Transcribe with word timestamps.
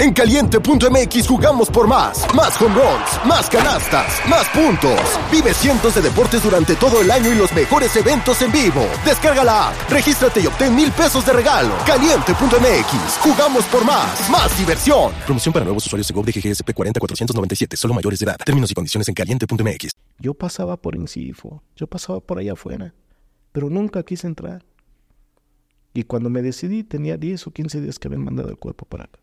En 0.00 0.14
caliente.mx 0.14 1.28
jugamos 1.28 1.68
por 1.68 1.86
más. 1.86 2.24
Más 2.34 2.58
home 2.58 2.74
runs, 2.74 3.26
más 3.26 3.50
canastas, 3.50 4.18
más 4.30 4.48
puntos. 4.48 4.98
Vive 5.30 5.52
cientos 5.52 5.94
de 5.94 6.00
deportes 6.00 6.42
durante 6.42 6.74
todo 6.76 7.02
el 7.02 7.10
año 7.10 7.30
y 7.30 7.34
los 7.34 7.52
mejores 7.52 7.94
eventos 7.96 8.40
en 8.40 8.50
vivo. 8.50 8.80
Descarga 9.04 9.44
la 9.44 9.68
app, 9.68 9.90
regístrate 9.90 10.40
y 10.40 10.46
obtén 10.46 10.74
mil 10.74 10.90
pesos 10.90 11.26
de 11.26 11.34
regalo. 11.34 11.74
Caliente.mx, 11.84 13.18
jugamos 13.20 13.66
por 13.66 13.84
más. 13.84 14.30
Más 14.30 14.56
diversión. 14.58 15.12
Promoción 15.26 15.52
para 15.52 15.66
nuevos 15.66 15.84
usuarios 15.84 16.08
de 16.08 16.14
GOV 16.14 16.24
de 16.24 16.32
GGSP 16.32 16.72
40497, 16.72 17.76
solo 17.76 17.92
mayores 17.92 18.20
de 18.20 18.24
edad. 18.24 18.38
Términos 18.42 18.70
y 18.70 18.74
condiciones 18.74 19.06
en 19.06 19.14
caliente.mx. 19.14 19.90
Yo 20.18 20.32
pasaba 20.32 20.78
por 20.78 20.96
Incifo, 20.96 21.62
yo 21.76 21.86
pasaba 21.86 22.20
por 22.20 22.38
allá 22.38 22.54
afuera, 22.54 22.94
pero 23.52 23.68
nunca 23.68 24.02
quise 24.02 24.26
entrar. 24.26 24.64
Y 25.92 26.04
cuando 26.04 26.30
me 26.30 26.40
decidí, 26.40 26.84
tenía 26.84 27.18
10 27.18 27.48
o 27.48 27.50
15 27.50 27.82
días 27.82 27.98
que 27.98 28.08
habían 28.08 28.24
mandado 28.24 28.48
el 28.48 28.56
cuerpo 28.56 28.86
para 28.86 29.04
acá. 29.04 29.20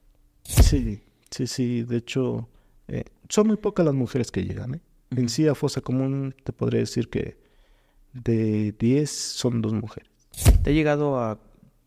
Sí, 0.47 1.03
sí, 1.29 1.47
sí. 1.47 1.83
De 1.83 1.97
hecho, 1.97 2.49
eh, 2.87 3.05
son 3.29 3.47
muy 3.47 3.57
pocas 3.57 3.85
las 3.85 3.95
mujeres 3.95 4.31
que 4.31 4.43
llegan. 4.43 4.75
¿eh? 4.75 4.81
En 5.11 5.29
sí, 5.29 5.47
a 5.47 5.55
Fosa 5.55 5.81
Común 5.81 6.35
te 6.43 6.53
podría 6.53 6.79
decir 6.79 7.09
que 7.09 7.37
de 8.13 8.73
10 8.79 9.09
son 9.09 9.61
dos 9.61 9.73
mujeres. 9.73 10.11
¿Te 10.63 10.69
ha 10.69 10.73
llegado 10.73 11.19
a 11.19 11.39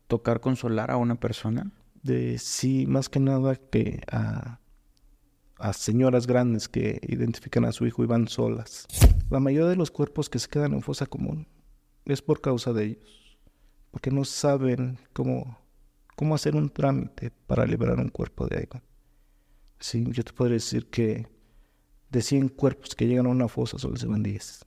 tocar 0.08 0.40
consolar 0.40 0.90
a 0.90 0.96
una 0.96 1.16
persona? 1.16 1.70
De 2.02 2.38
sí, 2.38 2.86
más 2.86 3.08
que 3.08 3.20
nada 3.20 3.56
que 3.56 4.00
a, 4.10 4.58
a 5.58 5.72
señoras 5.72 6.26
grandes 6.26 6.68
que 6.68 7.00
identifican 7.06 7.64
a 7.64 7.72
su 7.72 7.86
hijo 7.86 8.02
y 8.02 8.06
van 8.06 8.28
solas. 8.28 8.86
La 9.28 9.40
mayoría 9.40 9.68
de 9.68 9.76
los 9.76 9.90
cuerpos 9.90 10.30
que 10.30 10.38
se 10.38 10.48
quedan 10.48 10.72
en 10.72 10.82
fosa 10.82 11.06
común 11.06 11.46
es 12.06 12.22
por 12.22 12.40
causa 12.40 12.72
de 12.72 12.84
ellos 12.84 13.20
porque 13.90 14.10
no 14.10 14.24
saben 14.24 14.98
cómo, 15.12 15.58
cómo 16.20 16.34
hacer 16.34 16.54
un 16.54 16.68
trámite 16.68 17.32
para 17.46 17.64
liberar 17.64 17.98
un 17.98 18.10
cuerpo 18.10 18.46
de 18.46 18.58
ahí. 18.58 18.68
Sí, 19.78 20.04
yo 20.10 20.22
te 20.22 20.34
podría 20.34 20.56
decir 20.56 20.90
que 20.90 21.26
de 22.10 22.20
100 22.20 22.50
cuerpos 22.50 22.94
que 22.94 23.06
llegan 23.06 23.24
a 23.24 23.30
una 23.30 23.48
fosa 23.48 23.78
solo 23.78 23.96
se 23.96 24.06
van 24.06 24.22
10. 24.22 24.66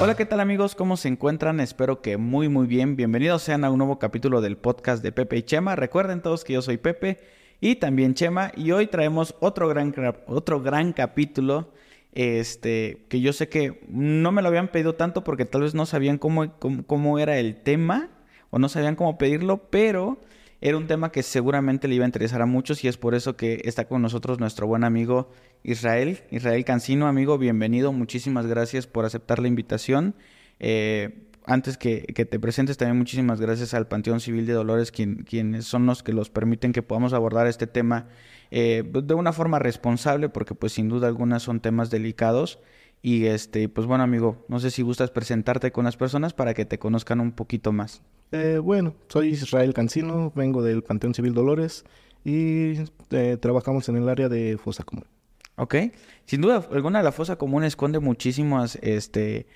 Hola, 0.00 0.16
¿qué 0.16 0.24
tal 0.24 0.40
amigos? 0.40 0.74
¿Cómo 0.74 0.96
se 0.96 1.08
encuentran? 1.08 1.60
Espero 1.60 2.00
que 2.00 2.16
muy 2.16 2.48
muy 2.48 2.66
bien. 2.66 2.96
Bienvenidos 2.96 3.42
sean 3.42 3.64
a 3.64 3.70
un 3.70 3.76
nuevo 3.76 3.98
capítulo 3.98 4.40
del 4.40 4.56
podcast 4.56 5.02
de 5.02 5.12
Pepe 5.12 5.36
y 5.36 5.42
Chema. 5.42 5.76
Recuerden 5.76 6.22
todos 6.22 6.44
que 6.44 6.54
yo 6.54 6.62
soy 6.62 6.78
Pepe 6.78 7.18
y 7.60 7.76
también 7.76 8.14
Chema 8.14 8.52
y 8.56 8.70
hoy 8.70 8.86
traemos 8.86 9.34
otro 9.40 9.68
gran, 9.68 9.94
otro 10.28 10.62
gran 10.62 10.94
capítulo 10.94 11.74
este, 12.16 13.04
que 13.10 13.20
yo 13.20 13.34
sé 13.34 13.50
que 13.50 13.84
no 13.90 14.32
me 14.32 14.40
lo 14.40 14.48
habían 14.48 14.68
pedido 14.68 14.94
tanto 14.94 15.22
porque 15.22 15.44
tal 15.44 15.60
vez 15.60 15.74
no 15.74 15.84
sabían 15.84 16.16
cómo, 16.16 16.58
cómo, 16.58 17.18
era 17.18 17.38
el 17.38 17.56
tema 17.56 18.08
o 18.48 18.58
no 18.58 18.70
sabían 18.70 18.96
cómo 18.96 19.18
pedirlo, 19.18 19.68
pero 19.68 20.18
era 20.62 20.78
un 20.78 20.86
tema 20.86 21.12
que 21.12 21.22
seguramente 21.22 21.88
le 21.88 21.96
iba 21.96 22.06
a 22.06 22.08
interesar 22.08 22.40
a 22.40 22.46
muchos 22.46 22.82
y 22.84 22.88
es 22.88 22.96
por 22.96 23.14
eso 23.14 23.36
que 23.36 23.60
está 23.66 23.84
con 23.84 24.00
nosotros 24.00 24.40
nuestro 24.40 24.66
buen 24.66 24.82
amigo 24.82 25.28
Israel, 25.62 26.20
Israel 26.30 26.64
Cancino, 26.64 27.06
amigo, 27.06 27.36
bienvenido, 27.36 27.92
muchísimas 27.92 28.46
gracias 28.46 28.86
por 28.86 29.04
aceptar 29.04 29.38
la 29.38 29.48
invitación. 29.48 30.14
Eh, 30.58 31.28
antes 31.46 31.78
que, 31.78 32.00
te 32.02 32.40
presentes, 32.40 32.76
también 32.76 32.98
muchísimas 32.98 33.40
gracias 33.40 33.72
al 33.72 33.86
Panteón 33.86 34.20
Civil 34.20 34.46
de 34.46 34.52
Dolores, 34.52 34.90
quienes 34.90 35.64
son 35.64 35.86
los 35.86 36.02
que 36.02 36.12
los 36.12 36.28
permiten 36.28 36.72
que 36.72 36.82
podamos 36.82 37.12
abordar 37.12 37.46
este 37.46 37.68
tema 37.68 38.08
eh, 38.50 38.82
de 38.84 39.14
una 39.14 39.32
forma 39.32 39.60
responsable, 39.60 40.28
porque 40.28 40.54
pues 40.54 40.72
sin 40.72 40.88
duda 40.88 41.06
alguna 41.06 41.38
son 41.38 41.60
temas 41.60 41.88
delicados. 41.90 42.58
Y 43.00 43.26
este, 43.26 43.68
pues 43.68 43.86
bueno, 43.86 44.02
amigo, 44.02 44.44
no 44.48 44.58
sé 44.58 44.72
si 44.72 44.82
gustas 44.82 45.10
presentarte 45.10 45.70
con 45.70 45.84
las 45.84 45.96
personas 45.96 46.34
para 46.34 46.54
que 46.54 46.64
te 46.64 46.80
conozcan 46.80 47.20
un 47.20 47.30
poquito 47.30 47.70
más. 47.70 48.02
Eh, 48.32 48.58
bueno, 48.60 48.94
soy 49.08 49.28
Israel 49.28 49.72
Cancino, 49.72 50.32
vengo 50.34 50.62
del 50.62 50.82
Panteón 50.82 51.14
Civil 51.14 51.32
Dolores 51.32 51.84
y 52.24 52.74
eh, 53.10 53.36
trabajamos 53.40 53.88
en 53.88 53.96
el 53.96 54.08
área 54.08 54.28
de 54.28 54.58
fosa 54.58 54.82
común. 54.82 55.04
Ok, 55.54 55.76
sin 56.24 56.40
duda 56.40 56.66
alguna 56.72 57.02
la 57.02 57.12
fosa 57.12 57.36
común 57.36 57.62
esconde 57.62 58.00
muchísimas, 58.00 58.76
este, 58.82 59.46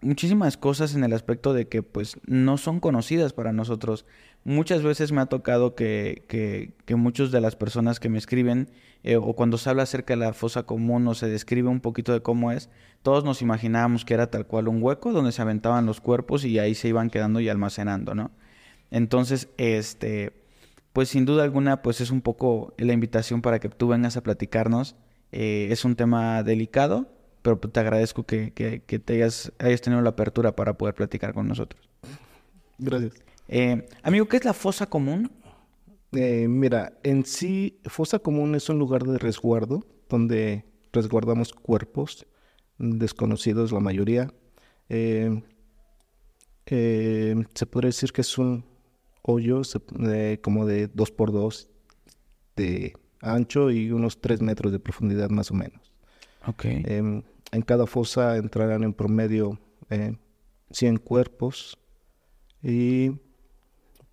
muchísimas 0.00 0.56
cosas 0.56 0.94
en 0.94 1.04
el 1.04 1.12
aspecto 1.12 1.52
de 1.52 1.68
que 1.68 1.82
pues 1.82 2.18
no 2.26 2.58
son 2.58 2.80
conocidas 2.80 3.32
para 3.32 3.52
nosotros. 3.52 4.06
Muchas 4.44 4.82
veces 4.82 5.12
me 5.12 5.20
ha 5.20 5.26
tocado 5.26 5.74
que, 5.74 6.24
que, 6.28 6.72
que 6.84 6.94
muchas 6.96 7.30
de 7.30 7.40
las 7.40 7.56
personas 7.56 7.98
que 7.98 8.08
me 8.08 8.18
escriben 8.18 8.70
eh, 9.02 9.16
o 9.16 9.34
cuando 9.34 9.58
se 9.58 9.70
habla 9.70 9.84
acerca 9.84 10.14
de 10.14 10.20
la 10.20 10.32
fosa 10.32 10.64
común 10.64 11.06
o 11.08 11.14
se 11.14 11.28
describe 11.28 11.68
un 11.68 11.80
poquito 11.80 12.12
de 12.12 12.22
cómo 12.22 12.52
es, 12.52 12.70
todos 13.02 13.24
nos 13.24 13.42
imaginábamos 13.42 14.04
que 14.04 14.14
era 14.14 14.30
tal 14.30 14.46
cual 14.46 14.68
un 14.68 14.82
hueco 14.82 15.12
donde 15.12 15.32
se 15.32 15.42
aventaban 15.42 15.86
los 15.86 16.00
cuerpos 16.00 16.44
y 16.44 16.58
ahí 16.58 16.74
se 16.74 16.88
iban 16.88 17.10
quedando 17.10 17.40
y 17.40 17.48
almacenando, 17.48 18.14
¿no? 18.14 18.30
Entonces, 18.90 19.48
este, 19.58 20.32
pues 20.92 21.08
sin 21.08 21.24
duda 21.24 21.44
alguna, 21.44 21.82
pues 21.82 22.00
es 22.00 22.10
un 22.10 22.20
poco 22.20 22.74
la 22.78 22.92
invitación 22.92 23.42
para 23.42 23.58
que 23.58 23.68
tú 23.68 23.88
vengas 23.88 24.16
a 24.16 24.22
platicarnos. 24.22 24.96
Eh, 25.32 25.68
es 25.70 25.84
un 25.84 25.96
tema 25.96 26.42
delicado, 26.42 27.08
pero 27.54 27.70
te 27.70 27.78
agradezco 27.78 28.24
que, 28.24 28.50
te 28.50 29.14
hayas, 29.14 29.52
hayas, 29.60 29.80
tenido 29.80 30.02
la 30.02 30.10
apertura 30.10 30.56
para 30.56 30.76
poder 30.76 30.96
platicar 30.96 31.32
con 31.32 31.46
nosotros. 31.46 31.88
Gracias. 32.76 33.14
Eh, 33.46 33.86
amigo, 34.02 34.26
¿qué 34.26 34.38
es 34.38 34.44
la 34.44 34.52
fosa 34.52 34.86
común? 34.86 35.30
Eh, 36.10 36.48
mira, 36.48 36.98
en 37.04 37.24
sí, 37.24 37.78
fosa 37.84 38.18
común 38.18 38.56
es 38.56 38.68
un 38.68 38.80
lugar 38.80 39.04
de 39.04 39.18
resguardo 39.18 39.86
donde 40.08 40.64
resguardamos 40.92 41.52
cuerpos 41.52 42.26
desconocidos, 42.78 43.70
la 43.70 43.78
mayoría. 43.78 44.28
Eh, 44.88 45.40
se 46.64 47.66
podría 47.70 47.90
decir 47.90 48.12
que 48.12 48.22
es 48.22 48.38
un 48.38 48.64
hoyo 49.22 49.62
como 50.42 50.66
de 50.66 50.88
2 50.88 51.10
por 51.12 51.30
2 51.30 51.70
de 52.56 52.94
ancho 53.20 53.70
y 53.70 53.92
unos 53.92 54.20
3 54.20 54.42
metros 54.42 54.72
de 54.72 54.80
profundidad 54.80 55.30
más 55.30 55.52
o 55.52 55.54
menos. 55.54 55.92
Okay. 56.44 56.82
Em, 56.86 57.22
en 57.52 57.62
cada 57.62 57.86
fosa 57.86 58.36
entrarán 58.36 58.84
en 58.84 58.92
promedio 58.92 59.58
100 60.70 60.94
eh, 60.94 60.98
cuerpos 60.98 61.78
y 62.62 63.12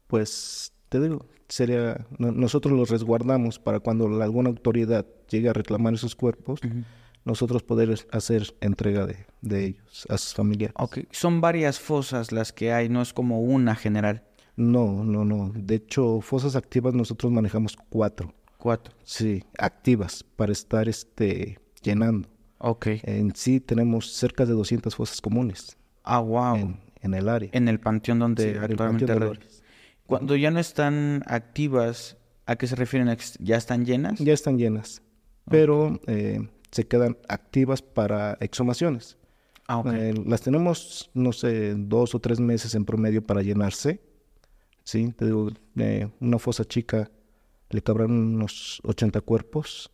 pues 0.07 0.73
te 0.89 0.99
digo, 0.99 1.25
sería, 1.47 2.05
nosotros 2.19 2.77
los 2.77 2.89
resguardamos 2.89 3.59
para 3.59 3.79
cuando 3.79 4.21
alguna 4.21 4.49
autoridad 4.49 5.05
llegue 5.29 5.49
a 5.49 5.53
reclamar 5.53 5.93
esos 5.95 6.15
cuerpos, 6.15 6.59
nosotros 7.25 7.63
poder 7.63 7.95
hacer 8.11 8.55
entrega 8.61 9.05
de, 9.05 9.25
de, 9.41 9.65
ellos 9.65 10.05
a 10.09 10.17
sus 10.17 10.33
familiares. 10.33 10.75
Ok, 10.77 10.99
son 11.11 11.41
varias 11.41 11.79
fosas 11.79 12.31
las 12.31 12.53
que 12.53 12.73
hay, 12.73 12.89
no 12.89 13.01
es 13.01 13.13
como 13.13 13.41
una 13.41 13.75
general. 13.75 14.23
No, 14.55 15.03
no, 15.03 15.25
no. 15.25 15.51
De 15.55 15.75
hecho, 15.75 16.21
fosas 16.21 16.55
activas 16.55 16.93
nosotros 16.93 17.31
manejamos 17.31 17.75
cuatro. 17.89 18.33
Cuatro. 18.57 18.93
Sí, 19.03 19.43
activas 19.57 20.23
para 20.23 20.51
estar 20.51 20.87
este, 20.87 21.59
llenando. 21.81 22.29
Ok. 22.65 22.87
En 23.03 23.35
sí 23.35 23.59
tenemos 23.59 24.13
cerca 24.13 24.45
de 24.45 24.53
200 24.53 24.95
fosas 24.95 25.19
comunes. 25.19 25.77
Ah, 26.01 26.19
wow. 26.19 26.73
En, 27.01 27.13
el 27.13 27.27
área. 27.27 27.49
En 27.51 27.67
el 27.67 27.77
panteón 27.77 28.19
donde 28.19 28.57
actualmente... 28.57 29.13
Cuando 30.05 30.37
ya 30.37 30.49
no 30.49 30.59
están 30.59 31.23
activas, 31.27 32.15
¿a 32.45 32.55
qué 32.55 32.67
se 32.67 32.77
refieren? 32.77 33.13
¿Ya 33.39 33.57
están 33.57 33.85
llenas? 33.85 34.17
Ya 34.19 34.31
están 34.31 34.57
llenas. 34.57 35.01
Pero 35.49 35.99
eh, 36.07 36.47
se 36.71 36.87
quedan 36.87 37.17
activas 37.27 37.81
para 37.81 38.37
exhumaciones. 38.39 39.17
Ah, 39.67 39.79
ok. 39.79 39.87
Eh, 39.93 40.13
las 40.25 40.41
tenemos, 40.41 41.11
no 41.13 41.33
sé, 41.33 41.75
dos 41.75 42.15
o 42.15 42.19
tres 42.19 42.39
meses 42.39 42.75
en 42.75 42.85
promedio 42.85 43.21
para 43.21 43.41
llenarse. 43.41 43.99
Sí, 44.85 45.11
te 45.17 45.25
digo, 45.25 45.51
eh, 45.75 46.07
una 46.21 46.39
fosa 46.39 46.63
chica 46.63 47.11
le 47.71 47.81
cabrán 47.81 48.11
unos 48.11 48.79
80 48.85 49.19
cuerpos. 49.19 49.91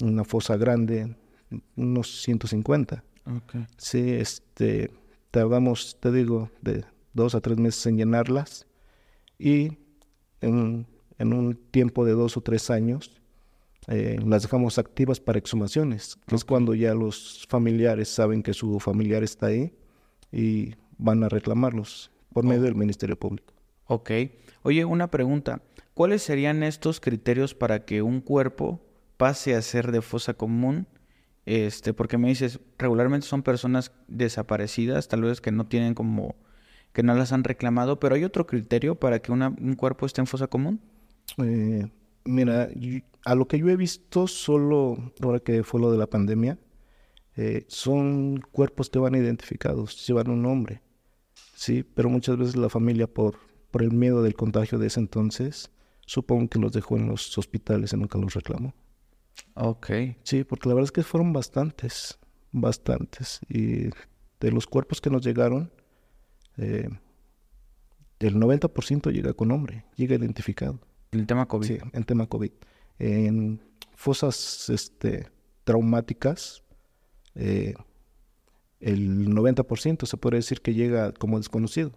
una 0.00 0.22
fosa 0.22 0.56
grande 0.56 1.16
unos 1.76 2.22
150. 2.22 3.02
Okay. 3.24 3.66
Sí, 3.76 4.12
este, 4.12 4.90
tardamos, 5.30 5.96
te 6.00 6.10
digo, 6.10 6.50
de 6.60 6.84
dos 7.12 7.34
a 7.34 7.40
tres 7.40 7.58
meses 7.58 7.84
en 7.86 7.96
llenarlas 7.98 8.66
y 9.38 9.78
en, 10.40 10.86
un 11.18 11.58
tiempo 11.70 12.04
de 12.04 12.12
dos 12.12 12.36
o 12.36 12.40
tres 12.40 12.70
años 12.70 13.20
eh, 13.88 14.18
las 14.24 14.42
dejamos 14.42 14.78
activas 14.78 15.20
para 15.20 15.38
exhumaciones, 15.38 16.16
que 16.26 16.34
es 16.34 16.44
cuando 16.44 16.74
ya 16.74 16.94
los 16.94 17.46
familiares 17.48 18.08
saben 18.08 18.42
que 18.42 18.54
su 18.54 18.78
familiar 18.80 19.22
está 19.22 19.46
ahí 19.46 19.72
y 20.32 20.74
van 20.98 21.24
a 21.24 21.28
reclamarlos 21.28 22.10
por 22.32 22.44
medio 22.44 22.62
del 22.62 22.74
Ministerio 22.74 23.18
Público. 23.18 23.52
Ok. 23.86 24.10
Oye, 24.62 24.84
una 24.84 25.10
pregunta. 25.10 25.62
¿Cuáles 25.94 26.22
serían 26.22 26.62
estos 26.62 27.00
criterios 27.00 27.54
para 27.54 27.84
que 27.84 28.02
un 28.02 28.20
cuerpo 28.20 28.80
pase 29.16 29.54
a 29.54 29.62
ser 29.62 29.90
de 29.90 30.02
fosa 30.02 30.34
común 30.34 30.86
este, 31.50 31.92
porque 31.94 32.16
me 32.16 32.28
dices, 32.28 32.60
regularmente 32.78 33.26
son 33.26 33.42
personas 33.42 33.90
desaparecidas, 34.06 35.08
tal 35.08 35.22
vez 35.22 35.40
que 35.40 35.50
no 35.50 35.66
tienen 35.66 35.94
como, 35.94 36.36
que 36.92 37.02
no 37.02 37.12
las 37.14 37.32
han 37.32 37.42
reclamado, 37.42 37.98
pero 37.98 38.14
¿hay 38.14 38.22
otro 38.22 38.46
criterio 38.46 38.94
para 38.94 39.20
que 39.20 39.32
un 39.32 39.74
cuerpo 39.76 40.06
esté 40.06 40.20
en 40.20 40.28
fosa 40.28 40.46
común? 40.46 40.80
Eh, 41.38 41.90
mira, 42.24 42.68
a 43.24 43.34
lo 43.34 43.48
que 43.48 43.58
yo 43.58 43.68
he 43.68 43.76
visto, 43.76 44.28
solo 44.28 45.12
ahora 45.20 45.40
que 45.40 45.64
fue 45.64 45.80
lo 45.80 45.90
de 45.90 45.98
la 45.98 46.06
pandemia, 46.06 46.56
eh, 47.34 47.64
son 47.66 48.40
cuerpos 48.52 48.88
que 48.88 49.00
van 49.00 49.16
identificados, 49.16 50.06
llevan 50.06 50.30
un 50.30 50.42
nombre. 50.42 50.82
Sí, 51.56 51.82
pero 51.82 52.08
muchas 52.08 52.36
veces 52.36 52.54
la 52.54 52.68
familia 52.68 53.08
por, 53.08 53.38
por 53.72 53.82
el 53.82 53.90
miedo 53.90 54.22
del 54.22 54.34
contagio 54.34 54.78
de 54.78 54.86
ese 54.86 55.00
entonces, 55.00 55.72
supongo 56.06 56.48
que 56.48 56.60
los 56.60 56.70
dejó 56.70 56.96
en 56.96 57.08
los 57.08 57.36
hospitales 57.36 57.92
y 57.92 57.96
nunca 57.96 58.18
los 58.18 58.34
reclamó. 58.34 58.72
Ok. 59.62 59.90
Sí, 60.22 60.42
porque 60.44 60.68
la 60.68 60.74
verdad 60.74 60.86
es 60.86 60.92
que 60.92 61.02
fueron 61.02 61.34
bastantes, 61.34 62.18
bastantes. 62.50 63.40
Y 63.48 63.90
de 64.40 64.50
los 64.52 64.66
cuerpos 64.66 65.02
que 65.02 65.10
nos 65.10 65.22
llegaron, 65.22 65.70
eh, 66.56 66.88
el 68.20 68.36
90% 68.36 69.12
llega 69.12 69.34
con 69.34 69.48
nombre, 69.48 69.84
llega 69.96 70.16
identificado. 70.16 70.80
El 71.10 71.26
tema 71.26 71.46
COVID. 71.46 71.66
Sí, 71.66 71.78
en 71.92 72.04
tema 72.04 72.26
COVID. 72.26 72.52
En 72.98 73.60
fosas 73.94 74.70
este, 74.70 75.28
traumáticas, 75.64 76.62
eh, 77.34 77.74
el 78.80 79.28
90% 79.28 80.06
se 80.06 80.16
puede 80.16 80.36
decir 80.36 80.62
que 80.62 80.72
llega 80.72 81.12
como 81.12 81.36
desconocido. 81.36 81.92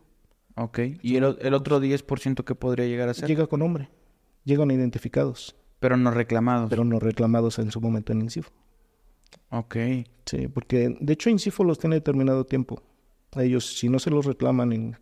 Ok. 0.56 0.80
¿Y 1.02 1.16
el, 1.16 1.38
el 1.40 1.54
otro 1.54 1.82
10% 1.82 2.44
qué 2.44 2.56
podría 2.56 2.88
llegar 2.88 3.08
a 3.08 3.14
ser? 3.14 3.30
Llega 3.30 3.48
con 3.48 3.62
nombre, 3.62 3.90
llegan 4.44 4.70
identificados, 4.70 5.56
Pero 5.84 5.98
no 5.98 6.12
reclamados. 6.12 6.70
pero 6.70 6.86
no 6.86 6.98
reclamados 6.98 7.60
en 7.60 7.70
su 7.70 7.82
momento 7.82 8.14
en 8.14 8.22
INCIFO. 8.22 8.50
Ok. 9.50 9.76
Sí, 10.26 10.48
porque 10.48 10.96
de 10.98 11.12
hecho 11.12 11.30
INCIFO 11.30 11.66
los 11.66 11.78
tiene 11.78 11.98
determinado 11.98 12.46
tiempo. 12.46 12.82
A 13.34 13.44
ellos, 13.44 13.78
si 13.78 13.90
no 13.90 14.00
se 14.00 14.10
los 14.10 14.26
reclaman 14.26 14.72
en, 14.72 14.98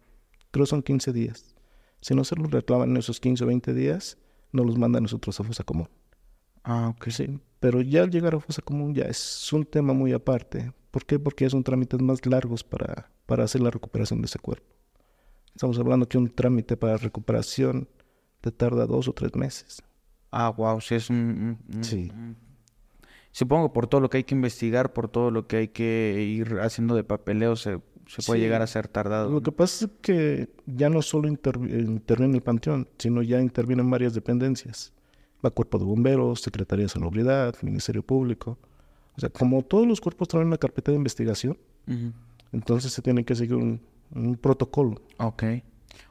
creo 0.50 0.66
son 0.66 0.82
15 0.82 1.14
días. 1.14 1.54
Si 2.02 2.16
no 2.16 2.24
se 2.24 2.36
los 2.36 2.50
reclaman 2.50 2.90
en 2.90 2.98
esos 2.98 3.20
15 3.20 3.44
o 3.44 3.48
20 3.48 3.76
días, 3.76 4.18
no 4.52 4.64
los 4.64 4.76
mandan 4.80 5.02
a 5.02 5.04
nosotros 5.04 5.40
a 5.40 5.44
fosa 5.44 5.64
común. 5.64 5.88
Ah, 6.64 6.88
ok. 6.96 7.10
Sí, 7.10 7.40
pero 7.60 7.82
ya 7.82 8.02
al 8.02 8.10
llegar 8.10 8.34
a 8.34 8.40
fosa 8.40 8.64
común 8.64 8.96
ya 8.96 9.04
es 9.04 9.54
un 9.54 9.66
tema 9.66 9.94
muy 9.94 10.14
aparte. 10.14 10.74
¿Por 10.90 11.06
qué? 11.06 11.20
Porque 11.20 11.48
son 11.48 11.64
trámites 11.64 12.02
más 12.02 12.26
largos 12.26 12.64
para, 12.64 13.12
para 13.28 13.44
hacer 13.44 13.62
la 13.62 13.70
recuperación 13.70 14.20
de 14.20 14.26
ese 14.26 14.40
cuerpo. 14.40 14.66
Estamos 15.54 15.78
hablando 15.78 16.10
que 16.10 16.18
un 16.18 16.28
trámite 16.28 16.76
para 16.76 16.98
recuperación 16.98 17.88
te 18.42 18.52
tarda 18.52 18.88
dos 18.88 19.08
o 19.08 19.14
tres 19.14 19.36
meses. 19.36 19.84
Ah, 20.32 20.50
wow. 20.50 20.80
Sí, 20.82 20.96
es 20.96 21.10
un... 21.10 21.58
Sí. 21.82 22.12
un- 22.14 22.36
Supongo 23.34 23.72
por 23.72 23.88
todo 23.88 24.02
lo 24.02 24.10
que 24.10 24.18
hay 24.18 24.24
que 24.26 24.36
investigar, 24.36 24.92
por 24.92 25.08
todo 25.08 25.32
lo 25.32 25.48
que 25.48 25.56
hay 25.58 25.68
que 25.70 26.22
ir 26.38 26.60
haciendo 26.60 26.96
de 26.96 27.06
papeleo, 27.06 27.56
se, 27.56 27.80
se 28.08 28.22
puede 28.24 28.40
Sí. 28.40 28.44
llegar 28.44 28.62
a 28.62 28.68
ser 28.68 28.90
tardado. 28.90 29.30
Lo 29.32 29.42
que 29.42 29.54
pasa 29.54 29.86
es 29.86 29.92
que 30.02 30.50
ya 30.66 30.90
no 30.90 31.02
solo 31.02 31.30
intervi- 31.30 31.80
interviene 31.88 32.36
el 32.36 32.42
panteón, 32.44 32.90
sino 32.98 33.22
ya 33.22 33.40
intervienen 33.40 33.90
varias 33.90 34.14
dependencias. 34.14 34.92
Va 35.46 35.50
Cuerpo 35.50 35.80
de 35.80 35.86
Bomberos, 35.86 36.42
Secretaría 36.42 36.84
de 36.86 36.90
Salubridad, 36.90 37.56
Ministerio 37.62 38.04
Público. 38.04 38.58
O 39.16 39.20
sea, 39.22 39.30
como 39.30 39.62
todos 39.64 39.88
los 39.88 40.02
cuerpos 40.02 40.28
traen 40.28 40.48
una 40.48 40.58
carpeta 40.58 40.92
de 40.92 40.98
investigación, 40.98 41.58
entonces 42.52 42.92
se 42.92 43.02
tiene 43.02 43.24
que 43.24 43.34
seguir 43.36 43.56
un, 43.56 43.80
un 44.14 44.36
protocolo. 44.36 45.02
Ok. 45.20 45.44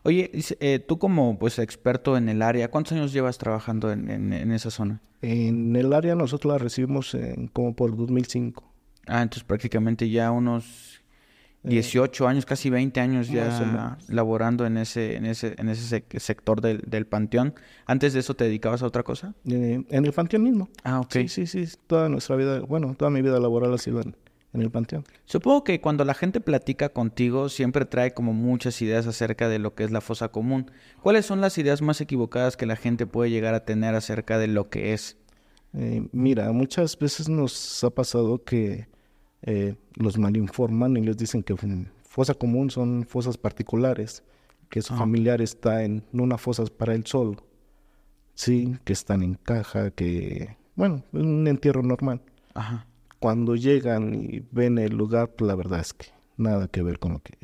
Oye, 0.02 0.30
eh, 0.60 0.78
tú 0.78 0.98
como 0.98 1.38
pues 1.38 1.58
experto 1.58 2.16
en 2.16 2.28
el 2.28 2.42
área, 2.42 2.70
¿cuántos 2.70 2.92
años 2.92 3.12
llevas 3.12 3.38
trabajando 3.38 3.92
en, 3.92 4.10
en- 4.10 4.32
en 4.32 4.52
esa 4.52 4.70
zona? 4.70 5.00
En 5.22 5.76
el 5.76 5.92
área 5.92 6.14
nosotros 6.14 6.52
la 6.52 6.58
recibimos 6.58 7.14
en- 7.14 7.48
como 7.48 7.74
por 7.74 7.96
2005. 7.96 8.64
Ah, 9.06 9.22
entonces 9.22 9.44
prácticamente 9.44 10.08
ya 10.08 10.30
unos 10.30 11.02
18 11.62 12.26
años, 12.26 12.46
casi 12.46 12.70
20 12.70 13.00
años 13.00 13.28
Eh, 13.28 13.32
ya 13.34 13.98
laborando 14.08 14.64
en 14.64 14.78
ese, 14.78 15.16
en 15.16 15.26
ese, 15.26 15.54
en 15.58 15.68
ese 15.68 15.96
sec- 16.02 16.18
sector 16.18 16.60
del, 16.62 16.80
del 16.86 17.06
panteón. 17.06 17.54
¿Antes 17.84 18.14
de 18.14 18.20
eso 18.20 18.34
te 18.34 18.44
dedicabas 18.44 18.82
a 18.82 18.86
otra 18.86 19.02
cosa? 19.02 19.34
Eh, 19.44 19.84
en 19.90 20.04
el 20.06 20.12
panteón 20.12 20.42
mismo. 20.44 20.70
Ah, 20.84 21.00
ok. 21.00 21.12
Sí, 21.12 21.28
sí, 21.28 21.46
sí. 21.46 21.66
Toda 21.86 22.08
nuestra 22.08 22.36
vida, 22.36 22.60
bueno, 22.60 22.94
toda 22.94 23.10
mi 23.10 23.20
vida 23.20 23.38
laboral 23.38 23.74
ha 23.74 23.78
sido 23.78 24.00
en, 24.00 24.16
en 24.52 24.62
el 24.62 24.70
panteón. 24.70 25.04
Supongo 25.24 25.62
que 25.64 25.80
cuando 25.80 26.04
la 26.04 26.14
gente 26.14 26.40
platica 26.40 26.88
contigo 26.88 27.48
siempre 27.48 27.84
trae 27.84 28.12
como 28.14 28.32
muchas 28.32 28.80
ideas 28.82 29.06
acerca 29.06 29.48
de 29.48 29.58
lo 29.58 29.74
que 29.74 29.84
es 29.84 29.90
la 29.90 30.00
fosa 30.00 30.28
común. 30.28 30.70
¿Cuáles 31.02 31.26
son 31.26 31.40
las 31.40 31.56
ideas 31.58 31.82
más 31.82 32.00
equivocadas 32.00 32.56
que 32.56 32.66
la 32.66 32.76
gente 32.76 33.06
puede 33.06 33.30
llegar 33.30 33.54
a 33.54 33.64
tener 33.64 33.94
acerca 33.94 34.38
de 34.38 34.48
lo 34.48 34.68
que 34.68 34.92
es? 34.92 35.16
Eh, 35.72 36.08
mira, 36.12 36.50
muchas 36.52 36.98
veces 36.98 37.28
nos 37.28 37.84
ha 37.84 37.90
pasado 37.90 38.42
que 38.42 38.88
eh, 39.42 39.76
los 39.94 40.18
malinforman 40.18 40.96
y 40.96 41.02
les 41.02 41.16
dicen 41.16 41.42
que 41.42 41.54
fosa 42.02 42.34
común 42.34 42.70
son 42.70 43.04
fosas 43.08 43.38
particulares, 43.38 44.24
que 44.68 44.82
su 44.82 44.94
Ah. 44.94 44.98
familiar 44.98 45.40
está 45.40 45.84
en 45.84 46.02
una 46.12 46.38
fosa 46.38 46.64
para 46.66 46.94
él 46.94 47.06
solo. 47.06 47.36
Sí, 48.34 48.76
que 48.84 48.92
están 48.92 49.22
en 49.22 49.34
caja, 49.34 49.90
que, 49.92 50.56
bueno, 50.74 51.04
un 51.12 51.46
entierro 51.46 51.82
normal. 51.82 52.20
Ajá. 52.54 52.86
Cuando 53.20 53.54
llegan 53.54 54.14
y 54.14 54.42
ven 54.50 54.78
el 54.78 54.96
lugar, 54.96 55.30
pues, 55.36 55.46
la 55.46 55.54
verdad 55.54 55.80
es 55.80 55.94
que 55.94 56.06
nada 56.36 56.66
que 56.66 56.82
ver 56.82 56.98
con 56.98 57.12
lo 57.12 57.20
que, 57.20 57.38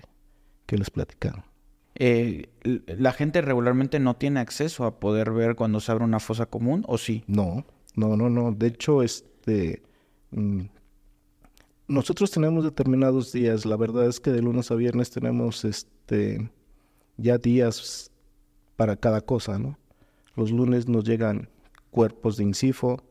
que 0.66 0.76
les 0.76 0.90
platicaron. 0.90 1.44
Eh, 1.98 2.48
¿La 2.86 3.12
gente 3.12 3.40
regularmente 3.40 3.98
no 4.00 4.16
tiene 4.16 4.40
acceso 4.40 4.84
a 4.84 4.98
poder 4.98 5.30
ver 5.32 5.54
cuando 5.56 5.80
se 5.80 5.92
abre 5.92 6.04
una 6.04 6.20
fosa 6.20 6.46
común 6.46 6.84
o 6.88 6.98
sí? 6.98 7.24
No, 7.26 7.64
no, 7.94 8.16
no, 8.16 8.28
no. 8.28 8.52
De 8.52 8.66
hecho, 8.66 9.02
este, 9.02 9.82
mm, 10.30 10.62
nosotros 11.88 12.30
tenemos 12.30 12.64
determinados 12.64 13.32
días. 13.32 13.64
La 13.64 13.76
verdad 13.76 14.06
es 14.06 14.20
que 14.20 14.30
de 14.30 14.42
lunes 14.42 14.70
a 14.70 14.74
viernes 14.74 15.10
tenemos, 15.10 15.64
este, 15.64 16.50
ya 17.16 17.38
días 17.38 18.10
para 18.76 18.96
cada 18.96 19.22
cosa, 19.22 19.58
¿no? 19.58 19.78
Los 20.36 20.50
lunes 20.50 20.88
nos 20.88 21.04
llegan 21.04 21.48
cuerpos 21.90 22.36
de 22.36 22.44
incifo. 22.44 23.02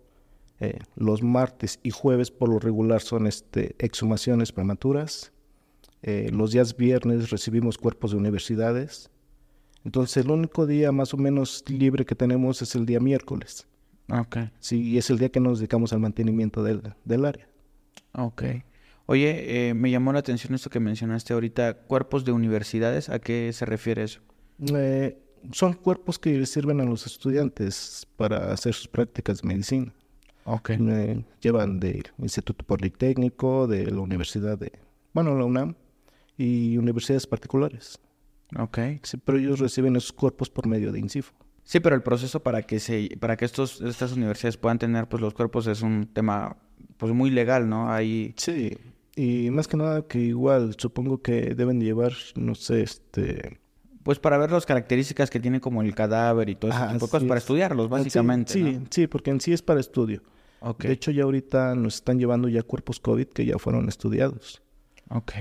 Eh, 0.59 0.79
los 0.95 1.21
martes 1.23 1.79
y 1.83 1.89
jueves 1.91 2.31
por 2.31 2.49
lo 2.49 2.59
regular 2.59 3.01
son, 3.01 3.27
este, 3.27 3.75
exhumaciones 3.79 4.51
prematuras. 4.51 5.31
eh, 6.01 6.29
los 6.31 6.51
días 6.51 6.77
viernes 6.77 7.29
recibimos 7.31 7.77
cuerpos 7.77 8.11
de 8.11 8.17
universidades. 8.17 9.09
Entonces, 9.83 10.23
el 10.25 10.31
único 10.31 10.65
día 10.67 10.91
más 10.91 11.13
o 11.13 11.17
menos 11.17 11.63
libre 11.67 12.05
que 12.05 12.15
tenemos 12.15 12.61
es 12.61 12.75
el 12.75 12.85
día 12.85 12.99
miércoles. 12.99 13.67
Ok. 14.11 14.37
Sí, 14.59 14.81
y 14.83 14.97
es 14.97 15.09
el 15.09 15.17
día 15.17 15.29
que 15.29 15.39
nos 15.39 15.59
dedicamos 15.59 15.93
al 15.93 15.99
mantenimiento 15.99 16.63
del, 16.63 16.93
del 17.05 17.25
área. 17.25 17.47
Ok. 18.13 18.43
Oye, 19.07 19.69
eh, 19.69 19.73
me 19.73 19.91
llamó 19.91 20.13
la 20.13 20.19
atención 20.19 20.53
esto 20.55 20.69
que 20.69 20.79
mencionaste 20.79 21.33
ahorita, 21.33 21.73
cuerpos 21.87 22.25
de 22.25 22.31
universidades, 22.31 23.09
¿a 23.09 23.19
qué 23.19 23.51
se 23.53 23.65
refiere 23.65 24.03
eso? 24.03 24.21
Son 25.51 25.73
cuerpos 25.73 26.17
que 26.19 26.45
sirven 26.45 26.81
a 26.81 26.85
los 26.85 27.05
estudiantes 27.05 28.07
para 28.17 28.51
hacer 28.51 28.73
sus 28.73 28.87
prácticas 28.87 29.41
de 29.41 29.47
medicina. 29.47 29.93
Ok. 30.45 30.69
Eh, 30.71 31.23
llevan 31.41 31.79
del 31.79 32.03
Instituto 32.19 32.65
Politécnico, 32.65 33.67
de 33.67 33.91
la 33.91 33.99
Universidad 33.99 34.57
de, 34.57 34.71
bueno, 35.13 35.37
la 35.37 35.45
UNAM, 35.45 35.75
y 36.37 36.77
universidades 36.77 37.27
particulares. 37.27 37.99
Ok. 38.57 38.77
Sí, 39.03 39.17
pero 39.17 39.37
ellos 39.37 39.59
reciben 39.59 39.95
esos 39.95 40.13
cuerpos 40.13 40.49
por 40.49 40.67
medio 40.67 40.91
de 40.91 40.99
INCIFO. 40.99 41.33
Sí, 41.63 41.79
pero 41.79 41.95
el 41.95 42.03
proceso 42.03 42.41
para 42.43 42.61
que 42.61 42.79
se, 42.79 43.17
para 43.19 43.37
que 43.37 43.45
estos, 43.45 43.81
estas 43.81 44.13
universidades 44.13 44.57
puedan 44.57 44.77
tener 44.77 45.07
pues 45.09 45.19
los 45.21 45.33
cuerpos 45.33 45.65
es 45.67 45.81
un 45.81 46.07
tema 46.13 46.57
pues 46.97 47.11
muy 47.13 47.31
legal, 47.31 47.67
¿no? 47.67 47.91
Ahí 47.91 48.33
Sí, 48.37 48.77
y 49.15 49.49
más 49.49 49.67
que 49.67 49.77
nada 49.77 50.05
que 50.07 50.19
igual 50.19 50.75
supongo 50.77 51.21
que 51.23 51.55
deben 51.55 51.81
llevar, 51.81 52.13
no 52.35 52.53
sé, 52.53 52.83
este... 52.83 53.59
pues 54.03 54.19
para 54.19 54.37
ver 54.37 54.51
las 54.51 54.67
características 54.67 55.31
que 55.31 55.39
tiene 55.39 55.59
como 55.59 55.81
el 55.81 55.95
cadáver 55.95 56.49
y 56.49 56.55
todo 56.55 56.69
ese 56.69 56.79
Ah, 56.79 56.87
tipo 56.93 57.07
de 57.07 57.11
cosas, 57.11 57.23
para 57.27 57.37
es. 57.39 57.43
estudiarlos, 57.43 57.85
Sí, 57.87 57.91
básicamente. 57.91 58.53
Sí, 58.53 58.61
¿no? 58.61 58.85
sí, 58.91 59.07
porque 59.07 59.31
en 59.31 59.41
sí 59.41 59.51
es 59.51 59.63
para 59.63 59.79
estudio. 59.79 60.21
De 60.87 60.91
hecho, 60.93 61.11
ya 61.11 61.23
ahorita 61.23 61.75
nos 61.75 61.95
están 61.95 62.19
llevando 62.19 62.47
ya 62.49 62.63
cuerpos 62.63 62.99
COVID 62.99 63.27
que 63.27 63.45
ya 63.45 63.57
fueron 63.59 63.87
estudiados. 63.89 64.61
Ok. 65.09 65.31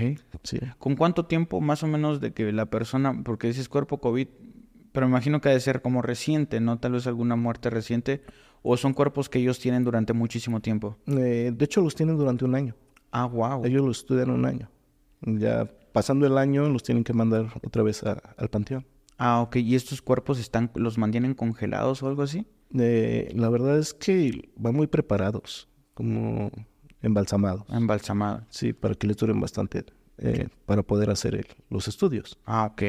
Sí. 0.43 0.59
¿Con 0.79 0.95
cuánto 0.97 1.25
tiempo 1.27 1.61
más 1.61 1.83
o 1.83 1.87
menos 1.87 2.21
de 2.21 2.33
que 2.33 2.53
la 2.53 2.67
persona, 2.67 3.23
porque 3.25 3.47
dices 3.47 3.69
cuerpo 3.69 3.99
COVID, 3.99 4.29
pero 4.93 5.07
me 5.07 5.11
imagino 5.13 5.41
que 5.41 5.49
ha 5.49 5.53
de 5.53 5.61
ser 5.61 5.81
como 5.83 6.03
reciente, 6.03 6.61
¿no? 6.61 6.79
Tal 6.79 6.93
vez 6.93 7.07
alguna 7.07 7.37
muerte 7.37 7.71
reciente, 7.71 8.23
o 8.63 8.77
son 8.77 8.93
cuerpos 8.93 9.29
que 9.29 9.39
ellos 9.39 9.59
tienen 9.59 9.83
durante 9.85 10.13
muchísimo 10.13 10.61
tiempo. 10.61 10.97
Eh, 11.07 11.53
de 11.55 11.65
hecho, 11.65 11.81
los 11.81 11.95
tienen 11.95 12.17
durante 12.17 12.45
un 12.45 12.55
año. 12.55 12.75
Ah, 13.11 13.27
wow. 13.27 13.65
Ellos 13.65 13.85
los 13.85 13.99
estudian 13.99 14.31
un 14.31 14.45
año. 14.45 14.71
Ya 15.23 15.71
pasando 15.93 16.27
el 16.27 16.37
año, 16.37 16.69
los 16.69 16.83
tienen 16.83 17.03
que 17.05 17.13
mandar 17.15 17.47
otra 17.65 17.83
vez 17.83 18.03
a- 18.05 18.21
al 18.37 18.49
panteón. 18.51 18.87
Ah, 19.17 19.41
ok. 19.41 19.57
¿Y 19.57 19.75
estos 19.75 20.03
cuerpos 20.03 20.39
están, 20.39 20.71
los 20.75 20.99
mantienen 20.99 21.35
congelados 21.35 22.03
o 22.03 22.09
algo 22.09 22.23
así? 22.23 22.47
Eh, 22.79 23.31
la 23.35 23.49
verdad 23.49 23.79
es 23.79 23.95
que 23.95 24.51
van 24.57 24.75
muy 24.75 24.87
preparados, 24.87 25.69
como 25.95 26.51
embalsamados. 27.03 27.65
Embalsamados. 27.69 28.45
Sí, 28.51 28.73
para 28.73 28.95
que 28.95 29.07
les 29.07 29.17
duren 29.17 29.41
bastante, 29.41 29.85
eh, 30.19 30.49
para 30.67 30.83
poder 30.83 31.11
hacer 31.11 31.35
el- 31.35 31.47
los 31.71 31.89
estudios. 31.89 32.39
Ah, 32.47 32.67
ok. 32.73 32.83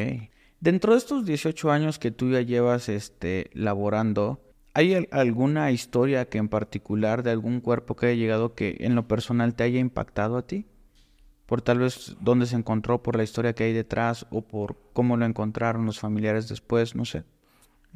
Dentro 0.59 0.93
de 0.93 0.97
estos 0.97 1.25
18 1.25 1.71
años 1.71 1.99
que 1.99 2.11
tú 2.11 2.31
ya 2.31 2.41
llevas 2.41 2.89
este, 2.89 3.49
laborando, 3.53 4.41
¿hay 4.73 4.93
al- 4.95 5.09
alguna 5.11 5.71
historia 5.71 6.25
que 6.29 6.37
en 6.39 6.49
particular 6.49 7.21
de 7.23 7.31
algún 7.31 7.59
cuerpo 7.61 7.95
que 7.95 8.07
haya 8.07 8.15
llegado 8.15 8.55
que 8.55 8.77
en 8.79 8.95
lo 8.95 9.07
personal 9.07 9.53
te 9.53 9.63
haya 9.63 9.79
impactado 9.79 10.37
a 10.37 10.47
ti? 10.47 10.65
Por 11.45 11.61
tal 11.61 11.77
vez 11.79 12.15
dónde 12.21 12.47
se 12.47 12.55
encontró, 12.55 13.03
por 13.03 13.15
la 13.17 13.23
historia 13.23 13.53
que 13.53 13.65
hay 13.65 13.73
detrás 13.73 14.25
o 14.31 14.41
por 14.41 14.77
cómo 14.93 15.15
lo 15.17 15.25
encontraron 15.25 15.85
los 15.85 15.99
familiares 15.99 16.47
después, 16.49 16.95
no 16.95 17.05
sé. 17.05 17.23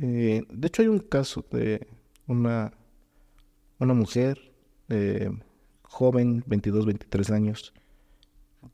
Eh, 0.02 0.44
de 0.50 0.68
hecho, 0.68 0.82
hay 0.82 0.88
un 0.88 1.00
caso 1.00 1.46
de 1.52 1.88
una, 2.28 2.72
una 3.80 3.94
mujer 3.94 4.52
eh, 4.90 5.30
joven, 5.84 6.44
22, 6.48 6.86
23 6.86 7.32
años. 7.32 7.74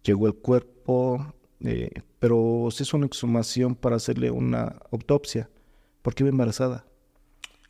Llegó 0.03 0.27
el 0.27 0.35
cuerpo, 0.35 1.33
eh, 1.61 1.89
pero 2.19 2.67
se 2.71 2.83
hizo 2.83 2.97
una 2.97 3.07
exhumación 3.07 3.75
para 3.75 3.95
hacerle 3.95 4.31
una 4.31 4.79
autopsia, 4.91 5.49
porque 6.01 6.23
iba 6.23 6.29
embarazada. 6.29 6.85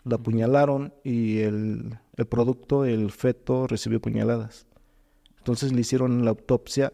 La 0.03 0.17
apuñalaron 0.17 0.93
y 1.03 1.39
el, 1.39 1.97
el 2.15 2.25
producto, 2.25 2.85
el 2.85 3.11
feto, 3.11 3.67
recibió 3.67 3.99
puñaladas. 3.99 4.67
Entonces 5.39 5.71
le 5.73 5.81
hicieron 5.81 6.23
la 6.25 6.31
autopsia 6.31 6.93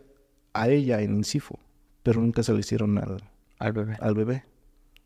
a 0.54 0.70
ella 0.70 1.02
en 1.02 1.16
Incifo, 1.16 1.60
pero 2.04 2.22
nunca 2.22 2.44
se 2.44 2.54
le 2.54 2.60
hicieron 2.60 2.98
al, 2.98 3.24
Al 3.60 3.74
bebé. 3.74 3.98
al 4.00 4.14
bebé. 4.14 4.44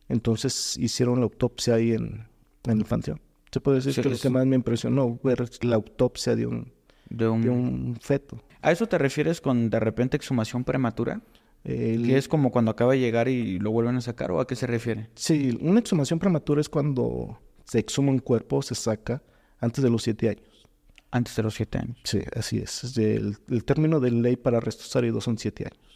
Entonces 0.10 0.78
hicieron 0.78 1.20
la 1.20 1.24
autopsia 1.26 1.76
ahí 1.76 1.92
en, 1.94 2.28
en 2.66 2.78
el 2.80 2.86
panteón. 2.86 3.20
Se 3.52 3.60
puede 3.62 3.78
decir 3.78 3.94
Sí, 3.94 4.02
que 4.02 4.10
lo 4.10 4.16
es- 4.16 4.22
que 4.22 4.30
más 4.30 4.46
me 4.46 4.56
impresionó 4.56 5.20
ver 5.24 5.48
la 5.64 5.76
autopsia 5.76 6.36
de 6.36 6.46
un, 6.46 6.72
De 7.10 7.28
un... 7.28 7.42
de 7.42 7.50
un 7.50 7.98
feto. 8.02 8.42
¿A 8.62 8.72
eso 8.72 8.88
te 8.88 8.98
refieres 8.98 9.42
con 9.42 9.70
de 9.70 9.80
repente 9.80 10.18
exhumación 10.18 10.64
prematura? 10.64 11.22
El- 11.64 12.06
Que 12.06 12.18
es 12.18 12.28
como 12.28 12.52
cuando 12.52 12.72
acaba 12.72 12.94
de 12.94 13.00
llegar 13.00 13.28
y 13.28 13.58
lo 13.60 13.72
vuelven 13.72 13.96
a 13.96 14.02
sacar 14.02 14.32
o 14.32 14.40
a 14.40 14.48
qué 14.48 14.56
se 14.56 14.68
refiere? 14.68 15.10
Sí, 15.16 15.58
una 15.62 15.80
exhumación 15.80 16.20
prematura 16.20 16.62
es 16.62 16.70
cuando 16.70 17.40
se 17.64 17.80
exhuma 17.80 18.12
un 18.12 18.20
cuerpo, 18.20 18.62
se 18.62 18.76
saca 18.76 19.24
antes 19.60 19.84
de 19.84 19.90
los 19.90 20.04
siete 20.04 20.30
años. 20.30 20.68
Antes 21.12 21.36
de 21.36 21.44
los 21.44 21.54
siete 21.56 21.78
años. 21.78 21.98
Sí, 22.04 22.20
así 22.36 22.58
es. 22.60 22.94
Del- 22.94 23.38
el 23.50 23.64
término 23.64 24.00
de 24.00 24.12
ley 24.12 24.36
para 24.36 24.58
arrestos 24.58 24.94
áridos 24.96 25.24
son 25.24 25.38
siete 25.38 25.64
años. 25.64 25.95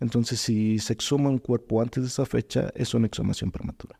Entonces, 0.00 0.40
si 0.40 0.78
se 0.78 0.92
exhuma 0.92 1.28
un 1.28 1.38
cuerpo 1.38 1.80
antes 1.82 2.02
de 2.02 2.08
esa 2.08 2.24
fecha, 2.26 2.70
es 2.74 2.94
una 2.94 3.06
exhumación 3.06 3.50
prematura. 3.50 3.98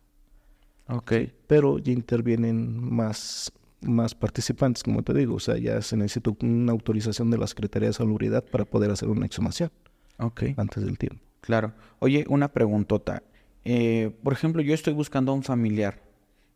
Ok. 0.88 1.12
Pero 1.46 1.78
ya 1.78 1.92
intervienen 1.92 2.92
más, 2.92 3.52
más 3.82 4.14
participantes, 4.14 4.82
como 4.82 5.02
te 5.02 5.14
digo. 5.14 5.34
O 5.36 5.40
sea, 5.40 5.56
ya 5.58 5.80
se 5.82 5.96
necesita 5.96 6.32
una 6.42 6.72
autorización 6.72 7.30
de 7.30 7.38
la 7.38 7.46
Secretaría 7.46 7.88
de 7.88 7.92
Salubridad 7.92 8.44
para 8.44 8.64
poder 8.64 8.90
hacer 8.90 9.08
una 9.08 9.26
exhumación 9.26 9.70
Ok. 10.18 10.44
antes 10.56 10.84
del 10.84 10.98
tiempo. 10.98 11.22
Claro. 11.42 11.72
Oye, 11.98 12.24
una 12.28 12.48
preguntota. 12.48 13.22
Eh, 13.64 14.10
por 14.22 14.32
ejemplo, 14.32 14.62
yo 14.62 14.74
estoy 14.74 14.94
buscando 14.94 15.32
a 15.32 15.34
un 15.34 15.42
familiar 15.42 16.02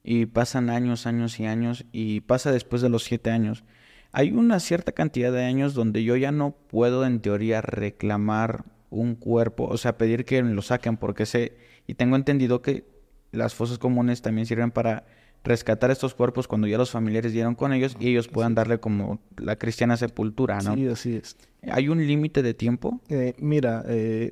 y 0.02 0.26
pasan 0.26 0.70
años, 0.70 1.06
años 1.06 1.38
y 1.38 1.46
años 1.46 1.84
y 1.92 2.20
pasa 2.20 2.50
después 2.50 2.82
de 2.82 2.88
los 2.88 3.04
siete 3.04 3.30
años. 3.30 3.64
Hay 4.12 4.32
una 4.32 4.60
cierta 4.60 4.92
cantidad 4.92 5.32
de 5.32 5.44
años 5.44 5.74
donde 5.74 6.04
yo 6.04 6.16
ya 6.16 6.30
no 6.32 6.52
puedo 6.52 7.04
en 7.04 7.20
teoría 7.20 7.60
reclamar 7.60 8.64
un 8.90 9.14
cuerpo, 9.14 9.64
o 9.64 9.76
sea, 9.76 9.96
pedir 9.98 10.24
que 10.24 10.42
lo 10.42 10.62
saquen 10.62 10.96
porque 10.96 11.26
sé 11.26 11.56
y 11.86 11.94
tengo 11.94 12.16
entendido 12.16 12.62
que 12.62 12.84
las 13.32 13.54
fosas 13.54 13.78
comunes 13.78 14.22
también 14.22 14.46
sirven 14.46 14.70
para 14.70 15.04
rescatar 15.42 15.90
estos 15.90 16.14
cuerpos 16.14 16.48
cuando 16.48 16.66
ya 16.66 16.78
los 16.78 16.90
familiares 16.90 17.32
dieron 17.32 17.54
con 17.54 17.72
ellos 17.72 17.96
y 18.00 18.08
ellos 18.08 18.28
puedan 18.28 18.54
darle 18.54 18.80
como 18.80 19.20
la 19.36 19.56
cristiana 19.56 19.96
sepultura, 19.96 20.60
¿no? 20.60 20.74
Sí, 20.74 20.88
así 20.88 21.16
es. 21.16 21.36
¿Hay 21.70 21.88
un 21.88 22.04
límite 22.06 22.42
de 22.42 22.54
tiempo? 22.54 23.00
Eh, 23.08 23.34
mira, 23.38 23.84
eh, 23.86 24.30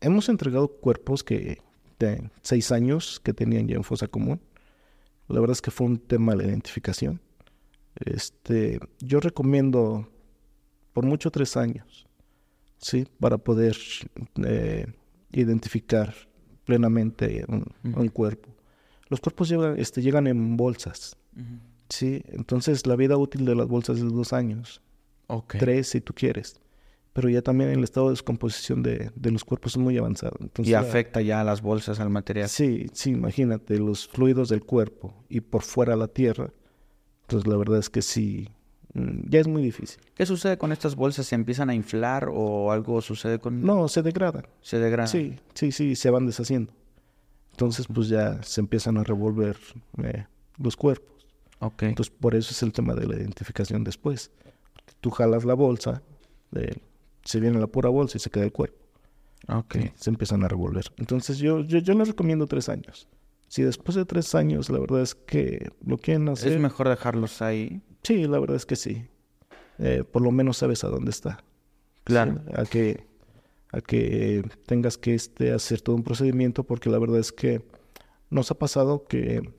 hemos 0.00 0.28
entregado 0.28 0.68
cuerpos 0.68 1.22
que 1.22 1.58
de 2.00 2.30
seis 2.42 2.72
años 2.72 3.20
que 3.22 3.32
tenían 3.32 3.68
ya 3.68 3.76
en 3.76 3.84
fosa 3.84 4.08
común. 4.08 4.40
La 5.28 5.38
verdad 5.38 5.52
es 5.52 5.62
que 5.62 5.70
fue 5.70 5.86
un 5.86 5.98
tema 5.98 6.32
de 6.32 6.38
la 6.38 6.44
identificación. 6.44 7.20
Este, 8.04 8.80
yo 8.98 9.20
recomiendo 9.20 10.10
por 10.92 11.04
mucho 11.04 11.30
tres 11.30 11.56
años, 11.56 12.08
sí, 12.80 13.06
para 13.18 13.38
poder 13.38 13.76
eh, 14.44 14.86
identificar 15.32 16.14
plenamente 16.64 17.44
un, 17.48 17.64
un 17.82 18.08
cuerpo. 18.08 18.48
Los 19.08 19.20
cuerpos 19.20 19.48
llegan, 19.48 19.78
este, 19.78 20.02
llegan 20.02 20.26
en 20.26 20.56
bolsas, 20.56 21.16
sí, 21.88 22.22
entonces 22.28 22.86
la 22.86 22.96
vida 22.96 23.16
útil 23.16 23.44
de 23.44 23.54
las 23.54 23.66
bolsas 23.66 23.98
es 23.98 24.04
dos 24.04 24.32
años 24.32 24.80
tres 25.46 25.88
si 25.88 26.00
tú 26.00 26.12
quieres. 26.14 26.60
Pero 27.12 27.28
ya 27.28 27.42
también 27.42 27.70
el 27.70 27.82
estado 27.82 28.06
de 28.06 28.12
descomposición 28.12 28.82
de, 28.84 29.10
de 29.16 29.30
los 29.32 29.44
cuerpos 29.44 29.72
es 29.72 29.78
muy 29.78 29.98
avanzado. 29.98 30.36
Entonces, 30.40 30.70
Y 30.70 30.74
afecta 30.74 31.20
ya 31.20 31.40
a 31.40 31.44
las 31.44 31.60
bolsas, 31.60 31.98
al 31.98 32.08
material. 32.08 32.48
Sí, 32.48 32.86
sí, 32.92 33.10
imagínate, 33.10 33.78
los 33.78 34.06
fluidos 34.06 34.48
del 34.48 34.64
cuerpo 34.64 35.24
y 35.28 35.40
por 35.40 35.62
fuera 35.62 35.96
la 35.96 36.06
tierra. 36.06 36.52
Entonces 37.22 37.50
la 37.50 37.56
verdad 37.56 37.78
es 37.78 37.90
que 37.90 38.02
sí, 38.02 38.48
ya 38.94 39.40
es 39.40 39.46
muy 39.46 39.62
difícil. 39.62 40.00
¿Qué 40.14 40.26
sucede 40.26 40.58
con 40.58 40.72
estas 40.72 40.96
bolsas? 40.96 41.26
¿Se 41.26 41.34
empiezan 41.34 41.70
a 41.70 41.74
inflar 41.74 42.28
o 42.32 42.72
algo 42.72 43.00
sucede 43.00 43.38
con...? 43.38 43.62
No, 43.62 43.88
se 43.88 44.02
degradan. 44.02 44.46
Se 44.62 44.78
degradan. 44.78 45.08
Sí, 45.08 45.36
sí, 45.54 45.70
sí, 45.70 45.94
se 45.94 46.10
van 46.10 46.26
deshaciendo. 46.26 46.72
Entonces 47.52 47.86
pues 47.92 48.08
ya 48.08 48.42
se 48.42 48.60
empiezan 48.60 48.96
a 48.96 49.04
revolver 49.04 49.56
eh, 50.02 50.26
los 50.58 50.76
cuerpos. 50.76 51.26
Ok. 51.60 51.84
Entonces 51.84 52.12
por 52.18 52.34
eso 52.34 52.50
es 52.52 52.62
el 52.62 52.72
tema 52.72 52.94
de 52.94 53.06
la 53.06 53.16
identificación 53.16 53.84
después. 53.84 54.32
Tú 55.00 55.10
jalas 55.10 55.44
la 55.44 55.54
bolsa, 55.54 56.02
eh, 56.56 56.76
se 57.24 57.38
viene 57.38 57.60
la 57.60 57.66
pura 57.66 57.90
bolsa 57.90 58.16
y 58.16 58.20
se 58.20 58.30
queda 58.30 58.44
el 58.44 58.52
cuerpo. 58.52 58.78
ok. 59.48 59.76
se 59.94 60.10
empiezan 60.10 60.42
a 60.42 60.48
revolver. 60.48 60.86
Entonces 60.96 61.38
yo, 61.38 61.60
yo, 61.60 61.78
yo 61.78 61.94
les 61.94 62.08
recomiendo 62.08 62.46
tres 62.46 62.68
años. 62.68 63.06
Si 63.46 63.62
después 63.62 63.94
de 63.94 64.04
tres 64.04 64.34
años 64.34 64.68
la 64.70 64.78
verdad 64.78 65.02
es 65.02 65.14
que 65.14 65.70
lo 65.84 65.98
quieren 65.98 66.28
hacer, 66.28 66.52
Es 66.52 66.60
mejor 66.60 66.88
dejarlos 66.88 67.40
ahí. 67.42 67.82
Sí, 68.02 68.26
la 68.26 68.38
verdad 68.38 68.56
es 68.56 68.66
que 68.66 68.76
sí. 68.76 69.06
Eh, 69.78 70.04
por 70.04 70.22
lo 70.22 70.30
menos 70.30 70.58
sabes 70.58 70.84
a 70.84 70.88
dónde 70.88 71.10
está. 71.10 71.42
Claro. 72.04 72.40
Sí, 72.46 72.52
a 72.54 72.64
que 72.64 73.10
a 73.72 73.80
que 73.80 74.42
tengas 74.66 74.98
que 74.98 75.14
este, 75.14 75.52
hacer 75.52 75.80
todo 75.80 75.96
un 75.96 76.02
procedimiento 76.02 76.64
porque 76.64 76.90
la 76.90 76.98
verdad 76.98 77.20
es 77.20 77.32
que 77.32 77.64
nos 78.28 78.50
ha 78.50 78.58
pasado 78.58 79.04
que 79.04 79.52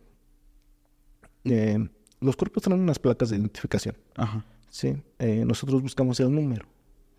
eh, 1.46 1.90
los 2.20 2.36
cuerpos 2.36 2.64
traen 2.64 2.82
unas 2.82 3.00
placas 3.00 3.30
de 3.30 3.38
identificación. 3.38 3.98
Ajá. 4.16 4.46
Sí, 4.70 4.96
eh, 5.20 5.44
nosotros 5.46 5.82
buscamos 5.82 6.20
el 6.20 6.34
número. 6.34 6.66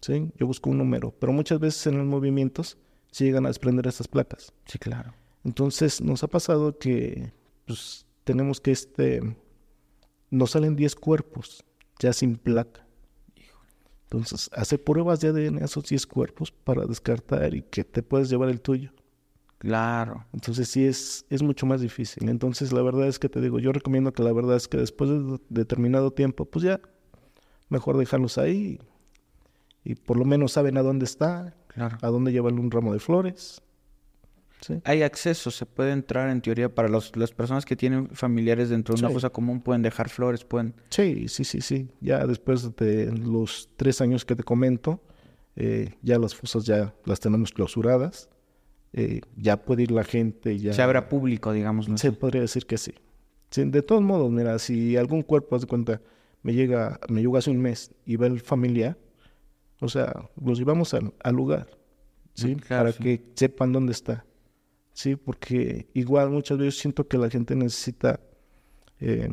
Sí, 0.01 0.31
yo 0.37 0.47
busco 0.47 0.71
un 0.71 0.79
número, 0.79 1.13
pero 1.19 1.33
muchas 1.33 1.61
veces 1.61 1.87
en 1.87 1.99
los 1.99 2.07
movimientos 2.07 2.79
se 3.11 3.25
llegan 3.25 3.45
a 3.47 3.49
desprender 3.49 3.87
estas 3.87 4.09
placas. 4.09 4.53
Sí, 4.67 4.79
claro. 4.79 5.15
Entonces 5.45 6.01
nos 6.01 6.23
ha 6.23 6.29
pasado 6.29 6.79
que 6.79 7.33
pues, 7.67 8.07
tenemos 8.25 8.61
que 8.61 8.73
este 8.73 9.37
nos 10.33 10.53
salen 10.53 10.75
10 10.75 10.97
cuerpos 10.97 11.63
ya 11.99 12.13
sin 12.13 12.37
placa. 12.37 12.87
Entonces, 14.05 14.51
hacer 14.55 14.83
pruebas 14.83 15.21
de 15.21 15.29
ADN 15.29 15.63
a 15.63 15.65
esos 15.67 15.85
10 15.85 16.07
cuerpos 16.07 16.51
para 16.51 16.85
descartar 16.87 17.55
y 17.55 17.63
que 17.63 17.85
te 17.85 18.03
puedes 18.03 18.29
llevar 18.29 18.49
el 18.49 18.61
tuyo. 18.61 18.93
Claro. 19.59 20.27
Entonces 20.33 20.69
sí 20.69 20.85
es, 20.85 21.25
es 21.31 21.43
mucho 21.43 21.67
más 21.67 21.81
difícil. 21.81 22.29
Entonces 22.29 22.73
la 22.73 22.83
verdad 22.83 23.07
es 23.07 23.19
que 23.19 23.29
te 23.29 23.41
digo, 23.41 23.59
yo 23.61 23.73
recomiendo 23.73 24.13
que 24.13 24.23
la 24.23 24.33
verdad 24.33 24.57
es 24.57 24.69
que 24.69 24.77
después 24.79 25.09
de 25.09 25.39
determinado 25.51 26.11
tiempo, 26.11 26.47
pues 26.47 26.65
ya, 26.65 26.81
mejor 27.69 27.97
dejarlos 27.97 28.39
ahí 28.39 28.81
y, 29.85 29.95
por 29.95 30.17
lo 30.17 30.25
menos 30.25 30.53
saben 30.53 30.77
a 30.79 30.83
dónde 30.83 31.05
está, 31.05 31.55
Claro. 31.69 31.97
a 32.03 32.09
dónde 32.09 32.33
llevarle 32.33 32.61
un 32.61 32.71
ramo 32.71 32.93
de 32.93 32.99
flores. 33.01 33.63
Sí, 34.65 34.81
Hay 34.85 35.03
acceso, 35.03 35.51
se 35.51 35.67
puede 35.67 35.91
entrar 35.93 36.31
en 36.31 36.41
teoría 36.41 36.73
para 36.73 36.89
los- 36.89 37.15
las 37.17 37.33
personas 37.33 37.65
que 37.67 37.75
tienen 37.77 38.09
familiares 38.11 38.69
dentro 38.71 38.95
de 38.95 39.01
una 39.01 39.09
Sí. 39.09 39.15
fosa 39.15 39.29
común, 39.31 39.61
pueden 39.61 39.83
dejar 39.83 40.09
flores, 40.09 40.45
pueden... 40.45 40.73
sí, 40.89 41.27
sí, 41.29 41.43
sí. 41.45 41.61
sí. 41.61 41.89
Ya 42.01 42.25
después 42.27 42.75
de 42.77 43.11
los 43.13 43.69
tres 43.77 44.01
años 44.01 44.25
que 44.25 44.37
te 44.37 44.45
comento, 44.45 45.03
eh, 45.57 45.95
ya 46.01 46.17
las 46.19 46.35
fosas 46.35 46.65
ya 46.65 46.95
las 47.05 47.19
tenemos 47.21 47.51
clausuradas. 47.53 48.29
eh, 48.95 49.23
ya 49.37 49.57
puede 49.63 49.85
ir 49.85 49.91
la 49.91 50.05
gente, 50.05 50.59
ya... 50.59 50.73
Se 50.75 50.83
a 50.83 51.09
público, 51.09 51.51
digamos. 51.53 51.89
¿no? 51.89 51.97
Se 51.97 52.13
podría 52.13 52.43
decir 52.43 52.67
que 52.67 52.77
sí. 52.77 52.93
Sí, 53.51 53.65
De 53.65 53.81
todos 53.83 54.03
modos, 54.03 54.31
mira, 54.31 54.59
si 54.59 54.97
algún 54.99 55.23
cuerpo, 55.23 55.57
haz 55.57 55.63
de 55.63 55.67
cuenta, 55.67 56.01
me 56.43 56.53
llega, 56.53 57.01
me 57.09 57.21
llegó 57.23 57.39
hace 57.39 57.51
un 57.51 57.59
mes 57.59 57.91
y 58.05 58.17
va 58.17 58.27
el 58.27 58.41
familiar, 58.41 58.99
o 59.81 59.89
sea, 59.89 60.29
los 60.45 60.59
llevamos 60.59 60.93
al, 60.95 61.13
al 61.25 61.35
lugar, 61.35 61.69
¿sí? 62.35 62.55
Mm, 62.55 62.59
claro, 62.59 62.91
Para 62.91 63.03
que 63.03 63.25
sepan 63.35 63.73
dónde 63.73 63.93
está, 63.93 64.27
¿sí? 64.93 65.17
Porque 65.17 65.89
igual 65.95 66.31
muchas 66.31 66.59
veces 66.59 66.81
siento 66.81 67.07
que 67.07 67.19
la 67.19 67.31
gente 67.31 67.55
necesita 67.55 68.21
eh, 69.01 69.29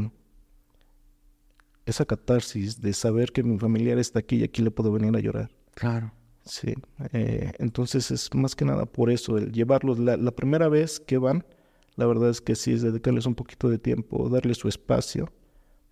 esa 1.85 2.05
catarsis 2.05 2.81
de 2.81 2.93
saber 2.93 3.31
que 3.31 3.43
mi 3.43 3.57
familiar 3.57 3.97
está 3.97 4.19
aquí 4.19 4.37
y 4.37 4.43
aquí 4.43 4.61
le 4.61 4.71
puedo 4.71 4.91
venir 4.91 5.15
a 5.15 5.19
llorar. 5.19 5.49
Claro. 5.73 6.11
Sí, 6.45 6.73
eh, 7.13 7.51
entonces 7.59 8.09
es 8.09 8.33
más 8.33 8.55
que 8.55 8.65
nada 8.65 8.85
por 8.85 9.11
eso, 9.11 9.37
el 9.37 9.51
llevarlos, 9.51 9.99
la, 9.99 10.17
la 10.17 10.31
primera 10.31 10.67
vez 10.67 10.99
que 10.99 11.19
van, 11.19 11.45
la 11.95 12.07
verdad 12.07 12.29
es 12.29 12.41
que 12.41 12.55
sí, 12.55 12.71
es 12.73 12.81
dedicarles 12.81 13.27
un 13.27 13.35
poquito 13.35 13.69
de 13.69 13.77
tiempo, 13.77 14.29
darles 14.29 14.57
su 14.57 14.67
espacio 14.67 15.31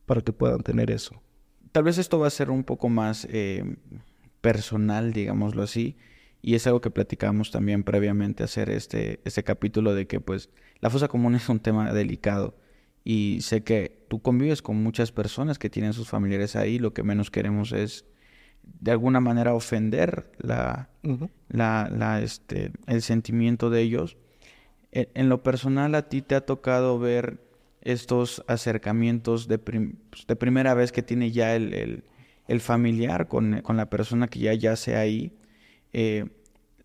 para 0.08 0.22
que 0.22 0.34
puedan 0.34 0.62
tener 0.62 0.90
eso. 0.90 1.22
Tal 1.72 1.84
vez 1.84 2.00
esto 2.00 2.18
va 2.18 2.28
a 2.28 2.32
ser 2.32 2.50
un 2.50 2.64
poco 2.64 2.90
más 2.90 3.28
eh, 3.30 3.76
personal, 4.42 5.14
digámoslo 5.14 5.62
así, 5.62 5.98
y 6.42 6.56
es 6.56 6.66
algo 6.68 6.82
que 6.82 6.92
platicábamos 6.92 7.52
también 7.52 7.84
previamente 7.84 8.44
hacer 8.44 8.70
este, 8.70 9.20
este 9.26 9.44
capítulo 9.44 9.94
de 9.96 10.08
que 10.08 10.20
pues 10.20 10.50
la 10.80 10.90
fosa 10.90 11.08
común 11.08 11.36
es 11.36 11.50
un 11.50 11.60
tema 11.60 11.92
delicado 11.94 12.56
y 13.04 13.40
sé 13.42 13.64
que 13.64 14.06
tú 14.08 14.22
convives 14.22 14.62
con 14.62 14.82
muchas 14.84 15.12
personas 15.12 15.58
que 15.60 15.70
tienen 15.70 15.94
sus 15.94 16.08
familiares 16.10 16.56
ahí, 16.56 16.78
lo 16.80 16.94
que 16.94 17.04
menos 17.04 17.32
queremos 17.32 17.72
es 17.72 18.06
de 18.82 18.92
alguna 18.92 19.20
manera 19.22 19.54
ofender 19.54 20.30
la, 20.40 20.90
la, 21.50 21.90
la, 21.90 22.22
este, 22.22 22.72
el 22.86 23.02
sentimiento 23.02 23.70
de 23.70 23.82
ellos. 23.82 24.18
En, 24.92 25.08
en 25.14 25.30
lo 25.30 25.42
personal, 25.42 25.96
a 25.96 26.10
ti 26.10 26.22
te 26.22 26.36
ha 26.36 26.46
tocado 26.46 27.00
ver 27.00 27.40
estos 27.82 28.44
acercamientos 28.48 29.48
de, 29.48 29.58
prim- 29.58 29.96
pues, 30.10 30.28
de 30.28 30.36
primera 30.36 30.74
vez 30.74 30.92
que 30.92 31.02
tiene 31.02 31.32
ya 31.32 31.56
el, 31.56 31.74
el- 31.74 32.04
el 32.50 32.60
familiar 32.62 33.28
con, 33.28 33.62
con 33.62 33.76
la 33.78 33.90
persona 33.90 34.28
que 34.28 34.40
ya 34.40 34.54
yace 34.54 34.96
ahí. 34.96 35.34
Eh, 35.94 36.26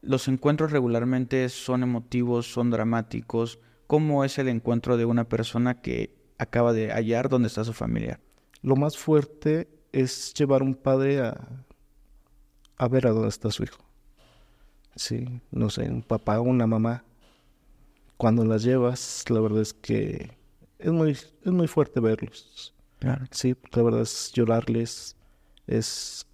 los 0.01 0.29
encuentros 0.29 0.73
regularmente 0.73 1.49
son 1.49 1.83
emotivos, 1.83 2.53
son 2.53 2.71
dramáticos. 2.71 3.59
¿Cómo 3.87 4.25
es 4.25 4.39
el 4.39 4.49
encuentro 4.49 4.97
de 4.97 5.05
una 5.05 5.29
persona 5.29 5.81
que 5.81 6.15
acaba 6.39 6.73
de 6.73 6.91
hallar 6.91 7.29
donde 7.29 7.49
está 7.49 7.65
su 7.65 7.73
familiar? 7.73 8.21
Lo 8.63 8.77
más 8.77 8.99
fuerte 8.99 9.69
es 9.93 10.35
llevar 10.35 10.63
un 10.63 10.75
padre 10.75 11.21
a, 11.21 11.65
a 12.77 12.89
ver 12.89 13.07
a 13.07 13.11
dónde 13.11 13.29
está 13.29 13.51
su 13.51 13.65
hijo. 13.65 13.85
Sí, 14.97 15.41
no 15.51 15.71
sé, 15.71 15.89
un 15.91 16.03
papá 16.03 16.41
o 16.41 16.43
una 16.43 16.67
mamá. 16.67 17.05
Cuando 18.17 18.45
las 18.45 18.63
llevas, 18.63 19.25
la 19.29 19.41
verdad 19.41 19.63
es 19.63 19.73
que 19.73 20.37
es 20.79 20.93
muy, 20.93 21.13
es 21.13 21.53
muy 21.53 21.67
fuerte 21.67 22.01
verlos. 22.01 22.75
Claro. 22.99 23.25
Sí, 23.31 23.57
la 23.73 23.83
verdad 23.83 24.03
es 24.03 24.33
llorarles, 24.33 25.17
es 25.67 26.27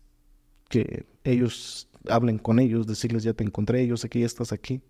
que 0.69 1.07
ellos 1.25 1.88
hablen 2.11 2.39
con 2.39 2.59
ellos, 2.59 2.87
decirles 2.87 3.23
ya 3.23 3.35
te 3.35 3.45
encontré, 3.45 3.87
yo 3.87 3.97
sé 3.97 4.09
que 4.09 4.21
ya 4.21 4.27
estás 4.27 4.53
aquí. 4.53 4.81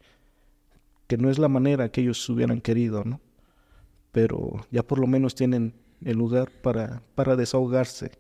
Que 1.07 1.17
no 1.17 1.31
es 1.31 1.39
la 1.39 1.49
manera 1.49 1.91
que 1.91 2.03
ellos 2.03 2.29
hubieran 2.29 2.61
querido, 2.61 3.05
¿no? 3.05 3.21
Pero 4.13 4.67
ya 4.71 4.83
por 4.83 4.99
lo 4.99 5.07
menos 5.07 5.35
tienen 5.35 5.75
el 6.05 6.17
lugar 6.17 6.51
para, 6.63 7.03
para 7.15 7.37
desahogarse. 7.37 8.13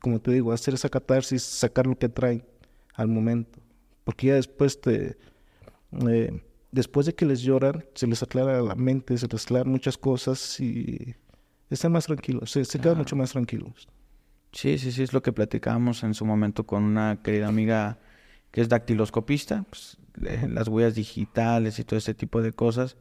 Como 0.00 0.20
te 0.20 0.32
digo, 0.32 0.52
hacer 0.52 0.74
esa 0.74 0.88
catarsis, 0.88 1.42
sacar 1.42 1.86
lo 1.86 1.98
que 1.98 2.08
traen 2.08 2.44
al 2.94 3.08
momento. 3.08 3.58
Porque 4.04 4.28
ya 4.28 4.34
después 4.34 4.80
te... 4.80 5.16
eh, 6.08 6.42
después 6.70 7.06
de 7.06 7.14
que 7.14 7.26
les 7.26 7.40
lloran, 7.42 7.84
se 7.94 8.06
les 8.06 8.22
aclara 8.22 8.60
la 8.62 8.74
mente, 8.74 9.16
se 9.18 9.26
les 9.26 9.44
aclaran 9.44 9.70
muchas 9.70 9.96
cosas 9.96 10.60
y 10.60 11.14
están 11.70 11.92
más 11.92 12.06
tranquilos, 12.06 12.50
se, 12.50 12.64
se 12.64 12.78
quedan 12.78 12.98
mucho 12.98 13.16
más 13.16 13.32
tranquilos. 13.32 13.88
Sí, 14.52 14.78
sí, 14.78 14.92
sí, 14.92 15.02
es 15.02 15.12
lo 15.12 15.22
que 15.22 15.32
platicábamos 15.32 16.02
en 16.02 16.14
su 16.14 16.24
momento 16.24 16.64
con 16.64 16.82
una 16.82 17.20
querida 17.22 17.48
amiga 17.48 17.98
que 18.50 18.60
es 18.60 18.68
dactiloscopista, 18.68 19.64
pues, 19.68 19.98
eh, 20.24 20.48
las 20.48 20.68
huellas 20.68 20.94
digitales 20.94 21.78
y 21.78 21.84
todo 21.84 21.98
ese 21.98 22.14
tipo 22.14 22.42
de 22.42 22.52
cosas. 22.52 22.96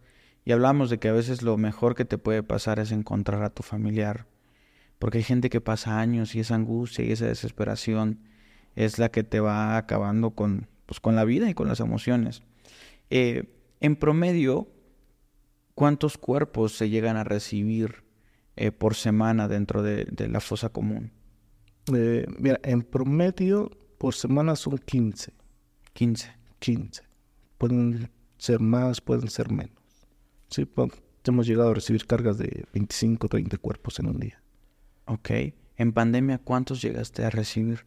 Y 0.46 0.52
hablamos 0.52 0.90
de 0.90 0.98
que 0.98 1.10
a 1.10 1.14
veces 1.14 1.42
lo 1.42 1.58
mejor 1.58 1.96
que 1.96 2.06
te 2.06 2.18
puede 2.18 2.44
pasar 2.44 2.80
es 2.80 2.92
encontrar 2.92 3.44
a 3.44 3.50
tu 3.50 3.64
familiar. 3.64 4.28
Porque 5.00 5.20
hay 5.20 5.24
gente 5.24 5.50
que 5.50 5.62
pasa 5.62 6.00
años 6.00 6.36
y 6.36 6.40
esa 6.40 6.56
angustia 6.56 7.06
y 7.06 7.12
esa 7.12 7.28
desesperación 7.28 8.20
es 8.76 9.00
la 9.00 9.10
que 9.10 9.24
te 9.24 9.40
va 9.40 9.78
acabando 9.78 10.32
con, 10.32 10.68
pues, 10.86 11.00
con 11.00 11.16
la 11.16 11.26
vida 11.26 11.50
y 11.50 11.54
con 11.54 11.68
las 11.68 11.80
emociones. 11.80 12.44
Eh, 13.10 13.44
en 13.80 13.96
promedio, 13.96 14.68
¿cuántos 15.76 16.18
cuerpos 16.18 16.74
se 16.74 16.90
llegan 16.90 17.18
a 17.18 17.24
recibir 17.24 18.04
eh, 18.56 18.72
por 18.72 18.96
semana 18.96 19.48
dentro 19.48 19.84
de, 19.84 20.08
la 20.30 20.40
fosa 20.40 20.70
común? 20.70 21.12
Eh, 21.94 22.26
mira, 22.40 22.60
en 22.64 22.82
promedio 22.82 23.72
por 23.98 24.14
semana 24.14 24.56
son 24.56 24.78
15, 24.78 25.34
15. 25.94 26.38
15. 26.60 27.04
Pueden 27.58 28.10
ser 28.38 28.60
más, 28.60 29.02
pueden 29.02 29.30
ser 29.30 29.52
menos. 29.52 29.72
Sí, 30.50 30.68
hemos 31.26 31.48
llegado 31.48 31.72
a 31.72 31.74
recibir 31.74 32.06
cargas 32.06 32.38
de 32.38 32.66
25, 32.74 33.28
30 33.28 33.58
cuerpos 33.58 34.00
en 34.00 34.08
un 34.08 34.20
día. 34.20 34.42
Ok. 35.06 35.32
En 35.76 35.94
pandemia, 35.94 36.40
¿cuántos 36.40 36.82
llegaste 36.82 37.26
a 37.26 37.30
recibir? 37.30 37.86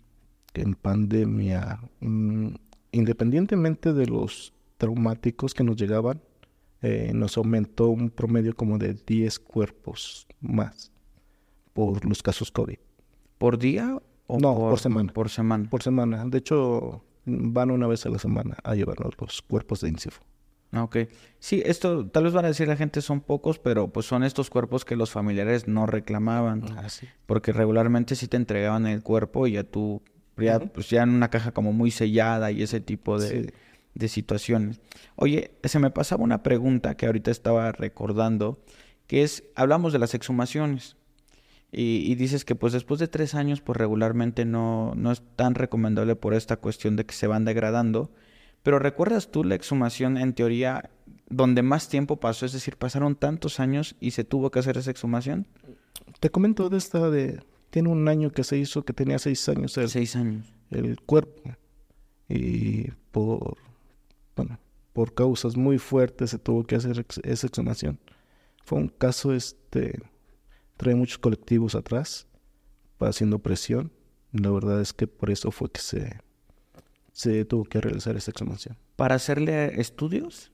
En 0.54 0.74
pandemia, 0.74 1.80
mm, 2.00 2.54
independientemente 2.92 3.92
de 3.92 4.06
los 4.06 4.52
traumáticos 4.76 5.54
que 5.54 5.64
nos 5.64 5.76
llegaban, 5.76 6.20
eh, 6.82 7.12
nos 7.14 7.36
aumentó 7.36 7.88
un 7.88 8.10
promedio 8.10 8.54
como 8.54 8.78
de 8.78 8.94
10 8.94 9.38
cuerpos 9.38 10.26
más 10.40 10.90
por 11.72 12.04
los 12.04 12.22
casos 12.22 12.50
COVID. 12.50 12.78
¿Por 13.38 13.58
día 13.58 14.00
o 14.30 14.38
No, 14.40 14.54
por 14.54 14.78
semana. 14.78 15.12
Por 15.12 15.28
semana. 15.30 15.68
Por 15.70 15.82
semana. 15.82 16.24
De 16.26 16.38
hecho, 16.38 17.02
van 17.24 17.70
una 17.70 17.86
vez 17.86 18.06
a 18.06 18.08
la 18.10 18.18
semana 18.18 18.56
a 18.64 18.74
llevarnos 18.74 19.14
los 19.20 19.42
cuerpos 19.42 19.80
de 19.80 19.88
INCIFO. 19.90 20.22
Ah, 20.72 20.84
Ok. 20.84 20.98
Sí, 21.40 21.62
esto 21.64 22.06
tal 22.06 22.24
vez 22.24 22.32
van 22.32 22.44
a 22.44 22.48
decir 22.48 22.68
la 22.68 22.76
gente 22.76 23.02
son 23.02 23.20
pocos, 23.20 23.58
pero 23.58 23.88
pues 23.88 24.06
son 24.06 24.22
estos 24.22 24.50
cuerpos 24.50 24.84
que 24.84 24.94
los 24.94 25.10
familiares 25.10 25.66
no 25.66 25.86
reclamaban. 25.86 26.78
Así. 26.78 27.08
Porque 27.26 27.52
regularmente 27.52 28.14
sí 28.14 28.28
te 28.28 28.36
entregaban 28.36 28.86
el 28.86 29.02
cuerpo 29.02 29.46
y 29.48 29.52
ya 29.52 29.64
tú, 29.64 30.02
ya, 30.36 30.60
pues 30.60 30.88
ya 30.88 31.02
en 31.02 31.10
una 31.10 31.28
caja 31.28 31.50
como 31.52 31.72
muy 31.72 31.90
sellada 31.90 32.50
y 32.52 32.62
ese 32.62 32.80
tipo 32.80 33.18
de, 33.18 33.28
Sí. 33.28 33.50
de 33.94 34.08
situaciones. 34.08 34.80
Oye, 35.16 35.50
se 35.64 35.78
me 35.80 35.90
pasaba 35.90 36.22
una 36.22 36.42
pregunta 36.44 36.94
que 36.96 37.06
ahorita 37.06 37.30
estaba 37.32 37.72
recordando, 37.72 38.60
que 39.08 39.24
es, 39.24 39.42
hablamos 39.56 39.92
de 39.92 39.98
las 39.98 40.14
exhumaciones. 40.14 40.96
Y, 41.72 42.10
y 42.10 42.14
dices 42.16 42.44
que 42.44 42.56
pues 42.56 42.72
después 42.72 42.98
de 42.98 43.06
tres 43.06 43.34
años 43.34 43.60
pues 43.60 43.76
regularmente 43.76 44.44
no, 44.44 44.92
no 44.96 45.12
es 45.12 45.22
tan 45.36 45.54
recomendable 45.54 46.16
por 46.16 46.34
esta 46.34 46.56
cuestión 46.56 46.96
de 46.96 47.06
que 47.06 47.14
se 47.14 47.26
van 47.28 47.44
degradando. 47.44 48.10
Pero 48.62 48.78
¿recuerdas 48.78 49.30
tú 49.30 49.44
la 49.44 49.54
exhumación 49.54 50.16
en 50.18 50.34
teoría 50.34 50.90
donde 51.28 51.62
más 51.62 51.88
tiempo 51.88 52.18
pasó? 52.18 52.44
Es 52.44 52.52
decir, 52.52 52.76
pasaron 52.76 53.14
tantos 53.14 53.60
años 53.60 53.94
y 54.00 54.10
se 54.10 54.24
tuvo 54.24 54.50
que 54.50 54.58
hacer 54.58 54.76
esa 54.78 54.90
exhumación. 54.90 55.46
Te 56.18 56.30
comento 56.30 56.68
de 56.68 56.76
esta 56.78 57.08
de... 57.08 57.40
Tiene 57.70 57.88
un 57.88 58.08
año 58.08 58.32
que 58.32 58.42
se 58.42 58.58
hizo 58.58 58.84
que 58.84 58.92
tenía 58.92 59.20
seis 59.20 59.48
años 59.48 59.78
el, 59.78 59.88
Seis 59.88 60.16
años. 60.16 60.52
el 60.70 61.00
cuerpo. 61.00 61.40
Y 62.28 62.90
por... 63.12 63.56
Bueno, 64.34 64.58
por 64.92 65.14
causas 65.14 65.56
muy 65.56 65.78
fuertes 65.78 66.30
se 66.30 66.38
tuvo 66.38 66.64
que 66.64 66.74
hacer 66.74 66.98
ex- 66.98 67.20
esa 67.22 67.46
exhumación. 67.46 68.00
Fue 68.64 68.76
un 68.78 68.88
caso, 68.88 69.32
este... 69.32 70.00
Trae 70.80 70.94
muchos 70.94 71.18
colectivos 71.18 71.74
atrás, 71.74 72.26
haciendo 72.98 73.38
presión. 73.38 73.92
La 74.32 74.50
verdad 74.50 74.80
es 74.80 74.94
que 74.94 75.06
por 75.06 75.28
eso 75.30 75.50
fue 75.50 75.70
que 75.70 75.80
se, 75.82 76.18
se 77.12 77.44
tuvo 77.44 77.64
que 77.64 77.82
realizar 77.82 78.16
esa 78.16 78.30
exhumación. 78.30 78.78
¿Para 78.96 79.16
hacerle 79.16 79.78
estudios? 79.78 80.50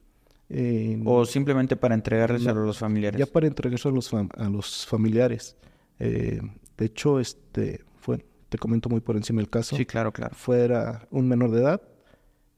Eh, 0.49 1.01
¿O 1.05 1.25
simplemente 1.25 1.77
para 1.77 1.95
entregarles 1.95 2.45
a 2.45 2.53
No, 2.53 2.65
los 2.65 2.77
familiares? 2.77 3.17
ya 3.17 3.25
para 3.25 3.47
entregarse 3.47 3.87
a 3.87 3.91
los, 3.91 4.11
fam- 4.11 4.29
a 4.37 4.49
los 4.49 4.85
familiares. 4.85 5.55
Eh, 5.99 6.41
de 6.77 6.85
hecho, 6.85 7.21
este 7.21 7.85
fue, 8.01 8.25
te 8.49 8.57
comento 8.57 8.89
muy 8.89 8.99
por 8.99 9.15
encima 9.15 9.39
el 9.39 9.49
caso. 9.49 9.77
Sí, 9.77 9.85
claro, 9.85 10.11
claro. 10.11 10.35
Fuera 10.35 11.07
un 11.09 11.27
menor 11.29 11.51
de 11.51 11.61
edad 11.61 11.81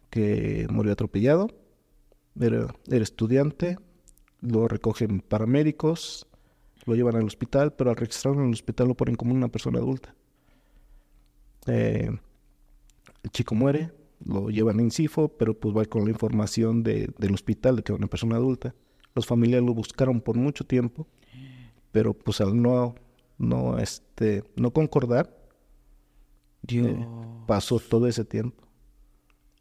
que 0.10 0.66
murió 0.72 0.94
atropellado. 0.94 1.50
Era, 2.40 2.74
era 2.90 3.04
estudiante. 3.04 3.78
Lo 4.42 4.68
recogen 4.68 5.20
paramédicos. 5.22 6.26
Lo 6.86 6.96
llevan 6.96 7.16
al 7.16 7.26
hospital, 7.26 7.74
pero 7.74 7.90
al 7.90 7.96
registrarlo 7.98 8.42
en 8.42 8.48
el 8.48 8.54
hospital 8.54 8.88
lo 8.88 8.96
ponen 8.96 9.16
como 9.16 9.34
una 9.34 9.48
persona 9.50 9.80
adulta. 9.80 10.16
Eh, 11.68 12.10
el 13.24 13.30
chico 13.32 13.54
muere, 13.56 13.92
lo 14.26 14.50
llevan 14.50 14.80
a 14.80 14.84
Incifo, 14.84 15.28
pero 15.30 15.54
pues 15.54 15.76
va 15.76 15.86
con 15.86 16.06
la 16.06 16.12
información 16.12 16.84
de- 16.84 17.14
del 17.18 17.34
hospital 17.34 17.76
de 17.78 17.84
que 17.84 17.92
era 17.92 17.98
una 17.98 18.08
persona 18.08 18.36
adulta. 18.38 18.74
Los 19.16 19.26
familiares 19.26 19.66
lo 19.66 19.74
buscaron 19.74 20.22
por 20.22 20.38
mucho 20.38 20.66
tiempo, 20.66 21.08
pero 21.92 22.14
pues 22.14 22.42
al 22.42 22.60
no, 22.62 22.96
no, 23.38 23.78
este, 23.80 24.44
no 24.56 24.72
concordar, 24.72 25.36
eh, 26.88 27.08
pasó 27.48 27.80
todo 27.80 28.08
ese 28.08 28.26
tiempo. 28.26 28.64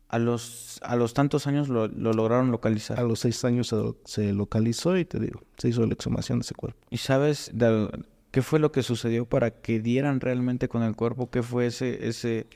A 0.08 0.18
los, 0.18 0.80
a 0.82 0.96
los 0.96 1.12
tantos 1.12 1.46
años 1.46 1.68
lo, 1.68 1.86
lo 1.88 2.12
lograron 2.12 2.50
localizar. 2.50 2.98
A 2.98 3.02
los 3.02 3.20
seis 3.20 3.44
años 3.44 3.68
se, 3.68 3.76
se 4.04 4.32
localizó 4.32 4.96
y 4.96 5.04
te 5.04 5.18
digo, 5.20 5.42
se 5.58 5.68
hizo 5.68 5.86
la 5.86 5.92
exhumación 5.92 6.38
de 6.38 6.44
ese 6.44 6.54
cuerpo. 6.54 6.80
¿Y 6.90 6.96
sabes 6.96 7.50
de 7.52 7.90
qué 8.30 8.40
fue 8.40 8.58
lo 8.58 8.72
que 8.72 8.82
sucedió 8.82 9.26
para 9.26 9.50
que 9.50 9.80
dieran 9.80 10.20
realmente 10.20 10.68
con 10.68 10.82
el 10.82 10.96
cuerpo? 10.96 11.30
¿Qué 11.30 11.42
fue 11.42 11.66
ese, 11.66 12.08
ese, 12.08 12.46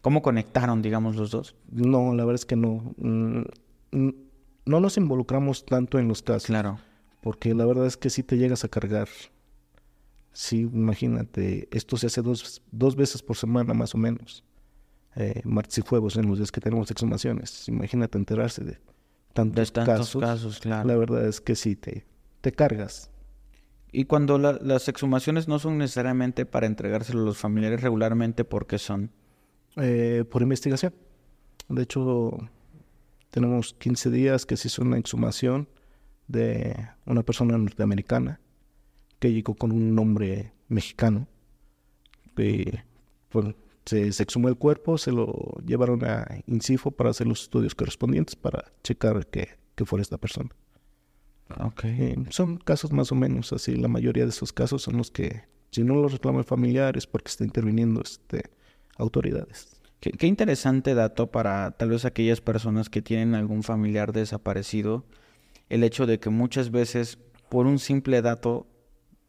cómo 0.00 0.22
conectaron, 0.22 0.80
digamos, 0.80 1.16
los 1.16 1.30
dos? 1.30 1.56
No, 1.70 2.14
la 2.14 2.24
verdad 2.24 2.36
es 2.36 2.46
que 2.46 2.56
no. 2.56 2.94
mm, 2.96 3.42
mm, 3.92 4.10
no 4.66 4.80
nos 4.80 4.96
involucramos 4.96 5.64
tanto 5.66 5.98
en 5.98 6.08
los 6.08 6.22
casos. 6.22 6.46
Claro. 6.46 6.78
Porque 7.20 7.54
la 7.54 7.64
verdad 7.66 7.86
es 7.86 7.96
que 7.96 8.10
sí 8.10 8.22
te 8.22 8.36
llegas 8.36 8.64
a 8.64 8.68
cargar. 8.68 9.08
Sí, 10.32 10.60
imagínate, 10.62 11.68
esto 11.70 11.96
se 11.96 12.06
hace 12.06 12.22
dos, 12.22 12.62
dos 12.72 12.96
veces 12.96 13.22
por 13.22 13.36
semana 13.36 13.72
más 13.72 13.94
o 13.94 13.98
menos. 13.98 14.42
Eh, 15.16 15.42
martes 15.44 15.78
y 15.78 15.82
jueves 15.82 16.16
en 16.16 16.26
los 16.28 16.38
días 16.38 16.50
que 16.50 16.60
tenemos 16.60 16.90
exhumaciones. 16.90 17.68
Imagínate 17.68 18.18
enterarse 18.18 18.64
de 18.64 18.78
tantos, 19.32 19.68
De 19.68 19.72
tantos 19.72 19.96
casos. 19.96 20.20
casos, 20.22 20.60
claro. 20.60 20.88
La 20.88 20.96
verdad 20.96 21.26
es 21.28 21.40
que 21.40 21.54
sí, 21.54 21.76
te, 21.76 22.04
te 22.40 22.50
cargas. 22.52 23.10
Y 23.92 24.06
cuando 24.06 24.38
la- 24.38 24.58
las 24.60 24.88
exhumaciones 24.88 25.46
no 25.46 25.60
son 25.60 25.78
necesariamente 25.78 26.46
para 26.46 26.66
entregárselo 26.66 27.20
a 27.22 27.24
los 27.26 27.38
familiares 27.38 27.80
regularmente, 27.80 28.44
¿por 28.44 28.66
qué 28.66 28.78
son? 28.78 29.12
Eh, 29.76 30.24
por 30.28 30.42
investigación. 30.42 30.92
De 31.68 31.82
hecho, 31.82 32.36
tenemos 33.30 33.74
15 33.74 34.10
días 34.10 34.46
que 34.46 34.56
se 34.56 34.66
hizo 34.68 34.82
una 34.82 34.98
exhumación 34.98 35.68
de 36.26 36.88
una 37.06 37.22
persona 37.22 37.56
norteamericana 37.56 38.40
que 39.20 39.32
llegó 39.32 39.54
con 39.54 39.70
un 39.70 39.94
nombre 39.94 40.52
mexicano. 40.68 41.28
Y, 42.36 42.64
bueno, 43.32 43.54
se, 43.86 44.12
se 44.12 44.22
exhumó 44.22 44.48
el 44.48 44.56
cuerpo, 44.56 44.98
se 44.98 45.12
lo 45.12 45.54
llevaron 45.64 46.04
a 46.04 46.26
Incifo 46.46 46.90
para 46.90 47.10
hacer 47.10 47.26
los 47.26 47.42
estudios 47.42 47.74
correspondientes 47.74 48.36
para 48.36 48.72
checar 48.82 49.26
que, 49.26 49.48
que 49.74 49.84
fuera 49.84 50.02
esta 50.02 50.18
persona. 50.18 50.50
Ok. 51.60 51.84
Eh, 51.84 52.16
son 52.30 52.56
casos 52.56 52.92
más 52.92 53.12
o 53.12 53.14
menos 53.14 53.52
así. 53.52 53.76
La 53.76 53.88
mayoría 53.88 54.24
de 54.24 54.30
esos 54.30 54.52
casos 54.52 54.82
son 54.82 54.96
los 54.96 55.10
que, 55.10 55.42
si 55.70 55.84
no 55.84 55.94
los 55.94 56.12
reclaman 56.12 56.44
familiares, 56.44 57.06
porque 57.06 57.28
está 57.28 57.44
interviniendo 57.44 58.00
este, 58.02 58.44
autoridades. 58.96 59.80
Qué, 60.00 60.26
interesante 60.26 60.94
dato 60.94 61.30
para 61.30 61.70
tal 61.72 61.90
vez 61.90 62.04
aquellas 62.04 62.40
personas 62.40 62.90
que 62.90 63.02
tienen 63.02 63.34
algún 63.34 63.62
familiar 63.62 64.12
desaparecido. 64.12 65.04
El 65.70 65.82
hecho 65.82 66.06
de 66.06 66.18
que 66.20 66.30
muchas 66.30 66.70
veces 66.70 67.18
por 67.48 67.66
un 67.66 67.78
simple 67.78 68.20
dato 68.20 68.66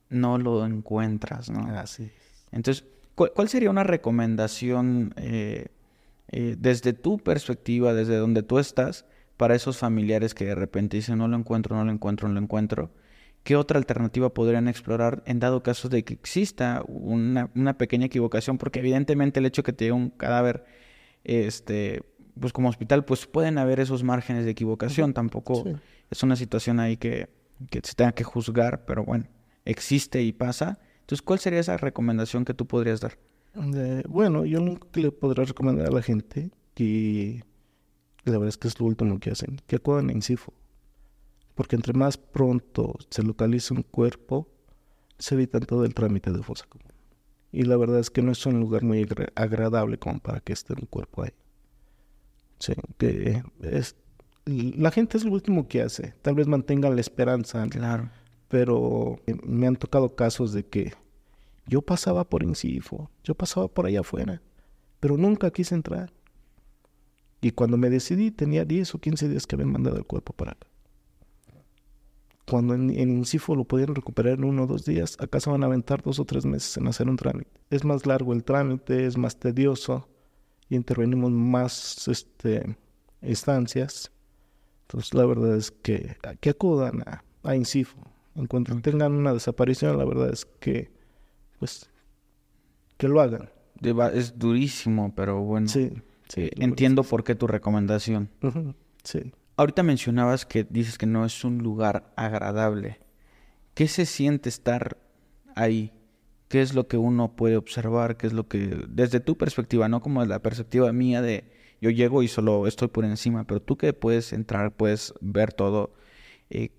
no 0.09 0.37
lo 0.37 0.65
encuentras, 0.65 1.49
¿no? 1.49 1.65
Así. 1.77 2.11
Entonces, 2.51 2.85
¿cuál, 3.15 3.49
sería 3.49 3.69
una 3.69 3.83
recomendación 3.83 5.13
eh, 5.17 5.67
eh, 6.31 6.55
desde 6.57 6.93
tu 6.93 7.17
perspectiva, 7.17 7.93
desde 7.93 8.17
donde 8.17 8.43
tú 8.43 8.59
estás, 8.59 9.05
para 9.37 9.55
esos 9.55 9.77
familiares 9.77 10.33
que 10.33 10.45
de 10.45 10.55
repente 10.55 10.97
dicen 10.97 11.17
no 11.17 11.27
lo 11.27 11.37
encuentro, 11.37 11.75
no 11.75 11.83
lo 11.83 11.91
encuentro, 11.91 12.27
no 12.27 12.35
lo 12.35 12.41
encuentro? 12.41 12.91
¿Qué 13.43 13.55
otra 13.55 13.77
alternativa 13.77 14.33
podrían 14.33 14.67
explorar 14.67 15.21
en 15.27 15.39
dado 15.39 15.61
caso 15.61 15.87
de 15.87 16.03
que 16.03 16.15
exista 16.15 16.83
una, 16.87 17.77
pequeña 17.77 18.07
equivocación? 18.07 18.57
Porque 18.57 18.79
evidentemente 18.79 19.39
el 19.39 19.45
hecho 19.45 19.61
de 19.61 19.65
que 19.67 19.73
te 19.73 19.85
llegue 19.85 19.93
un 19.93 20.09
cadáver, 20.09 20.65
este, 21.23 22.01
pues 22.39 22.53
como 22.53 22.69
hospital, 22.69 23.05
pues 23.05 23.27
pueden 23.27 23.59
haber 23.59 23.79
esos 23.79 24.03
márgenes 24.03 24.45
de 24.45 24.51
equivocación. 24.51 25.13
Tampoco 25.13 25.63
es 26.09 26.23
una 26.23 26.35
situación 26.35 26.79
ahí 26.79 26.97
que, 26.97 27.29
que 27.69 27.81
se 27.83 27.93
tenga 27.93 28.13
que 28.13 28.23
juzgar, 28.23 28.83
pero 28.85 29.05
bueno, 29.05 29.25
existe 29.63 30.23
y 30.23 30.33
pasa. 30.33 30.79
Entonces, 31.05 31.21
¿cuál 31.21 31.39
sería 31.39 31.59
esa 31.59 31.77
recomendación 31.77 32.45
que 32.45 32.53
tú 32.53 32.65
podrías 32.65 33.01
dar? 33.01 33.17
bueno, 34.09 34.43
yo 34.43 34.59
lo 34.59 34.77
que 34.91 34.99
le 34.99 35.11
podría 35.13 35.45
recomendar 35.45 35.87
a 35.87 35.91
la 35.91 36.01
gente 36.01 36.51
que 36.73 37.41
la 38.25 38.33
verdad 38.33 38.49
es 38.49 38.57
que 38.57 38.67
es 38.67 38.77
lo 38.81 38.85
último 38.85 39.17
que 39.17 39.31
hacen, 39.31 39.61
que 39.65 39.77
acudan 39.77 40.09
en 40.09 40.21
CIFO 40.21 40.53
porque 41.55 41.77
entre 41.77 41.93
más 41.93 42.17
pronto 42.17 42.95
se 43.09 43.23
localiza 43.23 43.73
un 43.73 43.81
cuerpo, 43.81 44.47
se 45.17 45.35
evita 45.35 45.59
todo 45.61 45.85
el 45.85 45.93
trámite 45.93 46.31
de 46.31 46.43
fosa 46.43 46.65
común. 46.67 46.89
Y 47.51 47.63
la 47.63 47.77
verdad 47.77 47.99
es 47.99 48.11
que 48.11 48.21
no 48.21 48.33
es 48.33 48.45
un 48.45 48.59
lugar 48.59 48.83
muy 48.83 49.07
agradable 49.35 49.97
como 49.97 50.19
para 50.19 50.41
que 50.41 50.51
esté 50.51 50.73
un 50.73 50.85
cuerpo 50.87 51.23
ahí. 51.23 51.31
Sí, 52.59 52.73
que 52.97 53.41
es, 53.61 53.95
la 54.45 54.91
gente 54.91 55.17
es 55.17 55.23
lo 55.23 55.31
último 55.31 55.67
que 55.69 55.81
hace. 55.81 56.13
Tal 56.21 56.35
vez 56.35 56.47
mantengan 56.47 56.95
la 56.95 57.01
esperanza. 57.01 57.65
Claro. 57.69 58.09
Pero 58.55 59.19
me 59.43 59.67
han 59.67 59.75
tocado 59.75 60.15
casos 60.15 60.53
de 60.53 60.65
que 60.65 60.93
yo 61.67 61.81
pasaba 61.81 62.23
por 62.23 62.41
Incifo, 62.41 63.09
yo 63.21 63.35
pasaba 63.35 63.67
por 63.67 63.85
allá 63.85 63.99
afuera, 63.99 64.41
pero 65.01 65.17
nunca 65.17 65.51
quise 65.51 65.75
entrar. 65.75 66.13
Y 67.41 67.51
cuando 67.51 67.75
me 67.75 67.89
decidí, 67.89 68.31
tenía 68.31 68.63
10 68.63 68.95
o 68.95 68.99
15 68.99 69.27
días 69.27 69.45
que 69.45 69.55
habían 69.55 69.73
mandado 69.73 69.97
el 69.97 70.05
cuerpo 70.05 70.31
para 70.31 70.53
acá 70.53 70.67
cuando 72.47 72.75
en, 72.75 72.91
en 72.91 73.09
Incifo 73.09 73.55
lo 73.55 73.65
pudieron 73.65 73.95
recuperar 73.95 74.35
en 74.35 74.43
uno 74.43 74.63
o 74.63 74.67
dos 74.67 74.85
días, 74.85 75.17
acá 75.19 75.39
se 75.39 75.49
van 75.49 75.63
a 75.63 75.65
aventar 75.65 76.01
dos 76.01 76.19
o 76.19 76.25
tres 76.25 76.45
meses 76.45 76.77
en 76.77 76.87
hacer 76.87 77.09
un 77.09 77.17
trámite. 77.17 77.49
Es 77.69 77.83
más 77.83 78.05
largo 78.05 78.33
el 78.33 78.43
trámite, 78.43 79.05
es 79.05 79.17
más 79.17 79.37
tedioso 79.37 80.07
y 80.69 80.75
intervenimos 80.75 81.31
más 81.31 82.07
este, 82.07 82.77
instancias. 83.21 84.11
Entonces, 84.83 85.13
la 85.15 85.25
verdad 85.25 85.57
es 85.57 85.71
que, 85.71 86.15
que 86.39 86.51
acudan 86.51 87.01
a, 87.01 87.23
a 87.43 87.55
Incifo. 87.55 87.97
En 88.35 88.47
cuanto 88.47 88.75
tengan 88.81 89.13
una 89.13 89.33
desaparición, 89.33 89.97
la 89.97 90.05
verdad 90.05 90.29
es 90.31 90.45
que, 90.45 90.91
pues, 91.59 91.89
que 92.97 93.07
lo 93.07 93.21
hagan. 93.21 93.49
Es 94.13 94.37
durísimo, 94.37 95.13
pero 95.15 95.41
bueno. 95.41 95.67
Sí. 95.67 95.91
sí 96.27 96.49
entiendo 96.55 97.03
por 97.03 97.23
qué 97.23 97.35
tu 97.35 97.47
recomendación. 97.47 98.29
Sí. 99.03 99.33
Ahorita 99.57 99.83
mencionabas 99.83 100.45
que 100.45 100.65
dices 100.69 100.97
que 100.97 101.05
no 101.05 101.25
es 101.25 101.43
un 101.43 101.59
lugar 101.59 102.11
agradable. 102.15 102.99
¿Qué 103.73 103.87
se 103.87 104.05
siente 104.05 104.49
estar 104.49 104.97
ahí? 105.55 105.93
¿Qué 106.47 106.61
es 106.61 106.73
lo 106.73 106.87
que 106.87 106.97
uno 106.97 107.35
puede 107.35 107.57
observar? 107.57 108.17
¿Qué 108.17 108.27
es 108.27 108.33
lo 108.33 108.47
que, 108.47 108.85
desde 108.89 109.19
tu 109.19 109.37
perspectiva, 109.37 109.87
no 109.87 110.01
como 110.01 110.23
la 110.25 110.39
perspectiva 110.39 110.91
mía 110.91 111.21
de 111.21 111.51
yo 111.81 111.89
llego 111.89 112.23
y 112.23 112.27
solo 112.27 112.67
estoy 112.67 112.87
por 112.87 113.05
encima, 113.05 113.45
pero 113.45 113.61
tú 113.61 113.77
que 113.77 113.93
puedes 113.93 114.33
entrar, 114.33 114.71
puedes 114.75 115.13
ver 115.21 115.53
todo, 115.53 115.93
eh, 116.49 116.71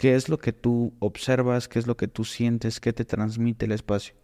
¿qué 0.00 0.14
es 0.14 0.30
lo 0.30 0.38
que 0.38 0.54
tú 0.54 0.94
observas? 0.98 1.68
¿Qué 1.68 1.78
es 1.78 1.86
lo 1.86 1.94
que 1.94 2.08
tú 2.08 2.24
sientes? 2.24 2.80
¿Qué 2.80 2.94
te 2.94 3.04
transmite 3.04 3.66
el 3.66 3.72
espacio? 3.72 4.14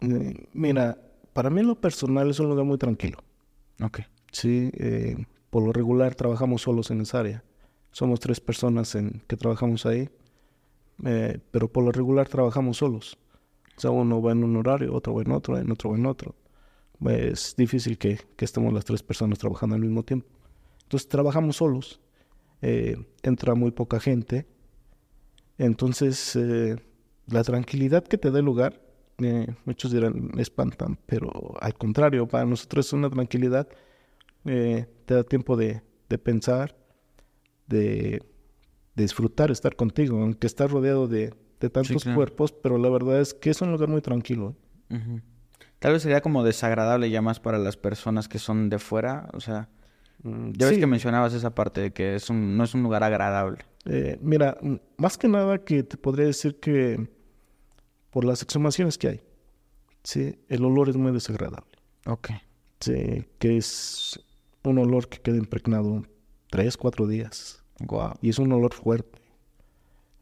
Eh, 0.00 0.48
mira, 0.54 0.98
para 1.34 1.50
mí 1.50 1.60
en 1.60 1.66
lo 1.66 1.78
personal 1.78 2.30
es 2.30 2.40
un 2.40 2.48
lugar 2.48 2.64
muy 2.64 2.78
tranquilo. 2.78 3.18
Ok. 3.82 4.00
Sí, 4.32 4.70
eh, 4.72 5.26
por 5.50 5.62
lo 5.62 5.74
regular 5.74 6.14
trabajamos 6.14 6.62
solos 6.62 6.90
en 6.90 7.02
esa 7.02 7.20
área. 7.20 7.44
Somos 7.92 8.18
tres 8.18 8.40
personas 8.40 8.94
en, 8.94 9.22
que 9.26 9.36
trabajamos 9.36 9.84
ahí, 9.84 10.08
eh, 11.04 11.38
pero 11.50 11.70
por 11.70 11.84
lo 11.84 11.92
regular 11.92 12.26
trabajamos 12.28 12.78
solos. 12.78 13.18
O 13.76 13.80
sea, 13.82 13.90
uno 13.90 14.22
va 14.22 14.32
en 14.32 14.42
un 14.42 14.56
horario, 14.56 14.94
otro 14.94 15.16
va 15.16 15.20
en 15.20 15.32
otro, 15.32 15.58
en 15.58 15.70
otro 15.70 15.90
va 15.90 15.96
en 15.98 16.06
otro. 16.06 16.34
Es 17.04 17.54
difícil 17.58 17.98
que, 17.98 18.20
que 18.36 18.46
estemos 18.46 18.72
las 18.72 18.86
tres 18.86 19.02
personas 19.02 19.38
trabajando 19.38 19.74
al 19.74 19.82
mismo 19.82 20.02
tiempo. 20.02 20.28
Entonces 20.84 21.10
trabajamos 21.10 21.56
solos. 21.56 22.00
Eh, 22.62 22.96
entra 23.22 23.54
muy 23.54 23.70
poca 23.70 24.00
gente. 24.00 24.46
Entonces, 25.58 26.36
eh, 26.36 26.76
la 27.26 27.44
tranquilidad 27.44 28.04
que 28.04 28.18
te 28.18 28.30
da 28.30 28.38
el 28.38 28.44
lugar, 28.44 28.80
muchos 29.64 29.92
dirán, 29.92 30.32
espantan, 30.38 30.98
pero 31.06 31.30
al 31.60 31.74
contrario, 31.74 32.26
para 32.26 32.44
nosotros 32.44 32.86
es 32.86 32.92
una 32.92 33.10
tranquilidad 33.10 33.68
eh, 34.44 34.86
te 35.06 35.14
da 35.14 35.24
tiempo 35.24 35.56
de, 35.56 35.82
pensar, 36.22 36.76
de, 37.66 38.22
disfrutar 38.94 39.50
estar 39.50 39.74
contigo, 39.74 40.20
aunque 40.20 40.46
estás 40.46 40.70
rodeado 40.70 41.08
de, 41.08 41.34
tantos 41.72 42.04
cuerpos, 42.04 42.52
pero 42.52 42.76
la 42.76 42.90
verdad 42.90 43.22
es 43.22 43.32
que 43.32 43.48
es 43.48 43.62
un 43.62 43.72
lugar 43.72 43.88
muy 43.88 44.02
tranquilo. 44.02 44.54
Tal 45.78 45.92
vez 45.92 46.02
sería 46.02 46.20
como 46.20 46.44
desagradable 46.44 47.10
ya 47.10 47.22
más 47.22 47.40
para 47.40 47.58
las 47.58 47.76
personas 47.76 48.28
que 48.28 48.38
son 48.38 48.68
de 48.68 48.78
fuera, 48.78 49.30
o 49.32 49.40
sea, 49.40 49.70
ya 50.24 50.68
ves 50.68 50.78
que 50.78 50.86
mencionabas 50.86 51.34
esa 51.34 51.54
parte 51.54 51.80
de 51.80 51.92
que 51.92 52.14
es 52.14 52.30
un, 52.30 52.56
no 52.56 52.64
es 52.64 52.74
un 52.74 52.82
lugar 52.82 53.04
agradable. 53.04 53.64
Eh, 53.84 54.18
mira, 54.22 54.58
más 54.96 55.18
que 55.18 55.28
nada 55.28 55.62
que 55.64 55.82
te 55.82 55.96
podría 55.96 56.26
decir 56.26 56.58
que 56.58 57.08
por 58.10 58.24
las 58.24 58.42
exhumaciones 58.42 58.96
que 58.96 59.08
hay, 59.08 59.20
sí, 60.02 60.38
el 60.48 60.64
olor 60.64 60.88
es 60.88 60.96
muy 60.96 61.12
desagradable. 61.12 61.78
Ok. 62.06 62.30
Sí, 62.80 63.26
que 63.38 63.56
es 63.56 64.18
un 64.62 64.78
olor 64.78 65.08
que 65.08 65.18
queda 65.18 65.36
impregnado 65.36 66.04
tres, 66.50 66.76
cuatro 66.76 67.06
días. 67.06 67.62
Y 68.22 68.30
es 68.30 68.38
un 68.38 68.52
olor 68.52 68.72
fuerte. 68.72 69.20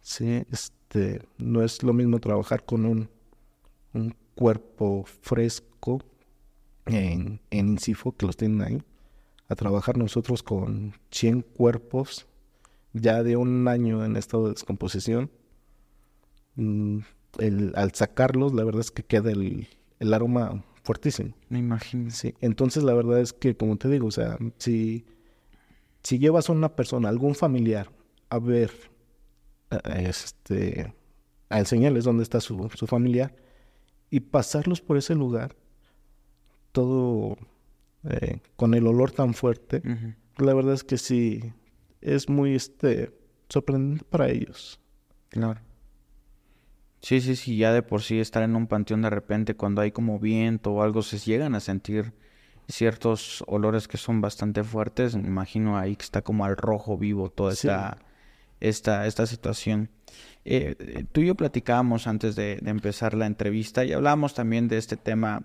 Sí, 0.00 0.44
este, 0.50 1.22
no 1.38 1.62
es 1.62 1.82
lo 1.82 1.92
mismo 1.92 2.18
trabajar 2.18 2.64
con 2.64 2.86
un, 2.86 3.08
un 3.92 4.16
cuerpo 4.34 5.04
fresco 5.22 6.02
en, 6.86 7.40
en 7.50 7.68
Incifo, 7.68 8.16
que 8.16 8.26
los 8.26 8.36
tienen 8.36 8.62
ahí, 8.62 8.82
a 9.52 9.56
trabajar 9.56 9.96
nosotros 9.96 10.42
con 10.42 10.94
100 11.10 11.42
cuerpos 11.42 12.26
ya 12.92 13.22
de 13.22 13.36
un 13.36 13.68
año 13.68 14.04
en 14.04 14.16
estado 14.16 14.44
de 14.44 14.50
descomposición. 14.52 15.30
Mm, 16.56 16.98
el, 17.38 17.72
al 17.76 17.94
sacarlos, 17.94 18.52
la 18.52 18.64
verdad 18.64 18.80
es 18.80 18.90
que 18.90 19.02
queda 19.02 19.30
el, 19.30 19.68
el 19.98 20.14
aroma 20.14 20.64
fuertísimo. 20.82 21.34
Me 21.48 21.58
imagino. 21.58 22.10
Sí, 22.10 22.34
entonces 22.40 22.82
la 22.82 22.94
verdad 22.94 23.20
es 23.20 23.32
que, 23.32 23.56
como 23.56 23.76
te 23.76 23.88
digo, 23.88 24.08
o 24.08 24.10
sea, 24.10 24.38
si, 24.58 25.06
si 26.02 26.18
llevas 26.18 26.48
a 26.48 26.52
una 26.52 26.74
persona, 26.74 27.08
algún 27.08 27.34
familiar, 27.34 27.90
a 28.28 28.38
ver, 28.38 28.70
este, 29.96 30.92
a 31.48 31.58
enseñarles 31.58 32.04
dónde 32.04 32.22
está 32.22 32.40
su, 32.40 32.70
su 32.74 32.86
familiar 32.86 33.34
y 34.10 34.20
pasarlos 34.20 34.80
por 34.80 34.96
ese 34.96 35.14
lugar, 35.14 35.56
todo 36.72 37.36
eh, 38.08 38.40
con 38.56 38.74
el 38.74 38.86
olor 38.86 39.12
tan 39.12 39.34
fuerte, 39.34 39.82
la 40.38 40.54
verdad 40.54 40.74
es 40.74 40.84
que 40.84 40.98
sí, 40.98 41.52
es 42.00 42.28
muy 42.28 42.54
este, 42.54 43.12
sorprendente 43.48 44.04
para 44.04 44.28
ellos. 44.28 44.80
Claro. 45.28 45.60
Sí, 47.00 47.20
sí, 47.20 47.34
sí, 47.34 47.56
ya 47.56 47.72
de 47.72 47.82
por 47.82 48.02
sí 48.02 48.20
estar 48.20 48.42
en 48.42 48.54
un 48.54 48.68
panteón 48.68 49.02
de 49.02 49.10
repente 49.10 49.56
cuando 49.56 49.80
hay 49.80 49.90
como 49.90 50.20
viento 50.20 50.72
o 50.72 50.82
algo 50.82 51.02
se 51.02 51.18
llegan 51.18 51.54
a 51.56 51.60
sentir 51.60 52.12
ciertos 52.68 53.42
olores 53.48 53.88
que 53.88 53.96
son 53.96 54.20
bastante 54.20 54.62
fuertes. 54.62 55.16
Me 55.16 55.26
imagino 55.26 55.76
ahí 55.76 55.96
que 55.96 56.04
está 56.04 56.22
como 56.22 56.44
al 56.44 56.56
rojo 56.56 56.96
vivo 56.96 57.28
toda 57.28 57.52
esta, 57.52 57.98
esta, 58.60 59.06
esta 59.06 59.26
situación. 59.26 59.90
Eh, 60.44 61.04
tú 61.12 61.20
y 61.20 61.26
yo 61.26 61.34
platicábamos 61.34 62.06
antes 62.06 62.36
de, 62.36 62.60
empezar 62.64 63.14
la 63.14 63.26
entrevista 63.26 63.84
y 63.84 63.92
hablábamos 63.92 64.34
también 64.34 64.68
de 64.68 64.78
este 64.78 64.96
tema 64.96 65.42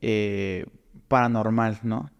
eh, 0.00 0.66
paranormal, 1.08 1.80
¿no? 1.82 2.10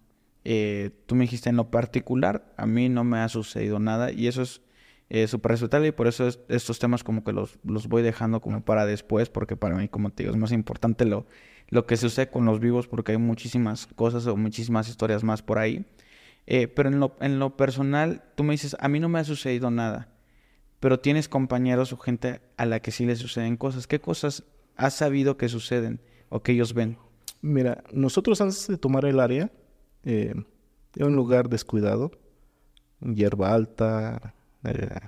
tú 1.07 1.15
me 1.15 1.23
dijiste 1.23 1.51
en 1.51 1.57
lo 1.57 1.71
particular, 1.71 2.53
a 2.57 2.67
mí 2.67 2.89
no 2.89 3.05
me 3.05 3.19
ha 3.19 3.29
sucedido 3.29 3.79
nada 3.79 4.11
y 4.11 4.27
eso 4.27 4.43
es 4.43 4.61
eh, 5.15 5.29
súper 5.29 5.51
respetable 5.53 5.89
y 5.89 5.93
por 5.93 6.07
eso 6.07 6.27
estos 6.49 6.79
temas 6.79 7.05
como 7.05 7.23
que 7.23 7.35
los, 7.35 7.59
los 7.65 7.87
voy 7.87 8.01
dejando 8.01 8.41
como 8.41 8.65
para 8.65 8.87
después, 8.87 9.29
porque 9.29 9.57
para 9.57 9.77
mí, 9.77 9.87
como 9.87 10.09
te 10.09 10.23
digo, 10.23 10.35
es 10.35 10.41
más 10.41 10.53
importante 10.53 11.05
lo, 11.05 11.27
lo 11.69 11.85
que 11.85 11.99
sucede 11.99 12.31
con 12.31 12.47
los 12.47 12.61
vivos 12.61 12.89
porque 12.89 13.13
hay 13.13 13.19
muchísimas 13.19 13.87
cosas 13.89 14.27
o 14.27 14.39
muchísimas 14.39 14.89
historias 14.89 15.23
más 15.23 15.43
por 15.43 15.59
ahí. 15.59 15.85
Eh, 16.47 16.67
pero 16.67 16.89
en 16.89 16.99
lo, 16.99 17.15
en 17.21 17.39
lo 17.39 17.59
personal, 17.59 18.25
tú 18.37 18.43
me 18.43 18.53
dices, 18.53 18.75
a 18.81 18.89
mí 18.89 19.01
no 19.01 19.11
me 19.11 19.19
ha 19.19 19.25
sucedido 19.25 19.71
nada, 19.71 20.09
pero 20.81 20.99
tienes 20.99 21.29
compañeros 21.29 21.93
o 21.93 21.99
gente 21.99 22.41
a 22.57 22.65
la 22.65 22.81
que 22.81 22.91
sí 22.91 23.05
le 23.05 23.15
suceden 23.15 23.59
cosas. 23.59 23.87
¿Qué 23.87 24.01
cosas 24.01 24.45
has 24.77 24.95
sabido 24.95 25.37
que 25.37 25.51
suceden 25.51 26.01
o 26.31 26.43
que 26.43 26.53
ellos 26.53 26.73
ven? 26.73 26.97
Mira, 27.43 27.83
nosotros 27.93 28.41
antes 28.41 28.67
de 28.69 28.79
tomar 28.79 29.05
el 29.05 29.21
área, 29.21 29.51
Eh, 30.05 30.35
era 30.97 31.07
un 31.07 31.15
lugar 31.15 31.49
descuidado, 31.49 32.11
hierba 33.01 33.55
alta, 33.55 34.35
eh, 34.65 35.01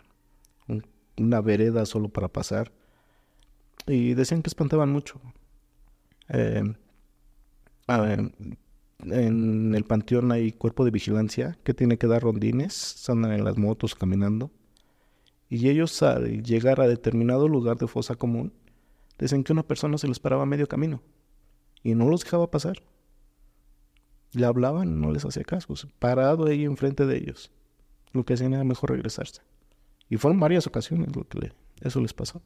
un- 0.69 0.87
una 1.19 1.41
vereda 1.41 1.87
solo 1.87 2.09
para 2.11 2.29
pasar. 2.29 2.73
Y 3.87 4.15
decían 4.15 4.43
que 4.43 4.49
espantaban 4.51 4.91
mucho. 4.91 5.21
Eh, 6.29 6.63
ah, 7.89 8.17
en 9.01 9.75
el 9.75 9.85
panteón 9.85 10.33
hay 10.33 10.53
cuerpo 10.53 10.85
de 10.85 10.91
vigilancia 10.91 11.59
que 11.65 11.75
tiene 11.75 11.99
que 11.99 12.07
dar 12.07 12.23
rondines, 12.23 13.09
andan 13.09 13.33
en 13.33 13.45
las 13.45 13.59
motos 13.59 13.95
caminando. 13.95 14.51
Y 15.49 15.69
ellos 15.69 16.03
al 16.03 16.43
llegar 16.43 16.81
a 16.81 16.89
determinado 16.89 17.49
lugar 17.49 17.79
de 17.79 17.87
fosa 17.87 18.15
común, 18.17 18.53
dicen 19.19 19.45
que 19.45 19.53
una 19.53 19.63
persona 19.67 19.99
se 19.99 20.09
los 20.09 20.21
paraba 20.21 20.45
a 20.45 20.47
medio 20.47 20.67
camino 20.69 21.03
y 21.85 21.95
no 21.95 22.09
los 22.09 22.25
dejaba 22.25 22.51
pasar. 22.51 22.79
Le 24.33 24.47
hablaban, 24.47 25.01
no 25.01 25.13
les 25.13 25.25
hacía 25.25 25.45
caso, 25.45 25.73
parado 26.01 26.47
ahí 26.47 26.65
enfrente 26.65 27.07
de 27.07 27.17
ellos. 27.19 27.53
Lo 28.13 28.25
que 28.25 28.35
hacían 28.35 28.53
era 28.55 28.65
mejor 28.65 28.91
regresarse. 28.91 29.43
Y 30.09 30.17
fueron 30.17 30.41
varias 30.41 30.67
ocasiones 30.67 31.15
lo 31.15 31.27
que 31.29 31.39
le- 31.39 31.53
eso 31.81 32.01
les 32.01 32.13
pasó. 32.15 32.43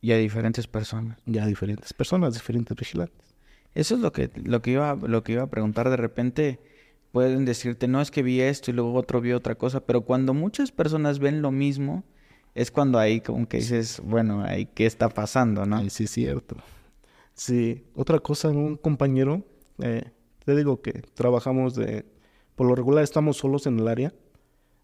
Y 0.00 0.12
a 0.12 0.16
diferentes 0.16 0.66
personas. 0.66 1.18
Ya 1.26 1.46
diferentes 1.46 1.92
personas, 1.92 2.34
diferentes 2.34 2.76
vigilantes. 2.76 3.34
Eso 3.74 3.94
es 3.94 4.00
lo 4.00 4.12
que, 4.12 4.30
lo 4.44 4.62
que 4.62 4.72
iba, 4.72 4.94
lo 4.96 5.22
que 5.22 5.32
iba 5.32 5.42
a 5.42 5.50
preguntar. 5.50 5.90
De 5.90 5.96
repente 5.96 6.60
pueden 7.12 7.44
decirte, 7.44 7.88
no 7.88 8.00
es 8.00 8.10
que 8.10 8.22
vi 8.22 8.40
esto 8.40 8.70
y 8.70 8.74
luego 8.74 8.94
otro 8.94 9.20
vio 9.20 9.36
otra 9.36 9.54
cosa, 9.54 9.80
pero 9.80 10.02
cuando 10.02 10.34
muchas 10.34 10.72
personas 10.72 11.18
ven 11.20 11.42
lo 11.42 11.50
mismo, 11.52 12.04
es 12.54 12.70
cuando 12.70 12.98
ahí 12.98 13.20
como 13.20 13.46
que 13.48 13.58
dices, 13.58 14.00
bueno, 14.04 14.42
ahí 14.44 14.66
qué 14.66 14.86
está 14.86 15.08
pasando, 15.08 15.66
¿no? 15.66 15.78
Sí, 15.90 16.04
es 16.04 16.10
cierto. 16.10 16.56
Sí, 17.34 17.84
otra 17.94 18.18
cosa, 18.20 18.48
un 18.48 18.76
compañero, 18.76 19.42
eh, 19.78 20.12
te 20.44 20.56
digo 20.56 20.80
que 20.82 21.02
trabajamos 21.14 21.74
de, 21.74 22.04
por 22.54 22.66
lo 22.66 22.74
regular 22.74 23.04
estamos 23.04 23.38
solos 23.38 23.66
en 23.66 23.78
el 23.78 23.88
área. 23.88 24.14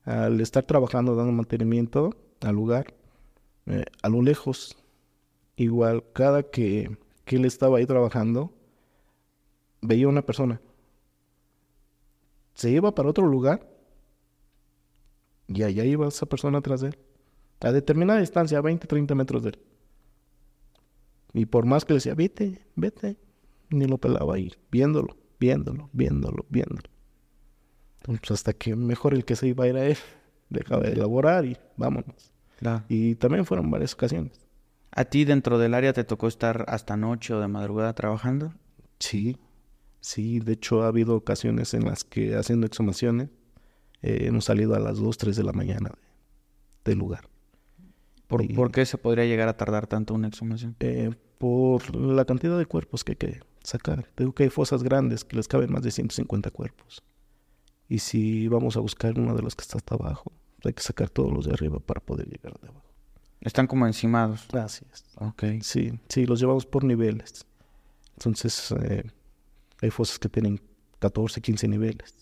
Al 0.04 0.40
estar 0.40 0.64
trabajando, 0.64 1.14
dando 1.14 1.32
mantenimiento 1.32 2.16
al 2.40 2.54
lugar, 2.54 2.94
eh, 3.66 3.84
a 4.02 4.08
lo 4.08 4.22
lejos, 4.22 4.78
igual, 5.56 6.04
cada 6.14 6.44
que, 6.44 6.96
que 7.24 7.36
él 7.36 7.44
estaba 7.44 7.78
ahí 7.78 7.86
trabajando, 7.86 8.52
veía 9.82 10.08
una 10.08 10.22
persona. 10.22 10.60
Se 12.54 12.70
iba 12.70 12.94
para 12.94 13.10
otro 13.10 13.26
lugar 13.26 13.68
y 15.46 15.62
allá 15.62 15.84
iba 15.84 16.08
esa 16.08 16.26
persona 16.26 16.58
atrás 16.58 16.80
de 16.80 16.88
él. 16.88 16.98
A 17.60 17.72
determinada 17.72 18.20
distancia, 18.20 18.58
a 18.58 18.62
20, 18.62 18.86
30 18.86 19.14
metros 19.14 19.42
de 19.42 19.50
él. 19.50 19.58
Y 21.32 21.46
por 21.46 21.66
más 21.66 21.84
que 21.84 21.92
le 21.92 21.98
decía, 21.98 22.14
vete, 22.14 22.66
vete, 22.76 23.16
ni 23.70 23.86
lo 23.86 23.98
pelaba 23.98 24.34
ahí, 24.34 24.52
viéndolo, 24.70 25.16
viéndolo, 25.38 25.90
viéndolo, 25.92 26.46
viéndolo. 26.48 26.88
Entonces, 28.00 28.30
hasta 28.30 28.52
que 28.52 28.74
mejor 28.76 29.14
el 29.14 29.24
que 29.24 29.36
se 29.36 29.48
iba 29.48 29.64
a 29.64 29.68
ir 29.68 29.76
a 29.76 29.84
él, 29.86 29.96
dejaba 30.50 30.82
de 30.84 30.92
elaborar 30.92 31.44
y 31.44 31.56
vámonos. 31.76 32.32
Claro. 32.58 32.84
Y 32.88 33.14
también 33.16 33.44
fueron 33.44 33.70
varias 33.70 33.94
ocasiones. 33.94 34.40
¿A 34.90 35.04
ti 35.04 35.24
dentro 35.24 35.58
del 35.58 35.74
área 35.74 35.92
te 35.92 36.04
tocó 36.04 36.28
estar 36.28 36.64
hasta 36.68 36.96
noche 36.96 37.34
o 37.34 37.40
de 37.40 37.48
madrugada 37.48 37.92
trabajando? 37.94 38.54
Sí, 38.98 39.36
sí, 40.00 40.40
de 40.40 40.54
hecho 40.54 40.82
ha 40.82 40.88
habido 40.88 41.14
ocasiones 41.14 41.74
en 41.74 41.84
las 41.84 42.02
que 42.04 42.34
haciendo 42.36 42.66
exhumaciones 42.66 43.28
eh, 44.02 44.24
hemos 44.26 44.46
salido 44.46 44.74
a 44.74 44.80
las 44.80 44.98
2, 44.98 45.18
3 45.18 45.36
de 45.36 45.44
la 45.44 45.52
mañana 45.52 45.90
de- 45.90 46.90
del 46.90 46.98
lugar. 46.98 47.27
¿Por, 48.28 48.44
Y- 48.44 48.52
por 48.54 48.70
qué 48.70 48.86
se 48.86 48.96
podría 48.98 49.24
llegar 49.24 49.48
a 49.48 49.56
tardar 49.56 49.86
tanto 49.88 50.14
una 50.14 50.28
exhumación? 50.28 50.76
Eh, 50.80 51.10
por 51.38 51.94
la 51.96 52.24
cantidad 52.24 52.56
de 52.58 52.66
cuerpos 52.66 53.02
que 53.04 53.12
hay 53.12 53.16
que 53.16 53.40
sacar. 53.62 54.08
Tengo 54.14 54.32
que 54.32 54.44
hay 54.44 54.50
fosas 54.50 54.82
grandes 54.82 55.24
que 55.24 55.36
les 55.36 55.48
caben 55.48 55.72
más 55.72 55.82
de 55.82 55.90
150 55.90 56.50
cuerpos. 56.50 57.02
Y 57.88 58.00
si 58.00 58.46
vamos 58.48 58.76
a 58.76 58.80
buscar 58.80 59.18
uno 59.18 59.34
de 59.34 59.42
los 59.42 59.56
que 59.56 59.62
está 59.62 59.78
hasta 59.78 59.94
abajo, 59.94 60.30
hay 60.64 60.72
que 60.74 60.82
sacar 60.82 61.08
todos 61.10 61.32
los 61.32 61.46
de 61.46 61.52
arriba 61.52 61.78
para 61.80 62.00
poder 62.00 62.28
llegar 62.28 62.58
de 62.60 62.68
abajo. 62.68 62.84
Están 63.40 63.66
como 63.66 63.86
encimados. 63.86 64.46
Así 64.52 64.84
es. 64.92 65.04
Ok. 65.16 65.44
Sí, 65.62 65.92
sí, 66.08 66.26
los 66.26 66.40
llevamos 66.40 66.66
por 66.66 66.84
niveles. 66.84 67.46
Entonces, 68.16 68.72
eh, 68.82 69.04
hay 69.80 69.90
fosas 69.90 70.18
que 70.18 70.28
tienen 70.28 70.60
14, 70.98 71.40
15 71.40 71.68
niveles 71.68 72.14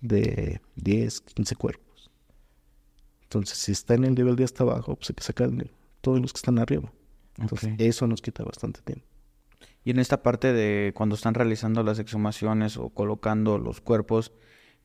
de 0.00 0.60
10, 0.76 1.20
15 1.20 1.56
cuerpos. 1.56 1.85
Entonces, 3.26 3.58
si 3.58 3.72
está 3.72 3.94
en 3.94 4.04
el 4.04 4.14
nivel 4.14 4.36
de 4.36 4.44
hasta 4.44 4.62
abajo, 4.62 4.94
pues 4.96 5.10
hay 5.10 5.16
que 5.16 5.22
sacar 5.24 5.50
todos 6.00 6.20
los 6.20 6.32
que 6.32 6.38
están 6.38 6.58
arriba. 6.58 6.92
Entonces, 7.38 7.74
eso 7.78 8.06
nos 8.06 8.22
quita 8.22 8.44
bastante 8.44 8.80
tiempo. 8.82 9.04
Y 9.84 9.90
en 9.90 9.98
esta 9.98 10.22
parte 10.22 10.52
de 10.52 10.92
cuando 10.94 11.14
están 11.14 11.34
realizando 11.34 11.82
las 11.82 11.98
exhumaciones 11.98 12.76
o 12.76 12.88
colocando 12.90 13.58
los 13.58 13.80
cuerpos, 13.80 14.32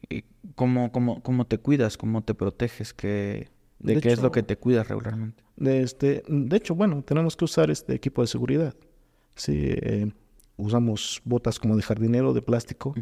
eh, 0.10 0.24
¿cómo, 0.56 0.92
cómo, 0.92 1.22
cómo 1.24 1.46
te 1.46 1.58
cuidas? 1.60 1.98
¿Cómo 1.98 2.24
te 2.24 2.34
proteges? 2.34 2.94
¿Qué, 2.94 3.50
¿De, 3.80 3.96
De 3.96 4.02
qué 4.02 4.12
es 4.12 4.22
lo 4.22 4.32
que 4.32 4.44
te 4.44 4.58
cuidas 4.58 4.88
regularmente? 4.88 5.44
De, 5.56 5.82
este, 5.82 6.24
de 6.28 6.58
hecho, 6.58 6.76
bueno, 6.76 7.04
tenemos 7.04 7.36
que 7.36 7.46
usar 7.46 7.70
este 7.72 7.94
equipo 7.94 8.22
de 8.22 8.28
seguridad. 8.28 8.76
Sí, 9.36 9.54
eh, 9.58 10.12
usamos 10.58 11.22
botas 11.24 11.60
como 11.60 11.76
de 11.76 11.84
jardinero 11.84 12.34
de 12.34 12.42
plástico, 12.42 12.94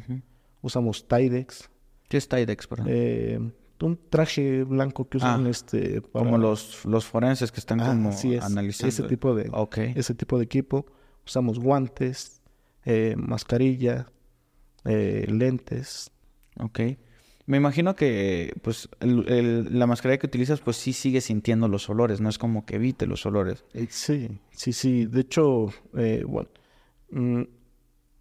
usamos 0.62 1.08
Tidex, 1.08 1.70
¿Qué 2.08 2.18
es 2.18 2.28
Tidex, 2.28 2.68
perdón? 2.68 2.88
eh, 2.90 3.52
un 3.82 4.00
traje 4.10 4.64
blanco 4.64 5.08
que 5.08 5.18
usan 5.18 5.46
Ah, 5.46 5.50
este 5.50 6.02
para- 6.02 6.26
como 6.26 6.38
los, 6.38 6.86
los 6.86 7.06
forenses 7.06 7.52
que 7.52 7.60
están 7.60 7.80
Ah, 7.82 7.88
como 7.88 8.10
es, 8.10 8.26
analizando. 8.44 8.88
ese 8.90 9.04
tipo 9.04 9.36
de 9.36 9.50
ese 9.96 10.14
tipo 10.16 10.38
de 10.38 10.44
equipo. 10.46 10.86
Usamos 11.26 11.60
guantes, 11.60 12.42
eh, 12.86 13.16
mascarilla, 13.18 14.08
eh, 14.86 15.26
lentes. 15.30 16.12
Ok. 16.60 16.80
Me 17.46 17.58
imagino 17.58 17.96
que 17.96 18.54
pues 18.62 18.90
el- 19.00 19.28
el- 19.28 19.80
la 19.80 19.88
mascarilla 19.88 20.20
que 20.20 20.28
utilizas 20.28 20.60
pues 20.62 20.78
sí 20.78 20.94
sigue 20.94 21.20
sintiendo 21.22 21.68
los 21.68 21.90
olores, 21.90 22.22
no 22.22 22.30
es 22.30 22.38
como 22.38 22.66
que 22.66 22.76
evite 22.76 23.08
los 23.08 23.26
olores. 23.26 23.64
Eh, 23.74 23.88
sí, 23.90 24.40
sí, 24.52 24.72
sí. 24.74 25.06
De 25.06 25.22
hecho, 25.22 25.68
eh, 25.98 26.24
bueno, 26.28 26.50
mm, 27.12 27.42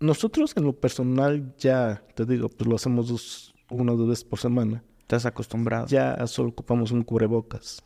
nosotros 0.00 0.52
en 0.56 0.64
lo 0.64 0.72
personal 0.72 1.54
ya, 1.58 2.02
te 2.14 2.24
digo, 2.24 2.48
pues 2.48 2.68
lo 2.68 2.76
hacemos 2.76 3.08
dos, 3.08 3.54
una 3.70 3.92
o 3.92 3.96
dos 3.96 4.08
veces 4.08 4.24
por 4.24 4.38
semana. 4.38 4.82
Estás 5.08 5.24
acostumbrado. 5.24 5.86
Ya 5.86 6.26
solo 6.26 6.50
ocupamos 6.50 6.90
un 6.92 7.02
cubrebocas. 7.02 7.82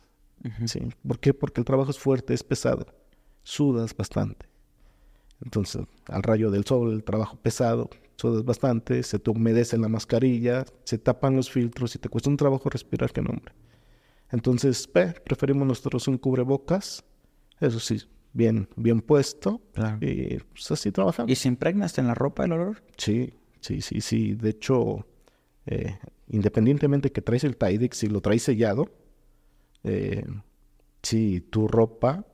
Sí. 0.65 0.81
¿Por 1.07 1.19
qué? 1.21 1.33
Porque 1.33 1.61
el 1.61 1.65
trabajo 1.65 1.89
es 1.89 1.97
fuerte, 1.97 2.33
es 2.33 2.43
pesado. 2.43 2.85
Sudas 3.43 3.95
bastante. 3.95 4.45
Entonces, 5.41 5.83
al 6.07 6.21
rayo 6.21 6.51
del 6.51 6.65
sol, 6.65 6.91
el 6.91 7.01
trabajo 7.05 7.37
pesado, 7.37 7.89
sudas 8.17 8.43
bastante, 8.43 9.03
se 9.03 9.19
te 9.19 9.29
humedece 9.29 9.77
la 9.77 9.87
mascarilla, 9.87 10.65
se 10.83 10.97
tapan 10.97 11.37
los 11.37 11.49
filtros 11.49 11.95
y 11.95 11.99
te 11.99 12.09
cuesta 12.09 12.29
un 12.29 12.35
trabajo 12.35 12.69
respirar 12.69 13.13
que 13.13 13.21
nombre. 13.21 13.53
Entonces, 14.29 14.85
preferimos 14.87 15.65
nosotros 15.65 16.09
un 16.09 16.17
cubrebocas, 16.17 17.05
eso 17.61 17.79
sí, 17.79 18.01
bien, 18.33 18.67
bien 18.75 18.99
puesto, 18.99 19.61
Claro. 19.73 19.97
y 20.01 20.39
pues 20.51 20.69
así 20.71 20.91
trabajamos. 20.91 21.31
¿Y 21.31 21.35
se 21.35 21.47
impregna 21.47 21.85
hasta 21.85 22.01
en 22.01 22.07
la 22.07 22.15
ropa 22.15 22.43
el 22.43 22.51
olor? 22.51 22.83
Sí, 22.97 23.33
sí, 23.61 23.79
sí, 23.79 24.01
sí. 24.01 24.33
De 24.33 24.49
hecho, 24.49 25.05
eh, 25.65 25.97
independientemente 26.35 27.11
que 27.11 27.21
traes 27.21 27.43
el 27.43 27.55
Tidex 27.55 28.03
y 28.03 28.07
lo 28.07 28.19
traes 28.21 28.43
sellado, 28.43 28.89
eh, 29.83 30.25
sí, 31.01 31.41
tu 31.41 31.67
ropa 31.67 32.25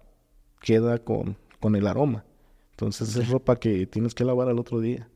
queda 0.62 0.98
con, 1.00 1.38
con 1.60 1.76
el 1.76 1.86
aroma. 1.88 2.26
Entonces 2.72 3.16
es 3.16 3.30
ropa 3.30 3.58
que 3.58 3.86
tienes 3.88 4.16
que 4.16 4.24
lavar 4.24 4.48
al 4.50 4.58
otro 4.58 4.80
día. 4.80 5.10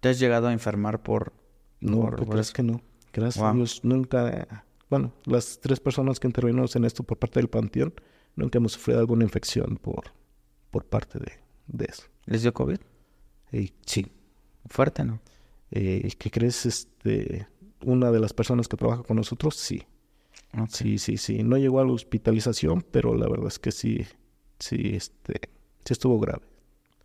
¿Te 0.00 0.08
has 0.10 0.18
llegado 0.20 0.46
a 0.48 0.52
enfermar 0.52 1.02
por...? 1.02 1.32
No, 1.80 2.00
por- 2.02 2.16
¿qué 2.20 2.26
por 2.26 2.38
eso? 2.38 2.52
que 2.52 2.62
no? 2.62 2.80
Gracias 3.12 3.42
a 3.42 3.48
Wow. 3.48 3.56
Dios, 3.56 3.80
nunca... 3.84 4.64
Bueno, 4.88 5.12
las 5.24 5.58
tres 5.60 5.80
personas 5.80 6.18
que 6.20 6.28
intervenimos 6.28 6.74
en 6.76 6.84
esto 6.84 7.02
por 7.02 7.18
parte 7.18 7.40
del 7.40 7.48
Panteón, 7.48 7.92
nunca 8.36 8.58
hemos 8.58 8.72
sufrido 8.72 9.00
alguna 9.00 9.24
infección 9.24 9.76
por, 9.76 10.12
por 10.70 10.84
parte 10.84 11.18
de, 11.18 11.32
de 11.66 11.86
eso. 11.86 12.04
¿Les 12.26 12.42
dio 12.42 12.54
COVID? 12.54 12.78
Y 13.52 13.72
sí, 13.84 14.06
Fuerte, 14.66 15.04
¿no? 15.04 15.20
Eh, 15.70 16.10
¿Qué 16.18 16.30
crees? 16.30 16.66
Este, 16.66 17.46
una 17.84 18.10
de 18.10 18.20
las 18.20 18.32
personas 18.32 18.68
que 18.68 18.76
trabaja 18.76 19.02
con 19.02 19.16
nosotros, 19.16 19.56
sí. 19.56 19.82
Sí, 20.68 20.98
sí, 20.98 21.16
sí. 21.16 21.42
No 21.42 21.56
llegó 21.58 21.80
a 21.80 21.84
la 21.84 21.92
hospitalización, 21.92 22.84
pero 22.90 23.14
la 23.14 23.28
verdad 23.28 23.48
es 23.48 23.58
que 23.58 23.70
sí, 23.70 24.06
sí, 24.58 24.92
este, 24.94 25.40
sí 25.84 25.92
estuvo 25.92 26.18
grave. 26.18 26.42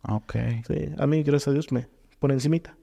Ok. 0.08 0.34
Sí, 0.66 0.88
a 0.96 1.06
mí, 1.06 1.22
gracias 1.22 1.48
a 1.48 1.52
Dios, 1.52 1.70
me 1.72 1.88
por 2.18 2.32
encimita. 2.32 2.76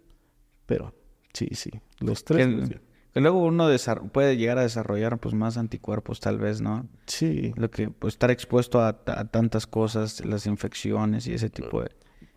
Pero 0.68 0.94
sí, 1.34 1.48
sí. 1.54 1.72
Los 2.00 2.24
tres. 2.24 2.70
Que-. 2.70 2.82
Que 3.14 3.20
luego 3.20 3.40
uno 3.40 3.68
puede 4.14 4.38
llegar 4.38 4.58
a 4.58 4.62
desarrollar 4.62 5.18
pues 5.20 5.34
más 5.36 5.58
anticuerpos 5.58 6.22
tal 6.22 6.38
vez, 6.38 6.62
¿no? 6.62 6.88
Sí, 7.08 7.52
Lo 7.58 7.70
que 7.70 7.90
pues 7.90 8.14
estar 8.14 8.32
expuesto 8.32 8.80
a, 8.80 8.90
a 9.06 9.26
tantas 9.26 9.68
cosas, 9.68 10.24
las 10.26 10.46
infecciones 10.46 11.28
y 11.28 11.34
ese 11.34 11.50
tipo 11.50 11.82
de, 11.82 11.92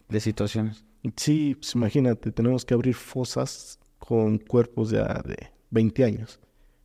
de 0.08 0.20
situaciones. 0.20 0.84
sí, 1.16 1.54
pues 1.54 1.74
imagínate, 1.76 2.32
tenemos 2.32 2.64
que 2.64 2.74
abrir 2.74 2.94
fosas 2.94 3.78
con 4.06 4.38
cuerpos 4.38 4.90
ya 4.90 5.22
de 5.24 5.50
20 5.70 6.04
años, 6.04 6.38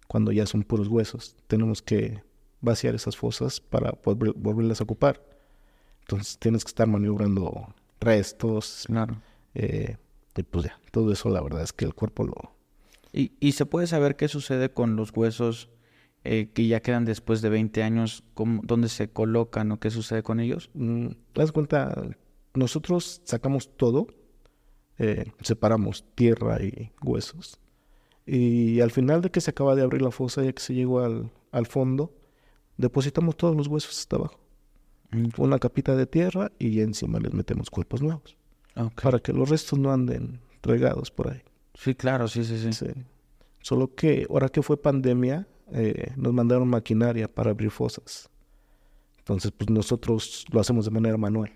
cuando 0.08 0.32
ya 0.32 0.46
son 0.46 0.64
puros 0.64 0.88
huesos. 0.88 1.36
Tenemos 1.48 1.82
que 1.82 2.24
vaciar 2.62 2.96
esas 2.96 3.18
fosas 3.18 3.60
para 3.60 3.92
poder 3.92 4.34
volverlas 4.36 4.80
a 4.82 4.84
ocupar. 4.86 5.22
Entonces 6.02 6.38
tienes 6.40 6.64
que 6.64 6.70
estar 6.70 6.88
maniobrando 6.88 7.74
restos, 8.00 8.86
Claro. 8.88 9.22
eh, 9.54 9.98
y 10.36 10.44
pues 10.44 10.66
ya, 10.66 10.80
todo 10.92 11.12
eso 11.12 11.30
la 11.30 11.42
verdad 11.42 11.62
es 11.64 11.74
que 11.74 11.86
el 11.86 11.94
cuerpo 11.94 12.24
lo, 12.24 12.36
¿Y, 13.12 13.34
y 13.40 13.52
se 13.54 13.66
puede 13.66 13.88
saber 13.88 14.16
qué 14.16 14.28
sucede 14.28 14.72
con 14.72 14.96
los 14.96 15.12
huesos 15.16 15.70
eh, 16.24 16.50
que 16.54 16.68
ya 16.68 16.80
quedan 16.82 17.06
después 17.06 17.42
de 17.42 17.50
20 17.50 17.82
años? 17.84 18.24
¿Cómo- 18.36 18.62
¿Dónde 18.64 18.88
se 18.88 19.10
colocan 19.10 19.72
o 19.72 19.80
qué 19.80 19.90
sucede 19.90 20.22
con 20.24 20.40
ellos? 20.40 20.70
Mm, 20.76 21.08
¿Te 21.34 21.42
das 21.42 21.52
cuenta? 21.52 22.02
Nosotros 22.54 23.22
sacamos 23.26 23.76
todo, 23.78 24.08
eh, 25.00 25.32
separamos 25.42 26.06
tierra 26.16 26.62
y 26.62 26.92
huesos. 27.02 27.60
Y 28.26 28.80
al 28.82 28.92
final 28.92 29.22
de 29.22 29.32
que 29.32 29.42
se 29.42 29.50
acaba 29.50 29.76
de 29.76 29.82
abrir 29.82 30.02
la 30.02 30.12
fosa, 30.12 30.44
ya 30.44 30.54
que 30.54 30.62
se 30.62 30.76
llegó 30.76 31.00
al, 31.00 31.32
al 31.52 31.66
fondo, 31.66 32.14
depositamos 32.78 33.36
todos 33.36 33.56
los 33.56 33.68
huesos 33.68 33.98
hasta 33.98 34.18
abajo. 34.18 34.40
Una 35.38 35.58
capita 35.58 35.96
de 35.96 36.06
tierra 36.06 36.52
y 36.60 36.82
encima 36.82 37.20
les 37.20 37.34
metemos 37.34 37.72
cuerpos 37.72 38.02
nuevos. 38.02 38.38
Ok. 38.76 39.02
Para 39.02 39.20
que 39.20 39.34
los 39.34 39.50
restos 39.50 39.80
no 39.80 39.92
anden 39.92 40.40
regados 40.62 41.10
por 41.10 41.32
ahí. 41.32 41.42
Sí, 41.74 41.96
claro, 41.96 42.28
sí, 42.28 42.44
sí, 42.44 42.60
sí. 42.60 42.74
Sí. 42.74 42.94
Solo 43.62 43.96
que 43.96 44.28
ahora 44.30 44.50
que 44.50 44.62
fue 44.62 44.78
pandemia, 44.78 45.48
eh, 45.72 46.14
nos 46.16 46.34
mandaron 46.34 46.68
maquinaria 46.68 47.28
para 47.28 47.52
abrir 47.52 47.72
fosas. 47.72 48.30
Entonces, 49.20 49.52
pues 49.52 49.70
nosotros 49.70 50.46
lo 50.52 50.60
hacemos 50.60 50.86
de 50.86 50.92
manera 50.92 51.18
manual. 51.18 51.52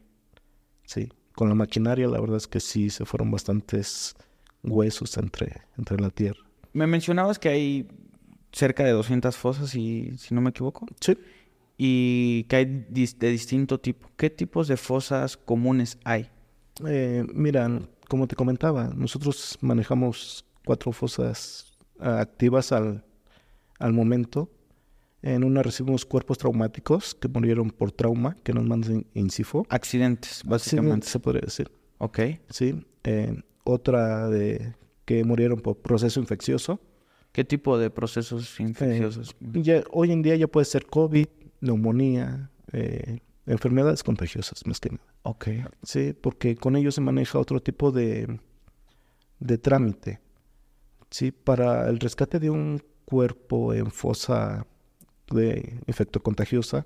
Sí. 0.86 1.10
Con 1.36 1.50
la 1.50 1.56
maquinaria, 1.56 2.08
la 2.08 2.20
verdad 2.20 2.38
es 2.38 2.48
que 2.48 2.60
sí 2.60 2.90
se 2.90 3.06
fueron 3.06 3.32
bastantes 3.32 4.16
huesos 4.64 5.18
entre, 5.18 5.62
entre 5.78 6.00
la 6.00 6.10
tierra. 6.10 6.40
Me 6.74 6.88
mencionabas 6.88 7.40
que 7.40 7.50
hay 7.50 7.88
cerca 8.52 8.84
de 8.84 8.92
200 8.92 9.36
fosas, 9.36 9.76
y, 9.76 10.16
si 10.18 10.34
no 10.36 10.42
me 10.42 10.52
equivoco, 10.52 10.86
Sí. 11.00 11.18
y 11.78 12.44
que 12.44 12.56
hay 12.56 12.66
de 12.66 13.30
distinto 13.32 13.80
tipo. 13.80 14.10
¿Qué 14.16 14.30
tipos 14.30 14.68
de 14.68 14.78
fosas 14.78 15.38
comunes 15.38 15.98
hay? 16.04 16.30
Eh, 16.86 17.26
mira, 17.34 17.82
como 18.08 18.28
te 18.28 18.36
comentaba, 18.36 18.92
nosotros 18.96 19.58
manejamos 19.62 20.46
cuatro 20.66 20.92
fosas 20.92 21.74
ah, 22.00 22.20
activas 22.20 22.72
al, 22.72 23.04
al 23.80 23.94
momento. 23.94 24.50
En 25.24 25.44
una 25.46 25.64
recibimos 25.64 26.06
cuerpos 26.06 26.38
traumáticos 26.38 27.16
que 27.16 27.28
murieron 27.30 27.72
por 27.72 27.92
trauma, 27.92 28.36
que 28.44 28.54
nos 28.54 28.66
mandan 28.66 29.06
INCIFO. 29.14 29.66
Accidentes, 29.70 30.40
Sí, 30.40 30.48
básicamente. 30.48 31.08
se 31.08 31.20
podría 31.20 31.42
decir. 31.42 31.72
Ok. 31.98 32.20
Sí. 32.50 32.86
Eh, 33.06 33.42
otra 33.64 34.28
de 34.30 34.76
que 35.06 35.24
murieron 35.24 35.60
por 35.62 35.78
proceso 35.78 36.20
infeccioso. 36.20 36.80
¿Qué 37.32 37.44
tipo 37.46 37.78
de 37.78 37.90
procesos 37.90 38.60
infecciosos? 38.60 39.36
Ya, 39.40 39.84
hoy 39.92 40.12
en 40.12 40.22
día 40.22 40.36
ya 40.36 40.48
puede 40.48 40.66
ser 40.66 40.86
COVID, 40.86 41.26
neumonía, 41.62 42.52
eh, 42.74 43.20
enfermedades 43.46 44.04
contagiosas, 44.04 44.66
más 44.68 44.80
que 44.82 44.90
nada. 44.90 45.04
Ok. 45.24 45.48
Sí, 45.84 46.14
porque 46.20 46.56
con 46.58 46.76
ellos 46.76 46.96
se 46.96 47.02
maneja 47.02 47.40
otro 47.40 47.62
tipo 47.62 47.92
de, 47.92 48.40
de 49.40 49.58
trámite. 49.58 50.20
Sí, 51.10 51.32
para 51.32 51.88
el 51.90 52.00
rescate 52.00 52.40
de 52.40 52.50
un 52.50 52.82
cuerpo 53.06 53.74
en 53.74 53.90
fosa 53.90 54.68
de 55.32 55.80
efecto 55.88 56.22
contagiosa, 56.22 56.86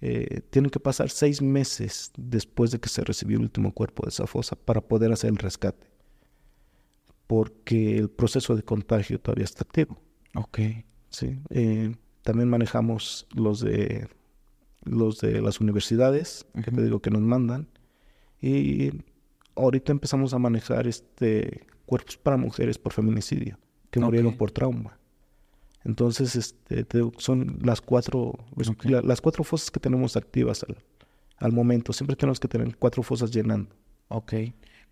eh, 0.00 0.42
tienen 0.50 0.70
que 0.70 0.80
pasar 0.80 1.10
seis 1.10 1.40
meses 1.40 2.12
después 2.16 2.70
de 2.70 2.78
que 2.78 2.88
se 2.88 3.02
recibió 3.02 3.38
el 3.38 3.44
último 3.44 3.72
cuerpo 3.72 4.04
de 4.04 4.10
esa 4.10 4.26
fosa 4.26 4.56
para 4.56 4.80
poder 4.80 5.12
hacer 5.12 5.30
el 5.30 5.36
rescate. 5.36 5.86
Porque 7.26 7.96
el 7.96 8.10
proceso 8.10 8.54
de 8.54 8.62
contagio 8.62 9.18
todavía 9.18 9.44
está 9.44 9.62
activo. 9.62 9.98
Ok. 10.34 10.58
Sí. 11.08 11.38
Eh, 11.50 11.94
también 12.22 12.48
manejamos 12.50 13.26
los 13.34 13.60
de 13.60 14.08
los 14.82 15.20
de 15.20 15.40
las 15.40 15.60
universidades, 15.60 16.46
que 16.62 16.70
te 16.70 16.82
digo 16.82 17.00
que 17.00 17.10
nos 17.10 17.22
mandan. 17.22 17.68
Y 18.42 18.90
ahorita 19.56 19.92
empezamos 19.92 20.34
a 20.34 20.38
manejar 20.38 20.86
este 20.86 21.66
cuerpos 21.86 22.16
para 22.16 22.36
mujeres 22.36 22.78
por 22.78 22.92
feminicidio, 22.92 23.58
que 23.90 24.00
murieron 24.00 24.36
por 24.36 24.50
trauma. 24.50 24.98
Entonces, 25.84 26.34
este, 26.36 26.84
te 26.84 27.02
son 27.18 27.58
las 27.62 27.80
cuatro, 27.80 28.34
Ok. 28.68 28.84
la- 28.84 29.02
las 29.02 29.20
cuatro 29.20 29.44
fosas 29.44 29.70
que 29.70 29.80
tenemos 29.80 30.16
activas 30.16 30.64
al, 30.68 30.76
al 31.38 31.52
momento. 31.52 31.92
Siempre 31.92 32.16
tenemos 32.16 32.40
que 32.40 32.48
tener 32.48 32.76
cuatro 32.76 33.02
fosas 33.02 33.30
llenando. 33.30 33.74
Ok. 34.08 34.32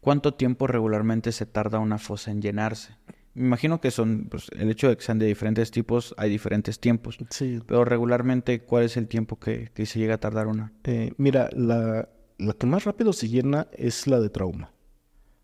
¿Cuánto 0.01 0.35
tiempo 0.35 0.67
regularmente 0.67 1.33
se 1.33 1.47
tarda 1.47 1.79
una 1.79 1.99
fosa 1.99 2.31
en 2.31 2.43
llenarse? 2.43 2.97
Me 3.35 3.47
imagino 3.47 3.81
que 3.81 3.91
son, 3.91 4.27
pues, 4.31 4.49
el 4.59 4.69
hecho 4.71 4.89
de 4.89 4.97
que 4.97 5.03
sean 5.05 5.19
de 5.19 5.27
diferentes 5.27 5.71
tipos, 5.71 6.15
hay 6.19 6.29
diferentes 6.29 6.79
tiempos. 6.79 7.17
Sí. 7.31 7.61
Pero 7.67 7.85
regularmente, 7.87 8.61
¿cuál 8.61 8.85
es 8.85 8.97
el 8.99 9.09
tiempo 9.09 9.39
que, 9.39 9.71
que 9.73 9.87
se 9.87 9.99
llega 9.99 10.15
a 10.15 10.21
tardar 10.21 10.49
una? 10.49 10.73
Eh, 10.85 11.13
mira, 11.17 11.49
la, 11.57 12.11
la 12.37 12.53
que 12.53 12.67
más 12.67 12.85
rápido 12.85 13.15
se 13.15 13.29
llena 13.29 13.69
es 13.73 14.07
la 14.07 14.21
de 14.21 14.29
trauma. 14.29 14.73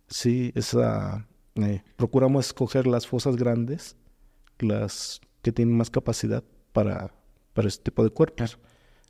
Sí, 0.09 0.53
esa. 0.55 1.27
eh, 1.55 1.83
procuramos 1.97 2.47
escoger 2.49 2.87
las 2.87 3.07
fosas 3.07 3.37
grandes, 3.37 3.97
las 4.59 5.21
que 5.49 5.53
tienen 5.53 5.77
más 5.77 5.89
capacidad 5.89 6.45
para, 6.75 7.11
para 7.55 7.69
este 7.69 7.85
tipo 7.85 8.05
de 8.05 8.11
cuerpos. 8.11 8.59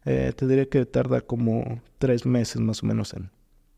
Eh, 0.04 0.32
te 0.36 0.46
diré 0.46 0.68
que 0.68 0.86
tarda 0.86 1.20
como 1.20 1.82
tres 1.98 2.26
meses 2.26 2.60
más 2.60 2.84
o 2.84 2.86
menos 2.86 3.12
en, 3.12 3.30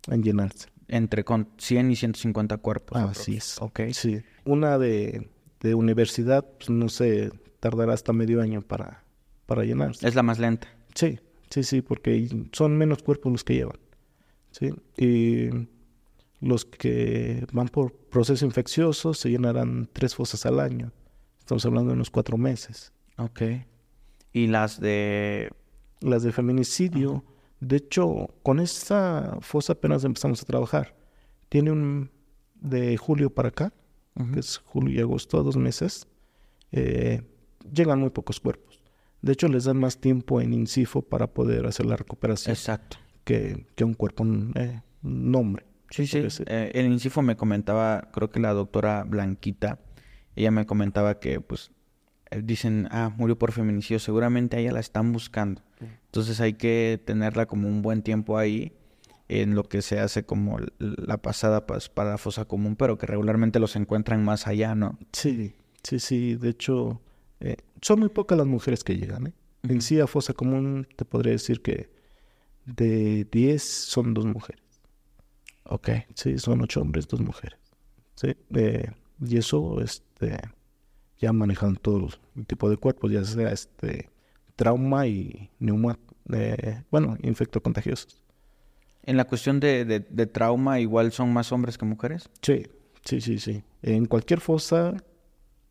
en 0.08 0.22
llenarse. 0.22 0.68
Entre 0.88 1.24
con 1.24 1.48
100 1.56 1.90
y 1.92 1.96
150 1.96 2.58
cuerpos. 2.58 2.98
Ah, 2.98 3.08
así 3.10 3.36
es. 3.36 3.56
Ok. 3.62 3.80
Sí. 3.92 4.20
Una 4.44 4.76
de, 4.78 5.30
de 5.60 5.74
universidad, 5.74 6.46
pues 6.58 6.68
no 6.68 6.90
sé, 6.90 7.30
tardará 7.60 7.94
hasta 7.94 8.12
medio 8.12 8.42
año 8.42 8.60
para, 8.60 9.04
para 9.46 9.64
llenarse. 9.64 10.06
Es 10.06 10.14
la 10.14 10.22
más 10.22 10.38
lenta. 10.38 10.68
Sí, 10.94 11.18
sí, 11.48 11.62
sí, 11.62 11.80
porque 11.80 12.28
son 12.52 12.76
menos 12.76 13.02
cuerpos 13.02 13.32
los 13.32 13.44
que 13.44 13.54
llevan. 13.54 13.78
Sí, 14.50 14.74
y 14.98 15.48
los 16.40 16.66
que 16.66 17.46
van 17.52 17.68
por 17.68 17.94
proceso 17.94 18.44
infeccioso 18.44 19.14
se 19.14 19.30
llenarán 19.30 19.88
tres 19.94 20.14
fosas 20.14 20.44
al 20.44 20.60
año. 20.60 20.92
Estamos 21.50 21.66
hablando 21.66 21.88
de 21.90 21.94
unos 21.96 22.10
cuatro 22.10 22.36
meses. 22.38 22.92
Ok. 23.18 23.42
Y 24.32 24.46
las 24.46 24.78
de... 24.78 25.50
Las 25.98 26.22
de 26.22 26.30
feminicidio, 26.30 27.24
de 27.58 27.78
hecho, 27.78 28.28
con 28.44 28.60
esta 28.60 29.36
fosa 29.40 29.72
apenas 29.72 30.04
empezamos 30.04 30.40
a 30.40 30.44
trabajar. 30.44 30.94
Tiene 31.48 31.72
un 31.72 32.12
de 32.54 32.96
julio 32.96 33.34
para 33.34 33.48
acá, 33.48 33.72
que 34.32 34.38
es 34.38 34.58
julio 34.58 34.94
y 34.94 35.00
agosto, 35.00 35.42
dos 35.42 35.56
meses. 35.56 36.06
eh, 36.70 37.22
llegan 37.74 37.98
muy 37.98 38.10
pocos 38.10 38.38
cuerpos. 38.38 38.80
De 39.20 39.32
hecho, 39.32 39.48
les 39.48 39.64
dan 39.64 39.76
más 39.76 39.98
tiempo 39.98 40.40
en 40.40 40.54
INCIFO 40.54 41.02
para 41.02 41.26
poder 41.34 41.66
hacer 41.66 41.84
la 41.84 41.96
recuperación. 41.96 42.52
Exacto. 42.52 42.96
que, 43.24 43.66
que 43.74 43.82
un 43.82 43.94
cuerpo, 43.94 44.24
eh, 44.54 44.82
un 45.02 45.32
nombre. 45.32 45.66
Sí, 45.90 46.06
sí. 46.06 46.22
Eh, 46.46 46.70
el 46.74 46.86
INCIFO 46.86 47.22
me 47.22 47.36
comentaba, 47.36 48.08
creo 48.12 48.30
que 48.30 48.38
la 48.38 48.52
doctora 48.52 49.02
Blanquita, 49.02 49.80
ella 50.36 50.50
me 50.50 50.66
comentaba 50.66 51.20
que, 51.20 51.40
pues, 51.40 51.70
eh, 52.30 52.42
dicen, 52.42 52.88
ah, 52.90 53.12
murió 53.16 53.38
por 53.38 53.52
feminicidio, 53.52 53.98
seguramente 53.98 54.56
a 54.56 54.60
ella 54.60 54.72
la 54.72 54.80
están 54.80 55.12
buscando. 55.12 55.62
Entonces 56.06 56.40
hay 56.40 56.54
que 56.54 57.00
tenerla 57.04 57.46
como 57.46 57.68
un 57.68 57.82
buen 57.82 58.02
tiempo 58.02 58.36
ahí 58.36 58.72
en 59.28 59.54
lo 59.54 59.62
que 59.62 59.80
se 59.80 60.00
hace 60.00 60.24
como 60.24 60.58
la 60.78 61.18
pasada 61.18 61.64
pues, 61.66 61.88
para 61.88 62.10
la 62.10 62.18
fosa 62.18 62.46
común, 62.46 62.74
pero 62.74 62.98
que 62.98 63.06
regularmente 63.06 63.60
los 63.60 63.76
encuentran 63.76 64.24
más 64.24 64.46
allá, 64.48 64.74
¿no? 64.74 64.98
Sí, 65.12 65.54
sí, 65.84 66.00
sí. 66.00 66.34
De 66.34 66.48
hecho, 66.48 67.00
eh, 67.38 67.56
son 67.80 68.00
muy 68.00 68.08
pocas 68.08 68.36
las 68.36 68.48
mujeres 68.48 68.82
que 68.82 68.96
llegan. 68.96 69.28
¿eh? 69.28 69.32
En 69.62 69.82
sí, 69.82 70.00
a 70.00 70.06
fosa 70.08 70.32
común 70.32 70.88
te 70.96 71.04
podría 71.04 71.32
decir 71.32 71.62
que 71.62 71.90
de 72.66 73.26
10 73.30 73.62
son 73.62 74.14
dos 74.14 74.26
mujeres. 74.26 74.64
Ok. 75.64 75.90
Sí, 76.14 76.38
son 76.38 76.62
ocho 76.62 76.80
hombres, 76.80 77.06
dos 77.06 77.20
mujeres. 77.20 77.58
Sí, 78.16 78.34
eh, 78.54 78.90
y 79.20 79.36
eso, 79.38 79.80
este, 79.80 80.38
ya 81.18 81.32
manejan 81.32 81.76
todo 81.76 82.08
el 82.36 82.46
tipo 82.46 82.68
de 82.70 82.76
cuerpos, 82.76 83.10
ya 83.12 83.24
sea 83.24 83.52
este 83.52 84.08
trauma 84.56 85.06
y 85.06 85.50
neuma, 85.58 85.98
eh, 86.32 86.82
bueno, 86.90 87.16
infectocontagiosos. 87.22 88.22
En 89.02 89.16
la 89.16 89.24
cuestión 89.24 89.60
de, 89.60 89.84
de- 89.84 90.00
de 90.00 90.26
trauma, 90.26 90.80
igual 90.80 91.12
son 91.12 91.32
más 91.32 91.52
hombres 91.52 91.78
que 91.78 91.84
mujeres. 91.86 92.28
Sí, 92.42 92.66
sí, 93.04 93.20
sí, 93.20 93.38
sí. 93.38 93.62
En 93.82 94.04
cualquier 94.06 94.40
fosa 94.40 94.94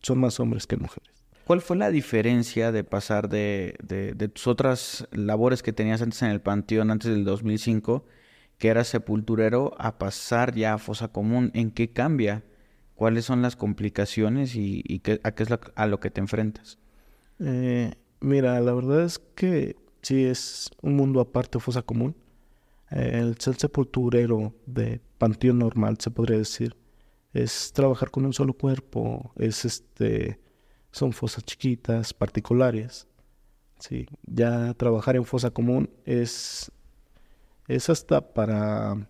son 0.01 0.19
más 0.19 0.39
hombres 0.39 0.65
que 0.65 0.78
mujeres. 0.78 1.09
¿Cuál 1.45 1.61
fue 1.61 1.78
la 1.78 1.89
diferencia 1.89 2.71
de 2.71 2.84
pasar 2.84 3.30
de, 3.30 3.76
de- 3.84 4.28
tus 4.30 4.47
otras 4.47 5.07
labores 5.11 5.63
que 5.63 5.73
tenías 5.73 6.01
antes 6.01 6.21
en 6.21 6.30
el 6.30 6.41
Panteón, 6.41 6.91
antes 6.91 7.09
del 7.11 7.23
2005, 7.26 8.05
que 8.57 8.67
eras 8.67 8.88
sepulturero, 8.88 9.73
a 9.80 9.97
pasar 9.97 10.53
ya 10.55 10.73
a 10.73 10.78
fosa 10.78 11.07
común? 11.07 11.51
¿En 11.53 11.71
qué 11.71 11.91
cambia? 11.91 12.43
¿Cuáles 12.99 13.23
son 13.23 13.41
las 13.41 13.55
complicaciones 13.55 14.55
y, 14.55 14.83
qué- 14.99 15.21
a 15.23 15.31
qué 15.31 15.43
es 15.43 15.49
a 15.73 15.87
lo 15.87 16.01
que 16.01 16.11
te 16.11 16.19
enfrentas? 16.19 16.79
Eh, 17.39 17.93
mira, 18.19 18.59
la 18.59 18.73
verdad 18.73 19.03
es 19.05 19.19
que 19.35 19.77
sí 20.01 20.25
es 20.25 20.69
un 20.81 20.97
mundo 20.97 21.21
aparte, 21.21 21.61
fosa 21.61 21.81
común. 21.81 22.13
El 22.89 23.37
ser 23.39 23.55
sepulturero 23.55 24.53
de 24.65 24.99
panteón 25.17 25.59
normal, 25.59 25.95
se 25.97 26.11
podría 26.11 26.39
decir, 26.39 26.75
es 27.31 27.71
trabajar 27.71 28.11
con 28.11 28.25
un 28.25 28.33
solo 28.33 28.51
cuerpo, 28.51 29.31
es 29.37 29.63
este, 29.63 30.37
son 30.91 31.13
fosas 31.13 31.45
chiquitas, 31.45 32.13
particulares. 32.13 33.07
Sí, 33.79 34.07
ya 34.25 34.73
trabajar 34.73 35.15
en 35.15 35.23
fosa 35.23 35.51
común 35.51 35.89
es, 36.03 36.69
es 37.69 37.89
hasta 37.89 38.33
para 38.33 39.07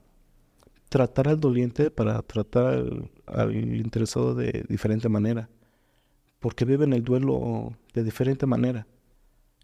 tratar 0.89 1.27
al 1.27 1.39
doliente, 1.39 1.91
para 1.91 2.21
tratar 2.23 2.67
al, 2.67 3.11
al 3.27 3.55
interesado 3.55 4.35
de 4.35 4.65
diferente 4.69 5.09
manera. 5.09 5.49
porque 6.39 6.65
viven 6.65 6.93
el 6.93 7.03
duelo 7.03 7.73
de 7.93 8.03
diferente 8.03 8.45
manera. 8.45 8.87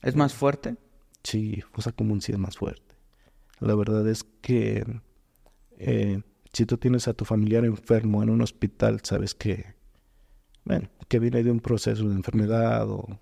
¿Es 0.02 0.16
más 0.16 0.34
fuerte? 0.34 0.78
Sí, 1.24 1.64
fosa 1.74 1.92
común 1.92 2.22
sí 2.22 2.32
es 2.32 2.38
más 2.38 2.58
fuerte. 2.58 2.96
La 3.60 3.76
verdad 3.76 4.08
es 4.10 4.24
que 4.42 4.86
eh, 5.78 6.22
si 6.54 6.66
tú 6.66 6.78
tienes 6.78 7.08
a 7.08 7.14
tu 7.14 7.26
familiar 7.26 7.66
enfermo 7.66 8.22
en 8.24 8.30
un 8.30 8.42
hospital, 8.42 9.00
sabes 9.04 9.34
que, 9.36 9.76
bueno, 10.66 10.90
que 11.08 11.20
viene 11.20 11.44
de 11.44 11.52
un 11.52 11.60
proceso 11.60 12.08
de 12.10 12.16
enfermedad 12.16 12.90
o, 12.90 13.20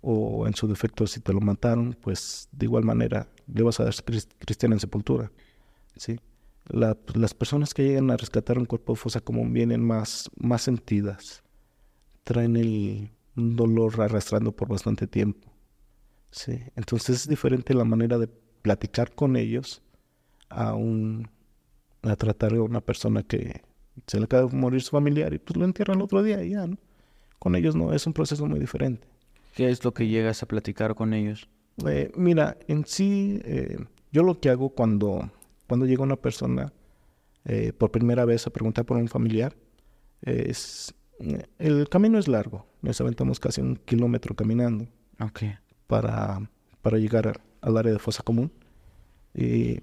o 0.00 0.46
en 0.46 0.54
su 0.54 0.66
defecto 0.68 1.06
si 1.06 1.20
te 1.20 1.32
lo 1.32 1.40
mataron, 1.40 1.96
pues 2.00 2.48
de 2.52 2.66
igual 2.66 2.84
manera 2.84 3.28
le 3.52 3.62
vas 3.62 3.80
a 3.80 3.84
dar 3.84 3.94
cristiana 4.38 4.74
en 4.76 4.80
sepultura. 4.80 5.30
¿sí? 5.96 6.18
Las 6.68 7.34
personas 7.34 7.74
que 7.74 7.84
llegan 7.84 8.10
a 8.10 8.16
rescatar 8.16 8.58
un 8.58 8.66
cuerpo 8.66 8.92
de 8.92 8.98
fosa 8.98 9.20
común 9.20 9.52
vienen 9.52 9.82
más, 9.82 10.30
más 10.36 10.62
sentidas, 10.62 11.42
traen 12.24 12.56
el 12.56 13.10
dolor 13.34 14.00
arrastrando 14.00 14.52
por 14.52 14.68
bastante 14.68 15.06
tiempo. 15.06 15.50
¿sí? 16.30 16.60
Entonces 16.76 17.22
es 17.22 17.28
diferente 17.28 17.74
la 17.74 17.84
manera 17.84 18.18
de 18.18 18.28
platicar 18.62 19.14
con 19.14 19.36
ellos 19.36 19.82
a, 20.48 20.74
un, 20.74 21.28
a 22.02 22.16
tratar 22.16 22.54
a 22.54 22.62
una 22.62 22.80
persona 22.80 23.22
que 23.22 23.62
se 24.06 24.18
le 24.18 24.24
acaba 24.24 24.48
de 24.48 24.56
morir 24.56 24.82
su 24.82 24.90
familiar 24.90 25.32
y 25.32 25.38
pues 25.38 25.56
lo 25.56 25.64
entierra 25.64 25.94
el 25.94 26.02
otro 26.02 26.22
día 26.22 26.42
y 26.42 26.50
ya, 26.50 26.66
¿no? 26.66 26.78
Con 27.38 27.54
ellos 27.54 27.76
no, 27.76 27.92
es 27.92 28.06
un 28.06 28.12
proceso 28.12 28.46
muy 28.46 28.58
diferente. 28.58 29.06
¿Qué 29.54 29.70
es 29.70 29.84
lo 29.84 29.94
que 29.94 30.08
llegas 30.08 30.42
a 30.42 30.46
platicar 30.46 30.94
con 30.94 31.12
ellos? 31.14 31.48
Eh, 31.86 32.10
mira, 32.16 32.56
en 32.66 32.84
sí, 32.84 33.40
eh, 33.44 33.78
yo 34.12 34.22
lo 34.22 34.40
que 34.40 34.50
hago 34.50 34.70
cuando, 34.70 35.30
cuando 35.68 35.86
llega 35.86 36.02
una 36.02 36.16
persona 36.16 36.72
eh, 37.44 37.72
por 37.72 37.92
primera 37.92 38.24
vez 38.24 38.46
a 38.46 38.50
preguntar 38.50 38.84
por 38.84 38.96
un 38.96 39.08
familiar, 39.08 39.56
es, 40.22 40.92
el 41.58 41.88
camino 41.88 42.18
es 42.18 42.26
largo, 42.26 42.66
nos 42.82 43.00
aventamos 43.00 43.38
casi 43.38 43.60
un 43.60 43.76
kilómetro 43.76 44.34
caminando 44.34 44.88
para, 45.86 46.50
para 46.82 46.98
llegar 46.98 47.40
al 47.60 47.76
área 47.76 47.92
de 47.92 47.98
fosa 48.00 48.24
común. 48.24 48.50
Y 49.34 49.78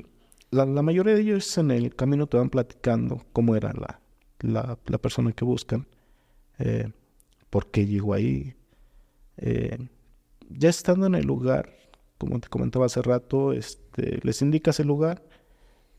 la, 0.52 0.66
mayoría 0.66 1.14
de 1.14 1.22
ellos 1.22 1.58
en 1.58 1.72
el 1.72 1.96
camino 1.96 2.28
te 2.28 2.36
van 2.36 2.50
platicando 2.50 3.26
cómo 3.32 3.56
era 3.56 3.72
la, 3.72 4.02
la, 4.40 4.78
la 4.86 4.98
persona 4.98 5.32
que 5.32 5.46
buscan, 5.46 5.88
por 7.50 7.72
qué 7.72 7.86
llegó 7.86 8.14
ahí, 8.14 8.56
eh, 9.38 9.78
ya 10.50 10.70
estando 10.70 11.08
en 11.08 11.16
el 11.16 11.26
lugar, 11.26 11.70
como 12.18 12.40
te 12.40 12.48
comentaba 12.48 12.86
hace 12.86 13.02
rato, 13.02 13.54
este, 13.54 14.20
les 14.24 14.42
indicas 14.42 14.80
el 14.80 14.88
lugar. 14.88 15.24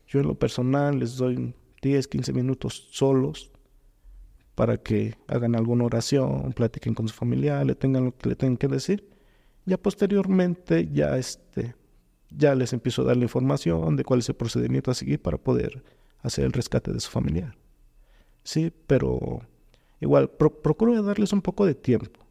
Yo 0.07 0.19
en 0.19 0.27
lo 0.27 0.35
personal 0.35 0.99
les 0.99 1.17
doy 1.17 1.53
10, 1.81 2.07
15 2.07 2.33
minutos 2.33 2.87
solos 2.91 3.51
para 4.55 4.77
que 4.77 5.15
hagan 5.27 5.55
alguna 5.55 5.85
oración, 5.85 6.53
platiquen 6.53 6.95
con 6.95 7.07
su 7.07 7.13
familia, 7.13 7.63
le 7.63 7.75
tengan 7.75 8.05
lo 8.05 8.17
que 8.17 8.29
le 8.29 8.35
tengan 8.35 8.57
que 8.57 8.67
decir. 8.67 9.07
Ya 9.65 9.77
posteriormente 9.77 10.89
ya 10.91 11.17
este 11.17 11.75
ya 12.29 12.55
les 12.55 12.73
empiezo 12.73 13.03
a 13.03 13.05
dar 13.05 13.17
la 13.17 13.23
información 13.23 13.95
de 13.95 14.03
cuál 14.03 14.19
es 14.19 14.29
el 14.29 14.35
procedimiento 14.35 14.91
a 14.91 14.95
seguir 14.95 15.21
para 15.21 15.37
poder 15.37 15.83
hacer 16.21 16.45
el 16.45 16.51
rescate 16.51 16.91
de 16.91 16.99
su 16.99 17.09
familiar. 17.09 17.57
Sí, 18.43 18.73
pero 18.87 19.41
igual 19.99 20.29
procuro 20.29 21.01
darles 21.03 21.31
un 21.33 21.41
poco 21.41 21.65
de 21.65 21.75
tiempo 21.75 22.27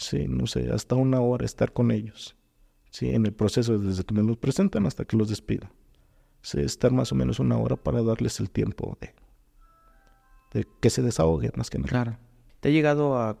sí, 0.00 0.26
no 0.28 0.46
sé, 0.46 0.70
hasta 0.72 0.94
una 0.94 1.20
hora 1.20 1.44
estar 1.44 1.72
con 1.72 1.90
ellos, 1.90 2.36
sí, 2.90 3.10
en 3.10 3.26
el 3.26 3.32
proceso 3.32 3.78
desde 3.78 4.04
que 4.04 4.14
me 4.14 4.22
los 4.22 4.38
presentan 4.38 4.86
hasta 4.86 5.04
que 5.04 5.16
los 5.16 5.28
despido. 5.28 5.68
Estar 6.42 6.92
más 6.92 7.12
o 7.12 7.14
menos 7.14 7.38
una 7.38 7.58
hora 7.58 7.76
para 7.76 8.02
darles 8.02 8.40
el 8.40 8.50
tiempo 8.50 8.96
de, 9.00 9.14
de 10.52 10.66
que 10.80 10.90
se 10.90 11.02
desahoguen 11.02 11.52
más 11.56 11.70
que 11.70 11.78
nada. 11.78 11.88
Claro. 11.88 12.18
¿Te 12.60 12.68
ha 12.68 12.72
llegado 12.72 13.18
a 13.18 13.38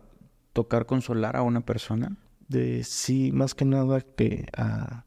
tocar 0.52 0.86
consolar 0.86 1.36
a 1.36 1.42
una 1.42 1.60
persona? 1.60 2.16
De, 2.48 2.84
sí, 2.84 3.32
más 3.32 3.54
que 3.54 3.64
nada 3.64 4.00
que 4.00 4.46
a, 4.56 5.04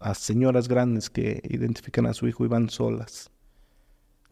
a 0.00 0.14
señoras 0.14 0.68
grandes 0.68 1.10
que 1.10 1.40
identifican 1.48 2.06
a 2.06 2.14
su 2.14 2.28
hijo 2.28 2.44
y 2.44 2.48
van 2.48 2.70
solas. 2.70 3.30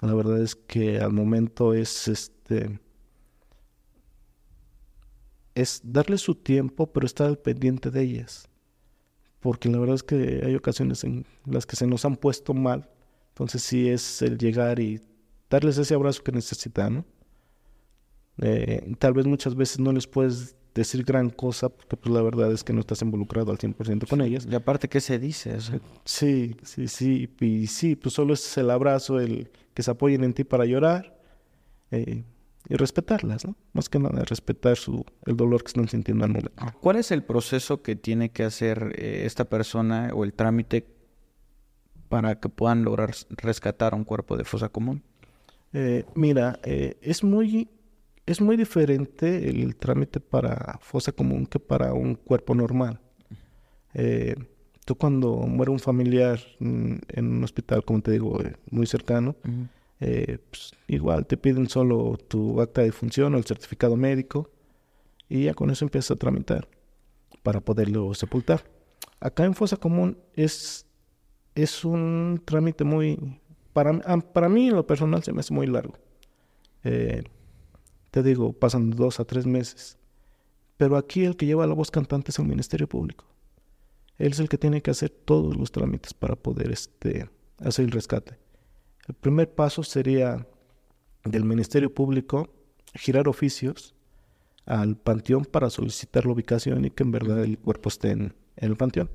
La 0.00 0.14
verdad 0.14 0.40
es 0.40 0.54
que 0.54 1.00
al 1.00 1.12
momento 1.12 1.74
es 1.74 2.08
este 2.08 2.80
es 5.54 5.80
darle 5.84 6.18
su 6.18 6.34
tiempo, 6.34 6.92
pero 6.92 7.06
estar 7.06 7.28
al 7.28 7.38
pendiente 7.38 7.90
de 7.90 8.02
ellas. 8.02 8.48
Porque 9.44 9.68
la 9.68 9.78
verdad 9.78 9.96
es 9.96 10.02
que 10.02 10.40
hay 10.42 10.54
ocasiones 10.54 11.04
en 11.04 11.26
las 11.44 11.66
que 11.66 11.76
se 11.76 11.86
nos 11.86 12.06
han 12.06 12.16
puesto 12.16 12.54
mal. 12.54 12.88
Entonces 13.28 13.62
sí 13.62 13.90
es 13.90 14.22
el 14.22 14.38
llegar 14.38 14.80
y 14.80 15.02
darles 15.50 15.76
ese 15.76 15.92
abrazo 15.92 16.22
que 16.22 16.32
necesitan, 16.32 17.04
eh, 18.40 18.94
tal 18.98 19.12
vez 19.12 19.26
muchas 19.26 19.54
veces 19.54 19.80
no 19.80 19.92
les 19.92 20.06
puedes 20.06 20.56
decir 20.74 21.04
gran 21.04 21.28
cosa 21.28 21.68
porque 21.68 21.94
pues 21.94 22.14
la 22.14 22.22
verdad 22.22 22.50
es 22.52 22.64
que 22.64 22.72
no 22.72 22.80
estás 22.80 23.02
involucrado 23.02 23.52
al 23.52 23.58
100% 23.58 24.08
con 24.08 24.22
ellas. 24.22 24.48
Y 24.50 24.54
aparte, 24.54 24.88
¿qué 24.88 25.02
se 25.02 25.18
dice? 25.18 25.58
Sí, 26.06 26.56
sí, 26.62 26.88
sí. 26.88 27.28
Y 27.38 27.66
sí, 27.66 27.96
pues 27.96 28.14
solo 28.14 28.32
es 28.32 28.56
el 28.56 28.70
abrazo, 28.70 29.20
el 29.20 29.50
que 29.74 29.82
se 29.82 29.90
apoyen 29.90 30.24
en 30.24 30.32
ti 30.32 30.44
para 30.44 30.64
llorar. 30.64 31.20
Eh, 31.90 32.24
y 32.68 32.76
respetarlas, 32.76 33.46
¿no? 33.46 33.56
Más 33.72 33.88
que 33.88 33.98
nada, 33.98 34.24
respetar 34.24 34.76
su, 34.76 35.04
el 35.26 35.36
dolor 35.36 35.62
que 35.62 35.68
están 35.68 35.88
sintiendo 35.88 36.24
al 36.24 36.30
momento. 36.30 36.52
¿Cuál 36.80 36.96
es 36.96 37.10
el 37.10 37.22
proceso 37.22 37.82
que 37.82 37.96
tiene 37.96 38.30
que 38.30 38.44
hacer 38.44 38.94
eh, 38.96 39.22
esta 39.26 39.44
persona 39.44 40.10
o 40.14 40.24
el 40.24 40.32
trámite 40.32 40.86
para 42.08 42.40
que 42.40 42.48
puedan 42.48 42.84
lograr 42.84 43.14
rescatar 43.30 43.94
un 43.94 44.04
cuerpo 44.04 44.36
de 44.36 44.44
fosa 44.44 44.68
común? 44.68 45.02
Eh, 45.72 46.04
mira, 46.14 46.58
eh, 46.62 46.96
es 47.02 47.22
muy 47.22 47.68
es 48.26 48.40
muy 48.40 48.56
diferente 48.56 49.50
el 49.50 49.76
trámite 49.76 50.18
para 50.18 50.78
fosa 50.80 51.12
común 51.12 51.44
que 51.44 51.58
para 51.58 51.92
un 51.92 52.14
cuerpo 52.14 52.54
normal. 52.54 52.98
tú 54.86 54.96
cuando 54.96 55.36
muere 55.46 55.70
un 55.70 55.78
familiar 55.78 56.40
mm, 56.58 56.94
en 57.08 57.26
un 57.26 57.44
hospital, 57.44 57.84
como 57.84 58.00
te 58.00 58.12
digo, 58.12 58.38
muy 58.70 58.86
cercano, 58.86 59.36
eh, 60.00 60.38
pues, 60.50 60.72
igual 60.88 61.26
te 61.26 61.36
piden 61.36 61.68
solo 61.68 62.18
tu 62.28 62.60
acta 62.60 62.82
de 62.82 62.92
función 62.92 63.34
o 63.34 63.38
el 63.38 63.44
certificado 63.44 63.96
médico 63.96 64.50
y 65.28 65.44
ya 65.44 65.54
con 65.54 65.70
eso 65.70 65.84
empiezas 65.84 66.12
a 66.12 66.16
tramitar 66.16 66.68
para 67.42 67.60
poderlo 67.60 68.12
sepultar. 68.14 68.64
Acá 69.20 69.44
en 69.44 69.54
fosa 69.54 69.76
común 69.76 70.18
es, 70.34 70.86
es 71.54 71.84
un 71.84 72.42
trámite 72.44 72.84
muy, 72.84 73.18
para, 73.72 73.98
para 74.20 74.48
mí 74.48 74.68
en 74.68 74.76
lo 74.76 74.86
personal 74.86 75.22
se 75.22 75.32
me 75.32 75.40
hace 75.40 75.54
muy 75.54 75.66
largo. 75.66 75.94
Eh, 76.84 77.24
te 78.10 78.22
digo, 78.22 78.52
pasan 78.52 78.90
dos 78.90 79.18
a 79.20 79.24
tres 79.24 79.46
meses. 79.46 79.98
Pero 80.76 80.96
aquí 80.96 81.24
el 81.24 81.36
que 81.36 81.46
lleva 81.46 81.66
la 81.66 81.74
voz 81.74 81.90
cantante 81.90 82.30
es 82.30 82.38
el 82.38 82.46
Ministerio 82.46 82.88
Público. 82.88 83.24
Él 84.18 84.32
es 84.32 84.38
el 84.38 84.48
que 84.48 84.58
tiene 84.58 84.82
que 84.82 84.90
hacer 84.90 85.10
todos 85.10 85.56
los 85.56 85.72
trámites 85.72 86.14
para 86.14 86.36
poder 86.36 86.70
este, 86.70 87.28
hacer 87.58 87.86
el 87.86 87.90
rescate. 87.90 88.38
El 89.08 89.14
primer 89.14 89.52
paso 89.54 89.82
sería 89.82 90.46
del 91.24 91.44
Ministerio 91.44 91.92
Público 91.92 92.48
girar 92.94 93.28
oficios 93.28 93.94
al 94.66 94.96
panteón 94.96 95.44
para 95.44 95.68
solicitar 95.68 96.24
la 96.24 96.32
ubicación 96.32 96.84
y 96.84 96.90
que 96.90 97.02
en 97.02 97.10
verdad 97.10 97.44
el 97.44 97.58
cuerpo 97.58 97.88
esté 97.88 98.12
en, 98.12 98.34
el 98.56 98.76
panteón. 98.76 99.10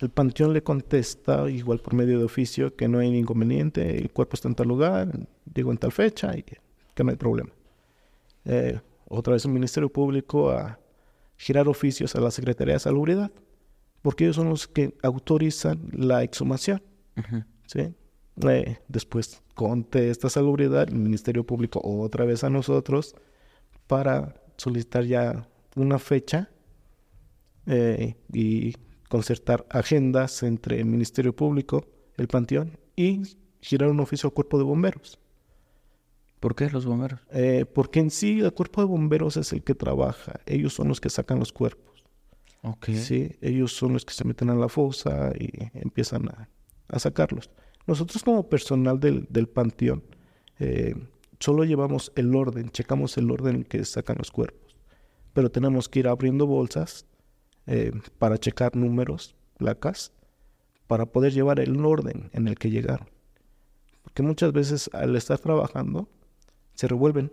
El 0.00 0.10
panteón 0.10 0.52
le 0.52 0.62
contesta, 0.62 1.48
igual 1.50 1.80
por 1.80 1.94
medio 1.94 2.18
de 2.18 2.24
oficio, 2.24 2.76
que 2.76 2.86
no 2.86 2.98
hay 2.98 3.16
inconveniente, 3.16 3.98
el 3.98 4.10
cuerpo 4.10 4.34
está 4.34 4.48
en 4.48 4.54
tal 4.54 4.68
lugar, 4.68 5.10
digo 5.44 5.70
en 5.70 5.78
tal 5.78 5.92
fecha 5.92 6.36
y 6.36 6.42
que 6.42 7.04
no 7.04 7.10
hay 7.10 7.16
problema. 7.16 7.50
Eh, 8.44 8.80
otra 9.08 9.34
vez 9.34 9.44
el 9.44 9.52
Ministerio 9.52 9.90
Público 9.90 10.50
a 10.50 10.78
girar 11.36 11.68
oficios 11.68 12.14
a 12.16 12.20
la 12.20 12.30
Secretaría 12.30 12.74
de 12.74 12.80
Salubridad, 12.80 13.30
porque 14.02 14.24
ellos 14.24 14.36
son 14.36 14.48
los 14.50 14.66
que 14.66 14.96
autorizan 15.02 15.88
la 15.92 16.22
exhumación. 16.22 16.82
¿sí? 17.66 17.94
Eh, 18.46 18.78
después 18.88 19.42
contesta 19.54 20.28
salubridad, 20.28 20.88
el 20.88 20.94
Ministerio 20.94 21.44
Público 21.44 21.80
otra 21.82 22.24
vez 22.24 22.44
a 22.44 22.50
nosotros 22.50 23.16
para 23.86 24.34
solicitar 24.56 25.04
ya 25.04 25.48
una 25.74 25.98
fecha 25.98 26.50
eh, 27.66 28.16
y 28.32 28.74
concertar 29.08 29.66
agendas 29.70 30.42
entre 30.42 30.78
el 30.78 30.84
Ministerio 30.86 31.34
Público, 31.34 31.84
el 32.16 32.28
Panteón 32.28 32.78
y 32.94 33.22
girar 33.60 33.90
un 33.90 34.00
oficio 34.00 34.28
al 34.28 34.34
Cuerpo 34.34 34.58
de 34.58 34.64
Bomberos. 34.64 35.18
¿Por 36.38 36.54
qué 36.54 36.70
los 36.70 36.86
bomberos? 36.86 37.20
Eh, 37.32 37.64
porque 37.66 37.98
en 37.98 38.10
sí 38.10 38.38
el 38.40 38.52
Cuerpo 38.52 38.80
de 38.80 38.86
Bomberos 38.86 39.36
es 39.36 39.52
el 39.52 39.64
que 39.64 39.74
trabaja, 39.74 40.40
ellos 40.46 40.74
son 40.74 40.88
los 40.88 41.00
que 41.00 41.10
sacan 41.10 41.40
los 41.40 41.52
cuerpos. 41.52 42.04
Okay. 42.62 42.96
Sí, 42.96 43.36
ellos 43.40 43.72
son 43.72 43.92
los 43.94 44.04
que 44.04 44.14
se 44.14 44.24
meten 44.24 44.50
a 44.50 44.54
la 44.54 44.68
fosa 44.68 45.32
y 45.38 45.50
empiezan 45.74 46.28
a 46.88 46.98
sacarlos. 46.98 47.50
Nosotros 47.88 48.22
como 48.22 48.48
personal 48.48 49.00
del, 49.00 49.48
panteón 49.48 50.04
eh, 50.58 50.94
solo 51.40 51.64
llevamos 51.64 52.12
el 52.16 52.34
orden, 52.36 52.68
checamos 52.68 53.16
el 53.16 53.30
orden 53.30 53.56
en 53.56 53.64
que 53.64 53.82
sacan 53.86 54.16
los 54.18 54.30
cuerpos, 54.30 54.76
pero 55.32 55.50
tenemos 55.50 55.88
que 55.88 56.00
ir 56.00 56.08
abriendo 56.08 56.46
bolsas 56.46 57.06
eh, 57.66 57.92
para 58.18 58.36
checar 58.36 58.76
números, 58.76 59.34
placas, 59.56 60.12
para 60.86 61.06
poder 61.06 61.32
llevar 61.32 61.60
el 61.60 61.82
orden 61.82 62.28
en 62.34 62.46
el 62.46 62.58
que 62.58 62.70
llegaron. 62.70 63.08
Porque 64.02 64.22
muchas 64.22 64.52
veces 64.52 64.90
al 64.92 65.16
estar 65.16 65.38
trabajando 65.38 66.08
se 66.74 66.88
revuelven 66.88 67.32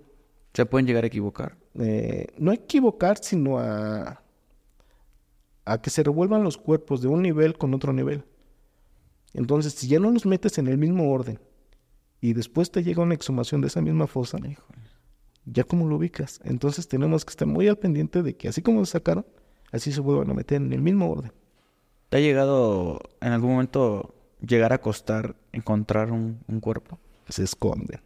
¿Se 0.53 0.65
pueden 0.65 0.87
llegar 0.87 1.03
a 1.03 1.07
equivocar? 1.07 1.57
Eh, 1.77 2.27
no 2.37 2.53
equivocar, 2.53 3.17
sino 3.21 3.59
a, 3.59 4.23
a 5.65 5.81
que 5.81 5.89
se 5.89 6.01
revuelvan 6.01 6.43
los 6.43 6.57
cuerpos 6.57 7.01
de 7.01 7.09
un 7.09 7.21
nivel 7.21 7.57
con 7.57 7.73
otro 7.73 7.91
nivel. 7.91 8.23
Entonces, 9.35 9.73
si 9.73 9.87
ya 9.87 9.99
no 9.99 10.11
los 10.11 10.25
metes 10.25 10.57
en 10.57 10.67
el 10.67 10.77
mismo 10.77 11.11
orden 11.11 11.39
y 12.21 12.33
después 12.33 12.71
te 12.71 12.83
llega 12.83 13.03
una 13.03 13.13
exhumación 13.13 13.61
de 13.61 13.67
esa 13.67 13.81
misma 13.81 14.07
fosa, 14.07 14.37
ya 15.45 15.63
como 15.63 15.87
lo 15.87 15.97
ubicas. 15.97 16.39
Entonces 16.43 16.87
tenemos 16.87 17.23
que 17.25 17.31
estar 17.31 17.47
muy 17.47 17.67
al 17.67 17.77
pendiente 17.77 18.23
de 18.23 18.35
que 18.35 18.47
así 18.47 18.61
como 18.61 18.83
se 18.85 18.93
sacaron, 18.93 19.25
así 19.71 19.91
se 19.91 20.01
vuelvan 20.01 20.31
a 20.31 20.33
meter 20.33 20.61
en 20.61 20.73
el 20.73 20.81
mismo 20.81 21.09
orden. 21.11 21.31
¿Te 22.09 22.17
ha 22.17 22.19
llegado 22.21 22.99
en 23.21 23.33
algún 23.33 23.51
momento 23.51 24.15
llegar 24.39 24.73
a 24.73 24.79
costar 24.79 25.35
encontrar 25.51 26.11
un, 26.11 26.39
un 26.47 26.59
cuerpo? 26.59 26.99
Se 27.27 27.43
esconden. 27.43 28.01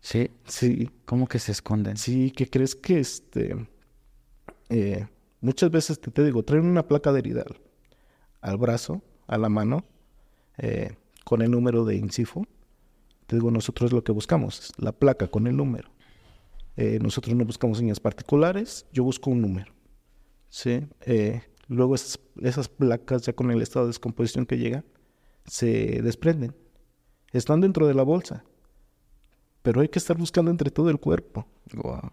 Sí. 0.00 0.30
Sí. 0.46 0.90
¿Cómo 1.04 1.28
que 1.28 1.38
se 1.38 1.52
esconden? 1.52 1.96
Sí, 1.96 2.30
que 2.32 2.48
crees 2.50 2.74
que 2.74 2.98
este. 2.98 3.68
eh, 4.68 5.06
muchas 5.40 5.70
veces 5.70 6.00
te, 6.00 6.10
te 6.10 6.24
digo, 6.24 6.42
traen 6.42 6.66
una 6.66 6.86
placa 6.88 7.12
de 7.12 7.20
heridal 7.20 7.60
al 8.40 8.56
brazo, 8.56 9.02
a 9.28 9.38
la 9.38 9.48
mano, 9.48 9.84
eh, 10.58 10.96
con 11.24 11.42
el 11.42 11.50
número 11.50 11.84
de 11.84 11.96
INCIFO. 11.96 12.46
Te 13.26 13.36
digo, 13.36 13.50
nosotros 13.50 13.92
lo 13.92 14.04
que 14.04 14.12
buscamos 14.12 14.60
es 14.60 14.72
la 14.78 14.92
placa 14.92 15.28
con 15.28 15.46
el 15.46 15.56
número. 15.56 15.90
Eh, 16.76 16.98
nosotros 17.00 17.34
no 17.36 17.44
buscamos 17.44 17.78
señas 17.78 18.00
particulares, 18.00 18.86
yo 18.92 19.04
busco 19.04 19.30
un 19.30 19.42
número. 19.42 19.72
¿sí? 20.48 20.86
Eh, 21.02 21.42
luego 21.68 21.94
esas, 21.94 22.20
esas 22.40 22.68
placas, 22.68 23.22
ya 23.22 23.32
con 23.32 23.50
el 23.50 23.62
estado 23.62 23.86
de 23.86 23.90
descomposición 23.90 24.46
que 24.46 24.58
llega, 24.58 24.84
se 25.46 26.02
desprenden. 26.02 26.54
Están 27.32 27.60
dentro 27.60 27.86
de 27.86 27.94
la 27.94 28.02
bolsa. 28.02 28.44
Pero 29.62 29.80
hay 29.80 29.88
que 29.88 29.98
estar 29.98 30.16
buscando 30.16 30.50
entre 30.50 30.70
todo 30.70 30.90
el 30.90 30.98
cuerpo. 30.98 31.46
Wow. 31.74 32.10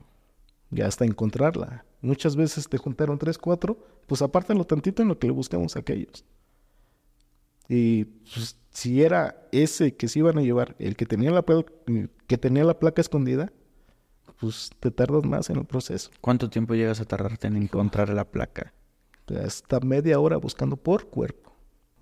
Ya 0.69 0.87
hasta 0.87 1.05
encontrarla. 1.05 1.85
Muchas 2.01 2.35
veces 2.35 2.69
te 2.69 2.77
juntaron 2.77 3.17
tres, 3.17 3.37
cuatro, 3.37 3.77
pues 4.07 4.21
apártalo 4.21 4.65
tantito 4.65 5.01
en 5.01 5.09
lo 5.09 5.19
que 5.19 5.27
le 5.27 5.33
buscamos 5.33 5.75
a 5.75 5.79
aquellos. 5.79 6.23
Y 7.70 8.05
pues, 8.05 8.57
si 8.72 9.01
era 9.03 9.47
ese 9.51 9.95
que 9.95 10.07
se 10.09 10.20
iban 10.20 10.38
a 10.38 10.41
llevar, 10.41 10.76
el 10.80 10.95
que 10.97 11.05
tenía 11.05 11.32
la, 11.32 11.43
pla- 11.43 11.63
que 12.28 12.38
tenía 12.38 12.63
la 12.65 12.78
placa 12.80 12.99
escondida, 13.01 13.51
pues 14.39 14.72
te 14.80 14.89
tardas 14.91 15.24
más 15.26 15.49
en 15.49 15.57
el 15.57 15.65
proceso. 15.65 16.09
¿Cuánto 16.22 16.49
tiempo 16.49 16.74
llegas 16.76 16.99
a 17.01 17.05
tardarte 17.05 17.47
en 17.47 17.55
encontrar 17.57 18.09
la 18.09 18.26
placa? 18.26 18.74
Hasta 19.45 19.80
media 19.82 20.20
hora 20.20 20.38
buscando 20.38 20.76
por 20.78 21.07
cuerpo. 21.09 21.53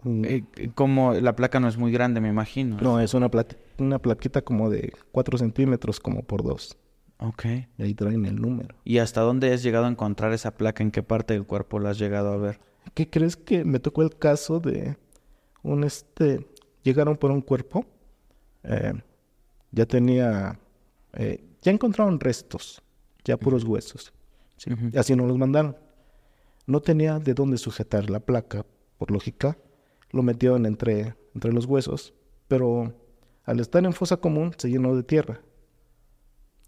Mm, 0.03 0.25
Eh, 0.25 0.43
como 0.75 1.13
la 1.13 1.35
placa 1.35 1.59
no 1.59 1.67
es 1.67 1.77
muy 1.77 1.91
grande, 1.91 2.21
me 2.21 2.29
imagino. 2.29 2.77
No, 2.79 2.99
es 3.01 3.13
una, 3.13 3.29
plat- 3.29 3.57
una 3.79 3.99
plaquita 3.99 4.41
como 4.41 4.69
de 4.69 4.93
4 5.11 5.37
centímetros, 5.37 5.99
como 5.99 6.21
por 6.23 6.43
2. 6.43 6.77
Ok. 7.19 7.45
Y 7.77 7.83
ahí 7.83 7.93
traen 7.95 8.25
el 8.25 8.35
número. 8.39 8.75
¿Y 8.85 8.99
hasta 8.99 9.21
dónde 9.21 9.51
has 9.51 9.63
llegado 9.63 9.85
a 9.85 9.89
encontrar 9.89 10.31
esa 10.33 10.51
placa? 10.55 10.83
¿En 10.83 10.91
qué 10.91 11.01
parte 11.03 11.33
del 11.33 11.45
cuerpo 11.45 11.79
la 11.79 11.89
has 11.89 11.97
llegado 11.99 12.31
a 12.31 12.37
ver? 12.37 12.59
¿Qué 12.93 13.09
crees 13.09 13.35
que 13.35 13.65
me 13.65 13.79
tocó 13.79 14.03
el 14.03 14.15
caso 14.15 14.59
de 14.59 14.95
un 15.63 15.83
este... 15.83 16.47
Llegaron 16.83 17.17
por 17.17 17.31
un 17.31 17.41
cuerpo. 17.41 17.85
eh, 18.63 18.93
ya 19.71 19.85
tenía... 19.85 20.59
eh, 21.13 21.43
ya 21.61 21.71
encontraron 21.71 22.19
restos. 22.19 22.81
Ya 23.25 23.37
puros 23.37 23.63
huesos. 23.63 24.13
¿sí? 24.55 24.71
Así 24.95 25.15
nos 25.15 25.27
los 25.27 25.37
mandaron. 25.37 25.75
No 26.65 26.81
tenía 26.81 27.19
de 27.19 27.33
dónde 27.33 27.57
sujetar 27.57 28.09
la 28.09 28.19
placa, 28.19 28.65
por 28.97 29.11
lógica. 29.11 29.57
Lo 30.11 30.23
metieron 30.23 30.65
entre, 30.65 31.15
entre 31.33 31.51
los 31.51 31.65
huesos. 31.65 32.13
Pero 32.47 32.93
al 33.43 33.59
estar 33.59 33.83
en 33.83 33.93
fosa 33.93 34.17
común 34.17 34.53
se 34.57 34.69
llenó 34.69 34.95
de 34.95 35.03
tierra. 35.03 35.41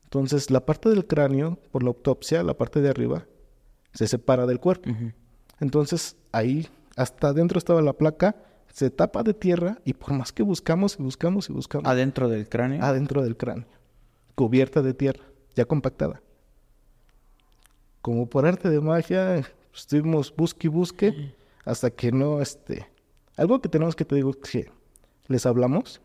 Entonces 0.04 0.50
la 0.50 0.66
parte 0.66 0.90
del 0.90 1.06
cráneo, 1.06 1.60
por 1.72 1.84
la 1.84 1.90
autopsia, 1.90 2.44
la 2.44 2.58
parte 2.58 2.82
de 2.82 2.90
arriba, 2.90 3.28
se 3.94 4.08
separa 4.08 4.46
del 4.46 4.60
cuerpo. 4.60 4.90
Entonces 5.60 6.18
ahí, 6.32 6.68
hasta 6.96 7.30
adentro 7.30 7.58
estaba 7.58 7.82
la 7.82 7.94
placa, 7.94 8.36
se 8.74 8.90
tapa 8.90 9.24
de 9.24 9.34
tierra 9.34 9.80
y 9.86 9.94
por 9.94 10.14
más 10.14 10.32
que 10.32 10.44
buscamos 10.44 10.98
y 11.00 11.04
buscamos 11.04 11.50
y 11.50 11.54
buscamos, 11.54 11.88
¿Adentro 11.88 12.30
del 12.30 12.48
cráneo? 12.48 12.84
adentro 12.84 13.24
del 13.24 13.36
cráneo, 13.36 13.68
cubierta 14.36 14.82
de 14.82 14.94
tierra, 14.94 15.24
ya 15.56 15.66
compactada. 15.66 16.22
Como 18.02 18.30
por 18.30 18.46
arte 18.46 18.70
de 18.70 18.80
magia, 18.80 19.46
estuvimos 19.74 20.34
busque 20.36 20.68
y 20.68 20.70
busque 20.70 21.36
hasta 21.66 21.90
que 21.90 22.12
no, 22.12 22.42
este, 22.42 22.88
algo 23.36 23.62
que 23.62 23.70
tenemos 23.70 23.96
que 23.96 24.06
te 24.06 24.16
digo 24.16 24.34
que 24.34 24.72
les 25.28 25.46
hablamos, 25.46 26.02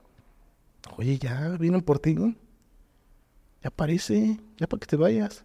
oye, 0.96 1.18
ya 1.18 1.50
vienen 1.58 1.82
por 1.82 1.98
ti, 1.98 2.14
ya 2.14 3.68
aparece, 3.68 4.40
ya 4.56 4.66
para 4.66 4.80
que 4.80 4.86
te 4.86 4.96
vayas. 4.96 5.44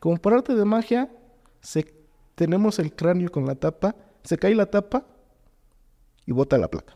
Como 0.00 0.16
por 0.18 0.34
arte 0.34 0.54
de 0.54 0.64
magia, 0.64 1.10
se, 1.60 1.92
tenemos 2.34 2.78
el 2.78 2.94
cráneo 2.94 3.30
con 3.32 3.46
la 3.46 3.54
tapa, 3.54 3.96
se 4.22 4.38
cae 4.38 4.54
la 4.54 4.66
tapa 4.66 5.04
y 6.28 6.32
bota 6.32 6.58
la 6.58 6.68
placa, 6.68 6.92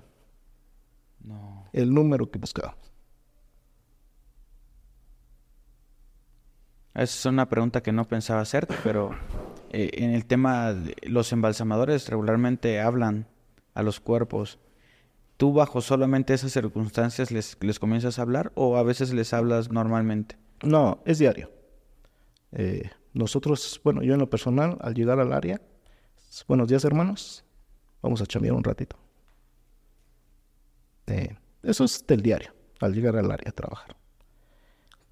No. 1.25 1.65
el 1.73 1.95
número 1.95 2.31
que 2.31 2.39
buscábamos. 2.39 2.93
Esa 6.93 7.03
es 7.05 7.25
una 7.25 7.49
pregunta 7.49 7.83
que 7.83 7.93
no 7.93 8.07
pensaba 8.07 8.43
hacerte, 8.43 8.75
pero 8.85 9.13
eh, 9.71 9.89
en 9.95 10.11
el 10.11 10.27
tema 10.27 10.75
de 10.75 10.95
los 11.09 11.33
embalsamadores 11.33 12.11
regularmente 12.11 12.79
hablan 12.83 13.27
a 13.73 13.83
los 13.83 14.01
cuerpos. 14.01 14.59
¿Tú 15.39 15.55
bajo 15.55 15.81
solamente 15.81 16.35
esas 16.35 16.53
circunstancias 16.53 17.31
les, 17.31 17.57
les 17.63 17.79
comienzas 17.79 18.19
a 18.19 18.23
hablar 18.23 18.53
o 18.55 18.77
a 18.77 18.83
veces 18.83 19.15
les 19.15 19.33
hablas 19.33 19.71
normalmente? 19.71 20.37
No, 20.63 21.01
es 21.07 21.19
diario. 21.19 21.51
Eh, 22.53 22.91
nosotros, 23.15 23.81
bueno, 23.83 24.03
yo 24.03 24.13
en 24.13 24.21
lo 24.21 24.29
personal, 24.29 24.77
al 24.83 24.93
llegar 24.93 25.19
al 25.21 25.33
área, 25.33 25.63
buenos 26.47 26.69
días 26.69 26.85
hermanos, 26.85 27.47
vamos 28.03 28.21
a 28.21 28.27
chambear 28.27 28.53
un 28.53 28.63
ratito. 28.65 29.02
Eh, 31.13 31.37
eso 31.63 31.85
es 31.85 32.07
del 32.07 32.23
diario, 32.23 32.55
al 32.81 32.95
llegar 32.95 33.17
al 33.17 33.31
área 33.31 33.51
a 33.51 33.53
trabajar. 33.53 33.97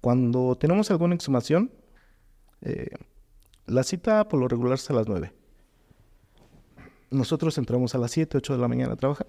Cuando 0.01 0.55
tenemos 0.55 0.89
alguna 0.89 1.13
exhumación, 1.13 1.71
eh, 2.61 2.89
la 3.67 3.83
cita 3.83 4.27
por 4.27 4.39
lo 4.39 4.47
regular 4.47 4.73
es 4.73 4.89
a 4.89 4.93
las 4.93 5.07
9. 5.07 5.31
Nosotros 7.11 7.55
entramos 7.59 7.93
a 7.93 7.99
las 7.99 8.11
7, 8.11 8.37
8 8.39 8.53
de 8.53 8.59
la 8.59 8.67
mañana 8.67 8.93
a 8.93 8.95
trabajar. 8.95 9.27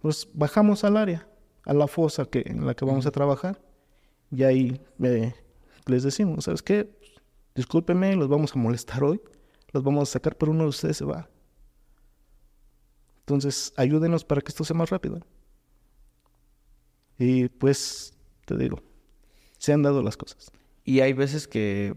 Pues 0.00 0.28
bajamos 0.32 0.84
al 0.84 0.96
área, 0.96 1.26
a 1.64 1.74
la 1.74 1.88
fosa 1.88 2.24
que, 2.24 2.44
en 2.46 2.66
la 2.66 2.74
que 2.74 2.84
vamos 2.84 3.06
a 3.06 3.10
trabajar. 3.10 3.60
Y 4.30 4.44
ahí 4.44 4.80
eh, 5.02 5.34
les 5.86 6.04
decimos, 6.04 6.44
¿sabes 6.44 6.62
qué? 6.62 6.88
Discúlpenme, 7.56 8.14
los 8.14 8.28
vamos 8.28 8.54
a 8.54 8.58
molestar 8.60 9.02
hoy. 9.02 9.20
Los 9.72 9.82
vamos 9.82 10.08
a 10.08 10.12
sacar, 10.12 10.36
pero 10.36 10.52
uno 10.52 10.64
de 10.64 10.68
ustedes 10.68 10.98
se 10.98 11.04
va. 11.04 11.28
Entonces, 13.20 13.72
ayúdenos 13.76 14.24
para 14.24 14.40
que 14.40 14.50
esto 14.50 14.62
sea 14.62 14.76
más 14.76 14.90
rápido. 14.90 15.20
Y 17.20 17.50
pues, 17.50 18.14
te 18.46 18.56
digo, 18.56 18.82
se 19.58 19.74
han 19.74 19.82
dado 19.82 20.02
las 20.02 20.16
cosas. 20.16 20.50
Y 20.84 21.00
hay 21.00 21.12
veces 21.12 21.46
que 21.46 21.94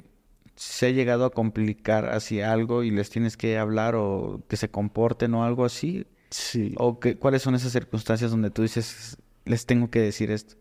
se 0.55 0.87
ha 0.87 0.89
llegado 0.89 1.23
a 1.23 1.29
complicar 1.29 2.09
hacia 2.09 2.51
algo 2.51 2.83
y 2.83 2.91
les 2.91 3.09
tienes 3.09 3.37
que 3.37 3.57
hablar 3.57 3.95
o 3.95 4.43
que 4.49 4.57
se 4.57 4.69
comporten 4.69 5.33
o 5.33 5.45
algo 5.45 5.63
así. 5.63 6.05
Sí. 6.29 6.75
¿O 6.77 6.99
que, 6.99 7.17
cuáles 7.17 7.41
son 7.41 7.55
esas 7.55 7.71
circunstancias 7.71 8.31
donde 8.31 8.49
tú 8.49 8.63
dices, 8.63 9.17
les 9.45 9.65
tengo 9.65 9.89
que 9.89 10.01
decir 10.01 10.29
esto? 10.29 10.55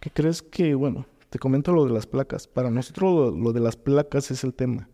¿Qué 0.00 0.10
crees 0.10 0.42
que, 0.42 0.74
bueno, 0.74 1.06
te 1.30 1.38
comento 1.38 1.72
lo 1.72 1.86
de 1.86 1.94
las 1.94 2.06
placas? 2.06 2.46
Para 2.46 2.70
nosotros 2.70 3.10
lo, 3.10 3.30
lo 3.30 3.52
de 3.54 3.60
las 3.60 3.76
placas 3.76 4.30
es 4.30 4.44
el 4.44 4.52
tema. 4.52 4.90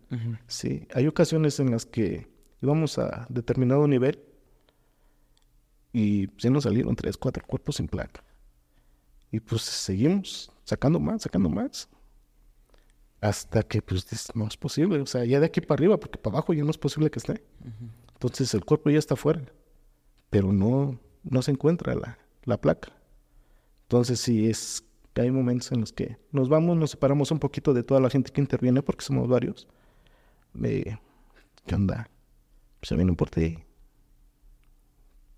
Sí, 0.47 0.87
hay 0.93 1.07
ocasiones 1.07 1.59
en 1.59 1.69
las 1.69 1.85
que 1.85 2.29
íbamos 2.61 2.97
a 2.97 3.27
determinado 3.27 3.85
nivel 3.89 4.19
y 5.91 6.29
se 6.37 6.49
nos 6.49 6.63
salieron 6.63 6.95
tres, 6.95 7.17
cuatro 7.17 7.43
cuerpos 7.45 7.75
sin 7.75 7.89
placa. 7.89 8.23
Y 9.31 9.39
pues 9.39 9.61
seguimos 9.61 10.51
sacando 10.63 10.99
más, 10.99 11.23
sacando 11.23 11.49
más. 11.49 11.89
Hasta 13.21 13.61
que 13.63 13.81
pues 13.81 14.05
no 14.33 14.47
es 14.47 14.57
posible, 14.57 14.99
o 14.99 15.05
sea, 15.05 15.23
ya 15.25 15.39
de 15.39 15.45
aquí 15.45 15.61
para 15.61 15.75
arriba, 15.75 15.99
porque 15.99 16.17
para 16.17 16.37
abajo 16.37 16.53
ya 16.53 16.63
no 16.63 16.71
es 16.71 16.77
posible 16.77 17.11
que 17.11 17.19
esté. 17.19 17.43
Entonces 18.13 18.53
el 18.55 18.65
cuerpo 18.65 18.89
ya 18.89 18.97
está 18.97 19.15
fuera, 19.15 19.43
pero 20.31 20.51
no, 20.51 20.99
no 21.23 21.41
se 21.43 21.51
encuentra 21.51 21.93
la, 21.93 22.17
la 22.45 22.59
placa. 22.59 22.91
Entonces 23.83 24.19
sí 24.19 24.49
es 24.49 24.83
que 25.13 25.21
hay 25.21 25.31
momentos 25.31 25.71
en 25.71 25.81
los 25.81 25.93
que 25.93 26.17
nos 26.31 26.49
vamos, 26.49 26.77
nos 26.77 26.91
separamos 26.91 27.31
un 27.31 27.39
poquito 27.39 27.73
de 27.73 27.83
toda 27.83 27.99
la 27.99 28.09
gente 28.09 28.31
que 28.31 28.41
interviene, 28.41 28.81
porque 28.81 29.05
somos 29.05 29.27
varios. 29.27 29.67
Eh, 30.63 30.97
¿Qué 31.65 31.75
onda? 31.75 32.09
Se 32.81 32.95
vienen 32.95 33.15
por 33.15 33.29
ti. 33.29 33.59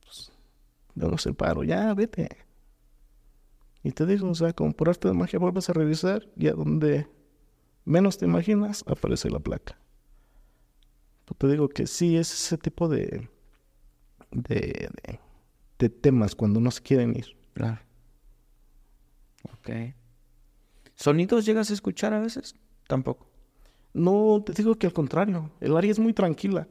Pues, 0.01 0.31
yo 0.95 1.09
no 1.09 1.17
separo, 1.17 1.63
ya, 1.63 1.93
vete. 1.93 2.29
Y 3.83 3.91
te 3.91 4.05
digo, 4.05 4.29
o 4.29 4.35
sea, 4.35 4.53
como 4.53 4.71
por 4.71 4.89
arte 4.89 5.09
de 5.09 5.13
magia 5.13 5.39
vuelves 5.39 5.69
a 5.69 5.73
revisar 5.73 6.27
y 6.37 6.47
a 6.47 6.53
donde 6.53 7.07
menos 7.85 8.17
te 8.17 8.25
imaginas 8.25 8.83
aparece 8.87 9.29
la 9.29 9.39
placa. 9.39 9.77
Pues 11.25 11.37
te 11.37 11.47
digo 11.47 11.67
que 11.67 11.85
sí 11.85 12.15
es 12.15 12.33
ese 12.33 12.57
tipo 12.57 12.87
de, 12.87 13.29
de, 14.31 14.89
de, 15.03 15.19
de 15.79 15.89
temas 15.89 16.35
cuando 16.35 16.59
no 16.59 16.71
se 16.71 16.81
quieren 16.81 17.15
ir. 17.15 17.35
Claro. 17.53 17.81
Ok. 19.53 19.69
¿Sonidos 20.95 21.45
llegas 21.45 21.69
a 21.69 21.73
escuchar 21.73 22.13
a 22.13 22.19
veces? 22.19 22.55
Tampoco. 22.87 23.27
No, 23.93 24.41
te 24.45 24.53
digo 24.53 24.75
que 24.75 24.87
al 24.87 24.93
contrario, 24.93 25.51
el 25.59 25.75
área 25.75 25.91
es 25.91 25.99
muy 25.99 26.13
tranquila, 26.13 26.67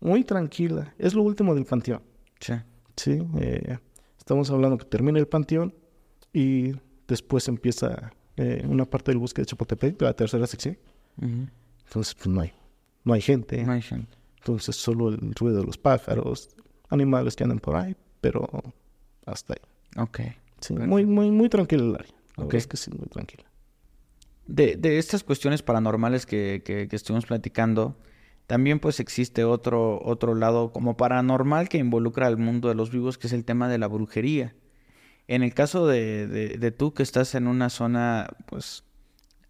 muy 0.00 0.24
tranquila. 0.24 0.94
Es 0.98 1.14
lo 1.14 1.22
último 1.22 1.54
del 1.54 1.64
panteón. 1.64 2.02
Sí. 2.40 2.54
Sí, 2.96 3.22
eh, 3.38 3.78
estamos 4.18 4.50
hablando 4.50 4.78
que 4.78 4.84
termina 4.84 5.18
el 5.18 5.28
panteón 5.28 5.74
y 6.32 6.72
después 7.08 7.48
empieza 7.48 8.12
eh, 8.36 8.64
una 8.68 8.84
parte 8.84 9.10
del 9.10 9.18
bosque 9.18 9.42
de 9.42 9.46
Chapultepec, 9.46 10.00
la 10.02 10.14
tercera 10.14 10.46
sección. 10.46 10.78
Entonces, 11.20 12.14
pues 12.14 12.26
no 12.28 12.40
hay, 12.40 12.52
no 13.04 13.12
hay 13.12 13.20
gente. 13.20 13.62
No 13.64 13.72
hay 13.72 13.82
gente. 13.82 14.16
Entonces, 14.38 14.76
solo 14.76 15.10
el 15.10 15.34
ruido 15.34 15.58
de 15.60 15.66
los 15.66 15.76
pájaros, 15.76 16.48
animales 16.88 17.36
que 17.36 17.44
andan 17.44 17.58
por 17.58 17.76
ahí, 17.76 17.94
pero 18.20 18.48
hasta 19.26 19.54
ahí. 19.54 20.02
Ok. 20.02 20.20
Sí, 20.60 20.74
Perfecto. 20.74 20.86
muy, 20.86 21.06
muy, 21.06 21.30
muy 21.30 21.48
tranquila 21.48 21.82
el 21.82 21.94
área. 21.94 22.14
La 22.36 22.46
es 22.56 22.66
que 22.66 22.76
sí, 22.76 22.90
muy 22.90 23.08
tranquila. 23.08 23.44
De, 24.46 24.76
de 24.76 24.98
estas 24.98 25.22
cuestiones 25.22 25.62
paranormales 25.62 26.26
que, 26.26 26.62
que, 26.64 26.88
que 26.88 26.96
estuvimos 26.96 27.26
platicando, 27.26 27.96
también 28.46 28.80
pues 28.80 28.98
existe 28.98 29.44
otro, 29.44 30.00
otro 30.02 30.34
lado 30.34 30.72
como 30.72 30.96
paranormal 30.96 31.68
que 31.68 31.78
involucra 31.78 32.26
al 32.26 32.36
mundo 32.36 32.68
de 32.68 32.74
los 32.74 32.90
vivos, 32.90 33.18
que 33.18 33.26
es 33.26 33.32
el 33.32 33.44
tema 33.44 33.68
de 33.68 33.78
la 33.78 33.86
brujería. 33.86 34.54
En 35.30 35.44
el 35.44 35.54
caso 35.54 35.86
de, 35.86 36.26
de, 36.26 36.48
de 36.58 36.70
tú 36.72 36.92
que 36.92 37.04
estás 37.04 37.36
en 37.36 37.46
una 37.46 37.70
zona, 37.70 38.26
pues 38.46 38.82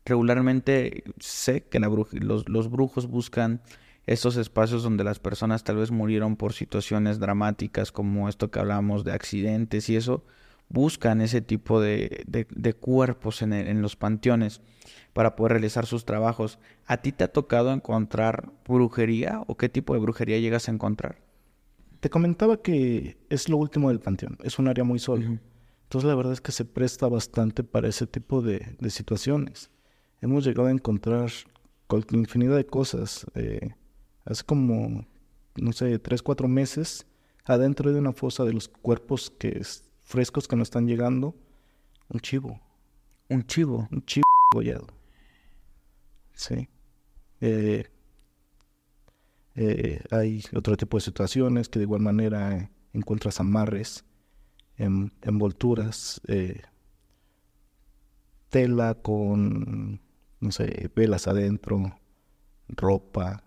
regularmente 0.04 1.04
sé 1.18 1.62
que 1.62 1.80
la 1.80 1.88
bruj- 1.88 2.20
los, 2.20 2.46
los 2.50 2.70
brujos 2.70 3.06
buscan 3.06 3.62
estos 4.06 4.36
espacios 4.36 4.82
donde 4.82 5.04
las 5.04 5.20
personas 5.20 5.64
tal 5.64 5.76
vez 5.76 5.90
murieron 5.90 6.36
por 6.36 6.52
situaciones 6.52 7.18
dramáticas 7.18 7.92
como 7.92 8.28
esto 8.28 8.50
que 8.50 8.58
hablábamos 8.58 9.04
de 9.04 9.12
accidentes 9.12 9.88
y 9.88 9.96
eso, 9.96 10.22
buscan 10.68 11.22
ese 11.22 11.40
tipo 11.40 11.80
de, 11.80 12.24
de- 12.26 12.46
de 12.50 12.74
cuerpos 12.74 13.40
en, 13.40 13.52
el- 13.54 13.66
en 13.68 13.80
los 13.80 13.96
panteones 13.96 14.60
para 15.14 15.34
poder 15.34 15.52
realizar 15.52 15.86
sus 15.86 16.04
trabajos. 16.04 16.58
¿A 16.86 16.98
ti 16.98 17.10
te 17.12 17.24
ha 17.24 17.32
tocado 17.32 17.72
encontrar 17.72 18.52
brujería 18.68 19.44
o 19.46 19.56
qué 19.56 19.70
tipo 19.70 19.94
de 19.94 20.00
brujería 20.00 20.38
llegas 20.40 20.68
a 20.68 20.72
encontrar? 20.72 21.22
Te 22.00 22.10
comentaba 22.10 22.60
que 22.60 23.16
es 23.30 23.48
lo 23.48 23.56
último 23.56 23.88
del 23.88 24.00
panteón, 24.00 24.36
es 24.42 24.58
un 24.58 24.68
área 24.68 24.84
muy 24.84 24.98
sola. 24.98 25.38
Entonces 25.90 26.06
la 26.08 26.14
verdad 26.14 26.32
es 26.34 26.40
que 26.40 26.52
se 26.52 26.64
presta 26.64 27.08
bastante 27.08 27.64
para 27.64 27.88
ese 27.88 28.06
tipo 28.06 28.42
de, 28.42 28.76
de 28.78 28.90
situaciones. 28.90 29.72
Hemos 30.20 30.44
llegado 30.44 30.68
a 30.68 30.70
encontrar 30.70 31.32
infinidad 32.12 32.54
de 32.54 32.64
cosas. 32.64 33.26
eh, 33.34 33.74
hace 34.24 34.44
como, 34.44 35.04
no 35.56 35.72
sé, 35.72 35.98
tres, 35.98 36.22
cuatro 36.22 36.46
meses, 36.46 37.08
adentro 37.44 37.92
de 37.92 37.98
una 37.98 38.12
fosa 38.12 38.44
de 38.44 38.52
los 38.52 38.68
cuerpos 38.68 39.32
que 39.36 39.48
es- 39.58 39.82
frescos 40.04 40.46
que 40.46 40.54
nos 40.54 40.66
están 40.66 40.86
llegando, 40.86 41.34
un 42.08 42.20
chivo, 42.20 42.60
Un 43.28 43.44
chivo. 43.44 43.88
un 43.90 44.04
chivo 44.04 44.22
degollado. 44.52 44.86
Sí. 46.34 46.68
Eh, 47.40 47.84
eh, 49.56 50.04
hay 50.12 50.44
otro 50.54 50.76
tipo 50.76 50.96
de 50.98 51.00
situaciones 51.00 51.68
que 51.68 51.80
de 51.80 51.84
igual 51.86 52.00
manera 52.02 52.70
encuentras 52.92 53.40
amarres, 53.40 54.04
en, 54.80 55.12
envolturas, 55.22 56.20
eh, 56.26 56.62
tela 58.48 58.94
con, 58.94 60.00
no 60.40 60.52
sé, 60.52 60.90
velas 60.94 61.28
adentro, 61.28 61.98
ropa. 62.68 63.44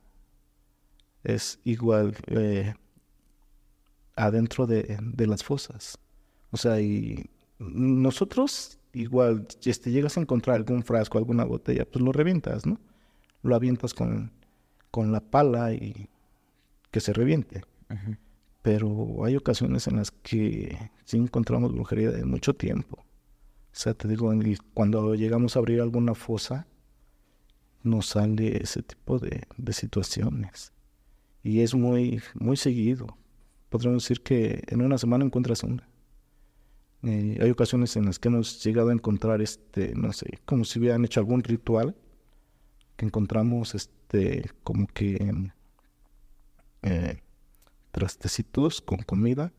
Es 1.23 1.59
igual 1.63 2.15
eh, 2.27 2.75
adentro 4.15 4.67
de, 4.67 4.97
de 5.01 5.27
las 5.27 5.43
fosas. 5.43 5.97
O 6.51 6.57
sea, 6.57 6.79
y 6.79 7.29
nosotros 7.59 8.79
igual, 8.93 9.47
si 9.59 9.69
este, 9.69 9.91
llegas 9.91 10.17
a 10.17 10.21
encontrar 10.21 10.55
algún 10.55 10.83
frasco, 10.83 11.17
alguna 11.17 11.43
botella, 11.43 11.85
pues 11.85 12.03
lo 12.03 12.11
revientas, 12.11 12.65
¿no? 12.65 12.79
Lo 13.41 13.55
avientas 13.55 13.93
con, 13.93 14.31
con 14.91 15.11
la 15.11 15.19
pala 15.19 15.73
y 15.73 16.09
que 16.91 16.99
se 16.99 17.11
reviente. 17.11 17.63
Pero 18.63 19.23
hay 19.23 19.35
ocasiones 19.35 19.85
en 19.87 19.97
las 19.97 20.09
que 20.09 20.89
sí 21.05 21.17
encontramos 21.17 21.71
brujería 21.71 22.09
de 22.09 22.25
mucho 22.25 22.55
tiempo. 22.55 22.97
O 22.97 23.75
sea, 23.75 23.93
te 23.93 24.07
digo, 24.07 24.31
cuando 24.73 25.13
llegamos 25.13 25.55
a 25.55 25.59
abrir 25.59 25.81
alguna 25.81 26.15
fosa, 26.15 26.65
nos 27.83 28.07
sale 28.07 28.63
ese 28.63 28.81
tipo 28.81 29.19
de, 29.19 29.43
de 29.57 29.73
situaciones. 29.73 30.73
Y 31.43 31.59
es 31.59 31.75
muy, 31.75 32.21
muy 32.33 32.57
seguido. 32.57 33.17
Podríamos 33.69 34.03
decir 34.03 34.21
que 34.21 34.63
en 34.67 34.81
una 34.81 34.97
semana 34.97 35.25
encuentras 35.25 35.63
una. 35.63 35.87
Eh, 37.03 37.37
hay 37.41 37.49
ocasiones 37.49 37.97
en 37.97 38.05
las 38.05 38.17
que 38.17 38.29
hemos 38.29 38.63
llegado 38.63 38.89
a 38.89 38.93
encontrar, 38.93 39.41
este, 39.41 39.93
no 39.93 40.13
sé, 40.13 40.39
como 40.45 40.63
si 40.63 40.79
hubieran 40.79 41.03
hecho 41.03 41.19
algún 41.19 41.43
ritual, 41.43 41.95
que 42.95 43.05
encontramos, 43.05 43.75
este, 43.75 44.49
como 44.63 44.87
que 44.87 45.51
eh, 46.83 47.21
trastecitos 47.93 48.81
con 48.81 48.97
comida, 49.03 49.53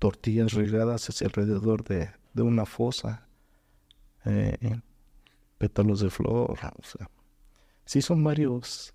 tortillas 0.00 0.52
regadas 0.52 1.08
hacia 1.08 1.28
alrededor 1.28 1.84
de, 1.84 2.10
de 2.34 2.42
una 2.42 2.66
fosa, 2.66 3.28
eh, 4.24 4.80
pétalos 5.56 6.00
de 6.00 6.10
flor, 6.10 6.50
o 6.50 6.56
sea, 6.56 7.08
sí 7.84 8.02
son 8.02 8.24
varios, 8.24 8.92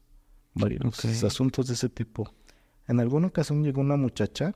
varios 0.54 1.24
asuntos 1.24 1.68
de 1.68 1.74
ese 1.76 1.88
tipo. 1.88 2.34
En 2.89 3.00
alguna 3.00 3.28
ocasión 3.28 3.64
llegó 3.64 3.80
una 3.80 3.96
muchacha, 3.96 4.54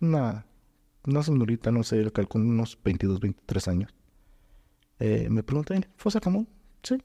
una, 0.00 0.46
una 1.06 1.22
señorita, 1.22 1.70
no 1.70 1.82
sé, 1.82 2.02
yo 2.02 2.10
calculo 2.10 2.46
unos 2.46 2.78
22, 2.82 3.20
23 3.20 3.68
años. 3.68 3.94
Eh, 4.98 5.28
me 5.28 5.42
preguntó, 5.42 5.74
¿fosa 5.96 6.20
común? 6.20 6.48
Sí. 6.82 6.96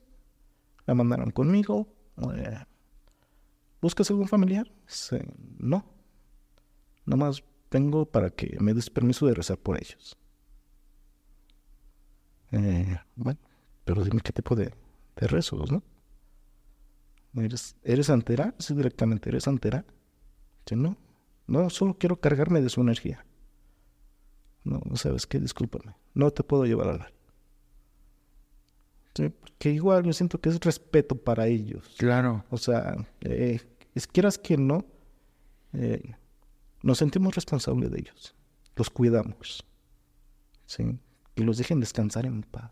La 0.85 0.95
mandaron 0.95 1.31
conmigo. 1.31 1.89
eh, 2.37 2.57
¿Buscas 3.81 4.09
algún 4.09 4.27
familiar? 4.27 4.71
Sí, 4.85 5.17
no. 5.59 5.85
Nomás 7.05 7.43
vengo 7.69 8.05
para 8.05 8.29
que 8.29 8.57
me 8.59 8.73
des 8.73 8.89
permiso 8.89 9.27
de 9.27 9.33
rezar 9.33 9.57
por 9.57 9.77
ellos. 9.77 10.17
Eh, 12.51 12.97
bueno, 13.15 13.39
pero 13.85 14.03
dime 14.03 14.21
qué 14.21 14.31
tipo 14.31 14.55
de, 14.55 14.73
rezos, 15.15 15.71
¿no? 15.71 15.83
¿Eres, 17.35 17.75
¿Eres 17.83 18.07
santera? 18.07 18.55
Sí, 18.57 18.73
directamente, 18.73 19.29
¿eres 19.29 19.43
santera? 19.43 19.85
Sí, 20.65 20.75
no. 20.75 20.97
No, 21.45 21.69
solo 21.69 21.97
quiero 21.97 22.19
cargarme 22.19 22.61
de 22.61 22.69
su 22.69 22.81
energía. 22.81 23.25
No, 24.63 24.81
¿sabes 24.95 25.27
qué? 25.27 25.39
Discúlpame. 25.39 25.95
No 26.13 26.31
te 26.31 26.43
puedo 26.43 26.65
llevar 26.65 26.89
al. 26.89 27.13
Sí, 29.17 29.29
porque 29.29 29.71
igual 29.71 30.03
yo 30.03 30.13
siento 30.13 30.39
que 30.39 30.49
es 30.49 30.59
respeto 30.59 31.15
para 31.15 31.47
ellos. 31.47 31.95
Claro. 31.97 32.45
O 32.51 32.57
sea, 32.59 32.95
eh, 33.21 33.59
es 33.95 34.05
quieras 34.05 34.37
que 34.37 34.57
no, 34.57 34.85
eh, 35.73 36.13
nos 36.83 36.99
sentimos 36.99 37.33
responsables 37.33 37.89
de 37.89 37.97
ellos. 37.97 38.35
Los 38.75 38.91
cuidamos. 38.91 39.65
¿sí? 40.67 40.99
Y 41.33 41.41
los 41.41 41.57
dejen 41.57 41.79
descansar 41.79 42.27
en 42.27 42.43
paz. 42.43 42.71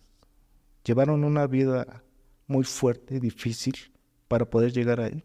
Llevaron 0.84 1.24
una 1.24 1.48
vida 1.48 2.04
muy 2.46 2.64
fuerte, 2.64 3.20
difícil, 3.20 3.76
para 4.28 4.48
poder 4.48 4.72
llegar 4.72 5.02
ahí. 5.02 5.24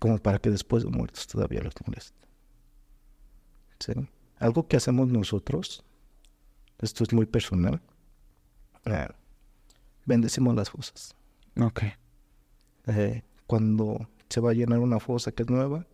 Como 0.00 0.18
para 0.18 0.40
que 0.40 0.50
después 0.50 0.82
de 0.82 0.90
muertos 0.90 1.28
todavía 1.28 1.62
los 1.62 1.74
moleste. 1.86 2.26
¿sí? 3.78 3.92
Algo 4.34 4.66
que 4.66 4.76
hacemos 4.76 5.06
nosotros, 5.06 5.84
esto 6.80 7.04
es 7.04 7.12
muy 7.12 7.26
personal, 7.26 7.80
eh, 8.86 9.06
bendecimos 10.04 10.54
las 10.54 10.70
fosas. 10.70 11.14
Ok. 11.60 11.82
Eh, 12.86 13.22
cuando 13.46 14.08
se 14.28 14.40
va 14.40 14.50
a 14.50 14.54
llenar 14.54 14.78
una 14.78 15.00
fosa 15.00 15.32
que 15.32 15.42
es 15.42 15.50
nueva, 15.50 15.86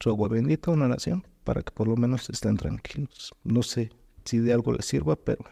su 0.00 0.10
agua 0.10 0.28
bendita, 0.28 0.70
una 0.70 0.88
nación, 0.88 1.26
para 1.44 1.62
que 1.62 1.72
por 1.72 1.88
lo 1.88 1.96
menos 1.96 2.28
estén 2.30 2.56
tranquilos. 2.56 3.34
No 3.42 3.62
sé 3.62 3.90
si 4.24 4.38
de 4.38 4.52
algo 4.52 4.72
les 4.72 4.84
sirva, 4.84 5.16
pero 5.16 5.44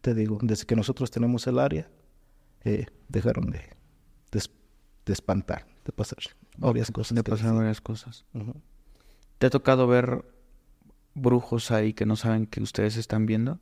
te 0.00 0.14
digo, 0.14 0.38
desde 0.42 0.66
que 0.66 0.76
nosotros 0.76 1.10
tenemos 1.10 1.46
el 1.46 1.58
área, 1.58 1.88
eh, 2.64 2.86
dejaron 3.08 3.50
de, 3.50 3.60
de, 4.30 4.42
de 5.06 5.12
espantar, 5.12 5.66
de 5.84 5.92
pasar 5.92 6.18
obvias 6.60 6.90
cosas. 6.90 7.14
De 7.14 7.24
pasar 7.24 7.54
varias 7.54 7.80
cosas. 7.80 8.24
¿Te 9.38 9.46
ha 9.46 9.50
tocado 9.50 9.86
ver 9.86 10.24
brujos 11.14 11.70
ahí 11.70 11.92
que 11.92 12.06
no 12.06 12.16
saben 12.16 12.46
que 12.46 12.62
ustedes 12.62 12.96
están 12.96 13.26
viendo? 13.26 13.58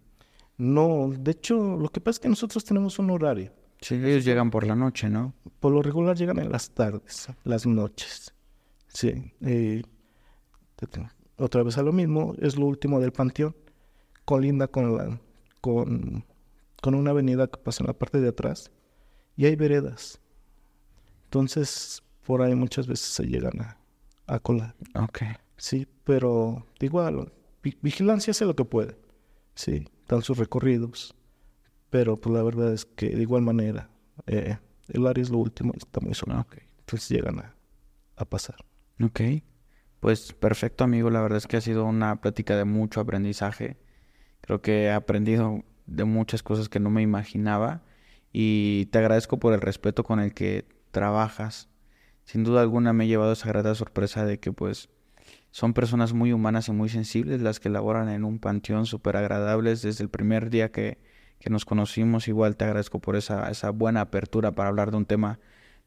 No, 0.59 1.11
de 1.17 1.31
hecho, 1.31 1.77
lo 1.77 1.89
que 1.89 2.01
pasa 2.01 2.17
es 2.17 2.21
que 2.21 2.29
nosotros 2.29 2.65
tenemos 2.65 2.99
un 2.99 3.11
horario. 3.11 3.53
Sí, 3.81 3.95
ellos 3.95 4.25
llegan 4.25 4.51
por 4.51 4.67
la 4.67 4.75
noche, 4.75 5.09
¿no? 5.09 5.33
Por 5.61 5.73
lo 5.73 5.83
regular 5.83 6.17
llegan 6.17 6.39
en 6.41 6.51
las 6.51 6.71
tardes, 6.71 7.29
las 7.45 7.65
noches. 7.65 8.35
Sí. 8.89 9.33
eh, 9.41 9.83
otra 11.37 11.63
vez 11.63 11.79
a 11.79 11.83
lo 11.83 11.93
mismo, 11.93 12.35
es 12.41 12.57
lo 12.57 12.67
último 12.67 12.99
del 13.01 13.13
panteón. 13.13 13.55
Colinda 14.25 14.67
con 14.69 14.97
la 14.97 15.21
con, 15.61 16.25
con 16.83 16.95
una 16.95 17.11
avenida 17.11 17.47
que 17.47 17.59
pasa 17.59 17.83
en 17.83 17.87
la 17.89 17.93
parte 17.93 18.21
de 18.21 18.29
atrás. 18.29 18.71
Y 19.37 19.47
hay 19.47 19.55
veredas. 19.57 20.21
Entonces, 21.25 22.03
por 22.27 22.43
ahí 22.43 22.55
muchas 22.55 22.87
veces 22.87 23.07
se 23.07 23.25
llegan 23.25 23.61
a, 23.61 23.79
a 24.27 24.39
colar. 24.41 24.75
Ok. 24.95 25.21
Sí, 25.57 25.87
pero 26.05 26.67
igual, 26.81 27.33
vi- 27.63 27.77
vigilancia 27.83 28.31
hace 28.33 28.45
lo 28.45 28.55
que 28.57 28.65
puede. 28.65 28.97
Sí, 29.59 29.89
dan 30.07 30.23
sus 30.23 30.39
recorridos. 30.39 31.17
Pero 31.91 32.17
pues 32.17 32.33
la 32.33 32.45
verdad 32.45 32.73
es 32.73 32.85
que 32.85 33.11
de 33.11 33.23
igual 33.23 33.43
manera, 33.43 33.91
eh, 34.29 34.57
el 34.87 35.05
área 35.05 35.21
es 35.21 35.31
lo 35.31 35.39
último 35.39 35.73
está 35.77 35.99
muy 35.99 36.15
solo. 36.15 36.47
Entonces 36.79 37.09
llegan 37.09 37.41
a, 37.41 37.57
a 38.15 38.25
pasar. 38.25 38.55
Ok. 39.03 39.21
Pues 39.99 40.33
perfecto, 40.33 40.85
amigo. 40.85 41.11
La 41.11 41.23
verdad 41.23 41.39
es 41.39 41.49
que 41.49 41.57
ha 41.57 41.61
sido 41.61 41.87
una 41.87 42.21
plática 42.21 42.57
de 42.57 42.65
mucho 42.65 43.01
aprendizaje. 43.01 43.77
Creo 44.43 44.63
que 44.63 44.85
he 44.85 44.93
aprendido 44.93 45.65
de 45.87 46.05
muchas 46.05 46.45
cosas 46.45 46.69
que 46.69 46.79
no 46.79 46.91
me 46.91 47.03
imaginaba 47.03 47.83
y 48.33 48.87
te 48.87 48.99
agradezco 48.99 49.41
por 49.41 49.55
el 49.55 49.61
respeto 49.61 50.05
con 50.05 50.21
el 50.21 50.35
que 50.35 50.69
trabajas. 50.93 51.69
Sin 52.23 52.45
duda 52.45 52.61
alguna 52.61 52.93
me 52.93 53.07
he 53.07 53.09
llevado 53.09 53.33
esa 53.33 53.49
grata 53.49 53.75
sorpresa 53.75 54.25
de 54.25 54.39
que 54.39 54.53
pues 54.53 54.89
son 55.59 55.75
personas 55.75 56.13
muy 56.13 56.33
humanas 56.33 56.69
y 56.69 56.71
muy 56.71 56.89
sensibles 56.89 57.41
las 57.41 57.59
que 57.59 57.69
laboran 57.69 58.09
en 58.11 58.23
un 58.23 58.39
panteón 58.39 58.87
súper 58.87 59.17
agradables 59.17 59.83
desde 59.83 60.05
el 60.05 60.09
primer 60.09 60.51
día 60.51 60.71
que, 60.71 60.99
que, 61.41 61.51
nos 61.51 61.65
conocimos. 61.65 62.29
Igual 62.29 62.57
te 62.57 62.65
agradezco 62.65 63.01
por 63.01 63.17
esa, 63.17 63.51
esa 63.51 63.71
buena 63.71 64.03
apertura 64.03 64.53
para 64.53 64.69
hablar 64.69 64.93
de 64.93 64.99
un 64.99 65.05
tema 65.05 65.41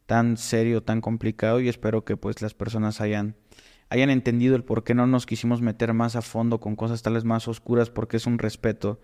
tan 0.08 0.36
serio, 0.36 0.84
tan 0.84 1.00
complicado 1.00 1.62
y 1.62 1.70
espero 1.70 2.04
que 2.04 2.18
pues 2.18 2.42
las 2.42 2.54
personas 2.54 3.00
hayan, 3.00 3.38
hayan 3.88 4.10
entendido 4.10 4.58
el 4.58 4.66
por 4.66 4.84
qué 4.84 4.94
no 4.94 5.08
nos 5.08 5.26
quisimos 5.26 5.62
meter 5.62 5.94
más 5.94 6.18
a 6.18 6.22
fondo 6.22 6.60
con 6.60 6.76
cosas 6.76 7.02
tales 7.02 7.24
más 7.24 7.48
oscuras 7.48 7.90
porque 7.90 8.18
es 8.18 8.26
un 8.26 8.40
respeto 8.40 9.00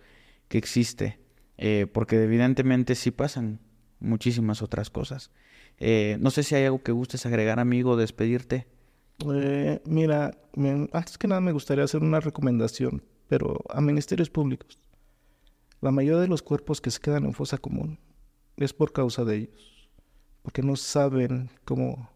que 0.50 0.58
existe, 0.58 1.18
eh, 1.58 1.88
porque 1.94 2.22
evidentemente 2.22 2.96
sí 2.96 3.12
pasan 3.12 3.62
muchísimas 4.02 4.62
otras 4.62 4.90
cosas. 4.90 5.32
Eh, 5.78 6.18
no 6.20 6.30
sé 6.30 6.44
si 6.44 6.56
hay 6.56 6.66
algo 6.66 6.84
que 6.84 6.92
gustes 6.92 7.26
agregar, 7.26 7.58
amigo, 7.58 7.96
despedirte. 7.96 8.68
Eh, 9.26 9.82
mira, 9.86 10.38
antes 10.94 11.18
que 11.18 11.28
nada 11.28 11.42
me 11.42 11.52
gustaría 11.52 11.84
hacer 11.84 12.04
una 12.04 12.20
recomendación, 12.20 13.04
pero 13.28 13.64
a 13.70 13.82
ministerios 13.82 14.30
públicos. 14.30 14.80
La 15.82 15.92
mayoría 15.92 16.22
de 16.22 16.28
los 16.28 16.42
cuerpos 16.42 16.82
que 16.82 16.92
se 16.92 17.00
quedan 17.00 17.26
en 17.26 17.34
fosa 17.34 17.58
común 17.58 18.00
es 18.58 18.74
por 18.74 18.92
causa 18.92 19.24
de 19.26 19.38
ellos, 19.38 19.90
porque 20.42 20.64
no 20.64 20.76
saben 20.76 21.50
cómo, 21.66 22.10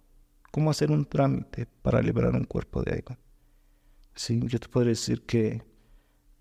cómo 0.52 0.72
hacer 0.72 0.92
un 0.92 1.06
trámite 1.06 1.68
para 1.82 2.02
liberar 2.02 2.34
un 2.34 2.46
cuerpo 2.46 2.82
de 2.84 2.94
ahí. 2.94 3.18
Sí, 4.16 4.42
yo 4.46 4.60
te 4.60 4.68
podría 4.68 4.90
decir 4.90 5.24
que 5.26 5.64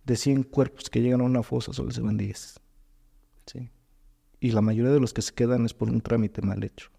de 0.05 0.17
100 0.17 0.45
cuerpos 0.45 0.91
que 0.91 1.01
llegan 1.01 1.21
a 1.21 1.25
una 1.25 1.43
fosa 1.43 1.73
solo 1.73 1.91
se 1.91 2.01
van 2.01 2.17
10. 2.17 2.61
¿sí? 3.47 3.71
Y 4.41 4.53
la 4.53 4.61
mayoría 4.61 4.93
de 4.93 5.01
los 5.01 5.13
que 5.13 5.23
se 5.23 5.35
quedan 5.35 5.65
es 5.67 5.75
por 5.75 5.91
un 5.91 6.01
trámite 6.01 6.43
mal 6.43 6.65
hecho. 6.65 6.91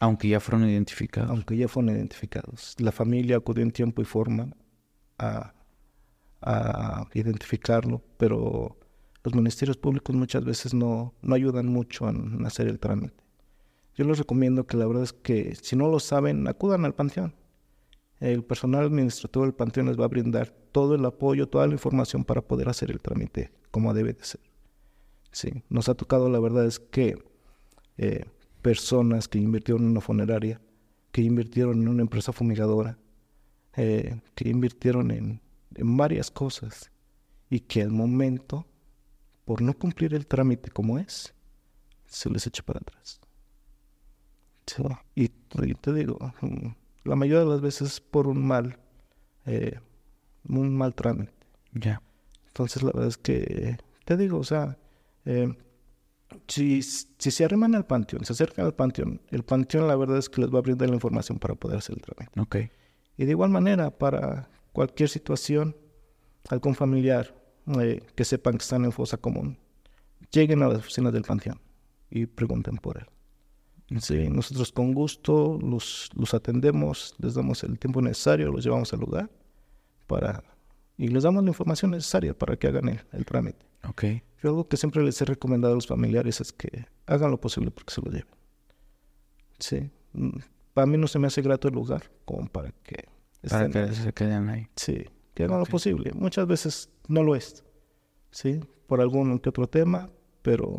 Aunque 0.00 0.28
ya 0.28 0.40
fueron 0.40 0.68
identificados. 0.68 1.30
Aunque 1.30 1.56
ya 1.56 1.68
fueron 1.68 1.94
identificados. 1.94 2.74
La 2.78 2.90
familia 2.90 3.36
acudió 3.36 3.62
en 3.62 3.70
tiempo 3.70 4.02
y 4.02 4.04
forma 4.04 4.50
a, 5.18 5.54
a 6.42 7.06
identificarlo, 7.14 8.02
pero 8.16 8.76
los 9.22 9.34
ministerios 9.34 9.76
públicos 9.76 10.16
muchas 10.16 10.44
veces 10.44 10.74
no, 10.74 11.14
no 11.22 11.34
ayudan 11.34 11.66
mucho 11.66 12.08
en 12.08 12.44
hacer 12.46 12.68
el 12.68 12.78
trámite. 12.78 13.22
Yo 13.94 14.04
les 14.04 14.18
recomiendo 14.18 14.66
que 14.66 14.76
la 14.76 14.86
verdad 14.86 15.02
es 15.02 15.12
que 15.12 15.54
si 15.56 15.76
no 15.76 15.88
lo 15.88 16.00
saben, 16.00 16.48
acudan 16.48 16.84
al 16.84 16.94
panteón. 16.94 17.34
El 18.18 18.44
personal 18.44 18.84
administrativo 18.84 19.44
del 19.44 19.54
panteón 19.54 19.86
les 19.86 19.98
va 19.98 20.04
a 20.04 20.08
brindar 20.08 20.50
todo 20.72 20.94
el 20.94 21.04
apoyo, 21.04 21.48
toda 21.48 21.66
la 21.66 21.74
información 21.74 22.24
para 22.24 22.42
poder 22.42 22.68
hacer 22.68 22.90
el 22.90 23.00
trámite 23.00 23.52
como 23.70 23.94
debe 23.94 24.12
de 24.12 24.24
ser. 24.24 24.40
Sí, 25.32 25.62
nos 25.68 25.88
ha 25.88 25.94
tocado, 25.94 26.28
la 26.28 26.40
verdad 26.40 26.66
es 26.66 26.80
que 26.80 27.22
eh, 27.98 28.24
personas 28.62 29.28
que 29.28 29.38
invirtieron 29.38 29.84
en 29.84 29.90
una 29.90 30.00
funeraria, 30.00 30.60
que 31.12 31.22
invirtieron 31.22 31.82
en 31.82 31.88
una 31.88 32.02
empresa 32.02 32.32
fumigadora, 32.32 32.98
eh, 33.76 34.20
que 34.34 34.48
invirtieron 34.48 35.10
en, 35.10 35.40
varias 35.82 36.30
cosas 36.30 36.90
y 37.48 37.60
que 37.60 37.82
al 37.82 37.90
momento, 37.90 38.66
por 39.44 39.62
no 39.62 39.72
cumplir 39.72 40.14
el 40.14 40.26
trámite 40.26 40.70
como 40.70 40.98
es, 40.98 41.32
se 42.06 42.28
les 42.28 42.46
echa 42.46 42.62
para 42.62 42.80
atrás. 42.80 43.20
y, 45.14 45.28
te 45.28 45.92
digo, 45.92 46.18
mm, 46.40 46.68
la 47.04 47.16
mayoría 47.16 47.40
de 47.40 47.46
las 47.46 47.60
veces 47.60 48.00
por 48.00 48.26
un 48.26 48.46
mal 48.46 48.78
eh, 49.46 49.80
un 50.48 50.76
mal 50.76 50.94
trámite. 50.94 51.32
Ya. 51.72 52.02
Entonces, 52.48 52.82
la 52.82 52.92
verdad 52.92 53.08
es 53.08 53.18
que, 53.18 53.78
te 54.04 54.16
digo, 54.16 54.38
o 54.38 54.44
sea, 54.44 54.78
eh, 55.24 55.52
si, 56.48 56.82
si 56.82 57.30
se 57.30 57.44
arriman 57.44 57.74
al 57.74 57.86
panteón, 57.86 58.24
se 58.24 58.32
acercan 58.32 58.66
al 58.66 58.74
panteón, 58.74 59.20
el 59.30 59.42
panteón 59.42 59.88
la 59.88 59.96
verdad 59.96 60.18
es 60.18 60.28
que 60.28 60.40
les 60.40 60.52
va 60.52 60.58
a 60.58 60.62
brindar 60.62 60.88
la 60.88 60.94
información 60.94 61.38
para 61.38 61.54
poder 61.54 61.78
hacer 61.78 61.96
el 61.96 62.02
trámite. 62.02 62.40
Ok. 62.40 62.56
Y 63.16 63.24
de 63.24 63.30
igual 63.32 63.50
manera, 63.50 63.90
para 63.90 64.48
cualquier 64.72 65.08
situación, 65.08 65.76
algún 66.48 66.74
familiar 66.74 67.34
eh, 67.80 68.00
que 68.14 68.24
sepan 68.24 68.54
que 68.56 68.62
están 68.62 68.84
en 68.84 68.92
fosa 68.92 69.16
común, 69.16 69.58
lleguen 70.30 70.62
a 70.62 70.68
las 70.68 70.78
oficinas 70.78 71.12
del 71.12 71.22
panteón 71.22 71.60
y 72.10 72.26
pregunten 72.26 72.76
por 72.76 72.98
él. 72.98 73.06
Sí, 74.00 74.28
nosotros 74.28 74.70
con 74.70 74.94
gusto 74.94 75.58
los, 75.60 76.10
los 76.14 76.32
atendemos, 76.32 77.14
les 77.18 77.34
damos 77.34 77.64
el 77.64 77.76
tiempo 77.78 78.00
necesario, 78.00 78.52
los 78.52 78.64
llevamos 78.64 78.92
al 78.92 79.00
lugar 79.00 79.28
para 80.06 80.44
y 80.96 81.08
les 81.08 81.24
damos 81.24 81.42
la 81.42 81.50
información 81.50 81.90
necesaria 81.90 82.32
para 82.32 82.56
que 82.56 82.68
hagan 82.68 82.88
el, 82.88 83.00
el 83.12 83.24
trámite. 83.24 83.69
Ok. 83.90 84.04
Yo 84.42 84.48
algo 84.48 84.68
que 84.68 84.76
siempre 84.76 85.02
les 85.02 85.20
he 85.20 85.24
recomendado 85.24 85.74
a 85.74 85.76
los 85.76 85.86
familiares 85.86 86.40
es 86.40 86.52
que 86.52 86.86
hagan 87.06 87.30
lo 87.30 87.40
posible 87.40 87.70
porque 87.70 87.92
se 87.92 88.00
lo 88.00 88.10
lleven. 88.10 88.34
Sí. 89.58 89.90
Mm, 90.12 90.38
para 90.72 90.86
mí 90.86 90.96
no 90.96 91.06
se 91.06 91.18
me 91.18 91.26
hace 91.26 91.42
grato 91.42 91.68
el 91.68 91.74
lugar 91.74 92.10
como 92.24 92.48
para 92.48 92.72
que... 92.82 93.08
Para 93.48 93.68
que 93.68 93.92
se 93.92 94.12
queden 94.12 94.48
ahí. 94.48 94.68
Sí, 94.76 95.04
que 95.34 95.44
hagan 95.44 95.60
lo 95.60 95.66
posible. 95.66 96.12
Muchas 96.14 96.46
veces 96.46 96.90
no 97.08 97.22
lo 97.22 97.36
es. 97.36 97.64
Sí, 98.30 98.60
por 98.86 99.00
algún 99.00 99.38
que 99.38 99.48
otro 99.48 99.66
tema, 99.66 100.10
pero 100.42 100.74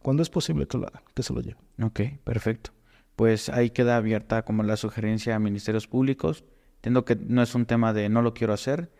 cuando 0.00 0.22
es 0.22 0.30
posible 0.30 0.66
que 0.66 0.78
lo 0.78 0.86
hagan, 0.86 1.02
que 1.14 1.22
se 1.22 1.32
lo 1.32 1.40
lleven. 1.40 1.62
Ok, 1.82 2.00
perfecto. 2.24 2.72
Pues 3.16 3.48
ahí 3.48 3.70
queda 3.70 3.96
abierta 3.96 4.44
como 4.44 4.62
la 4.62 4.76
sugerencia 4.76 5.36
a 5.36 5.38
ministerios 5.38 5.86
públicos 5.86 6.44
Entiendo 6.82 7.04
que 7.04 7.14
no 7.14 7.44
es 7.44 7.54
un 7.54 7.64
tema 7.64 7.92
de 7.92 8.08
no 8.08 8.22
lo 8.22 8.34
quiero 8.34 8.52
hacer, 8.52 8.90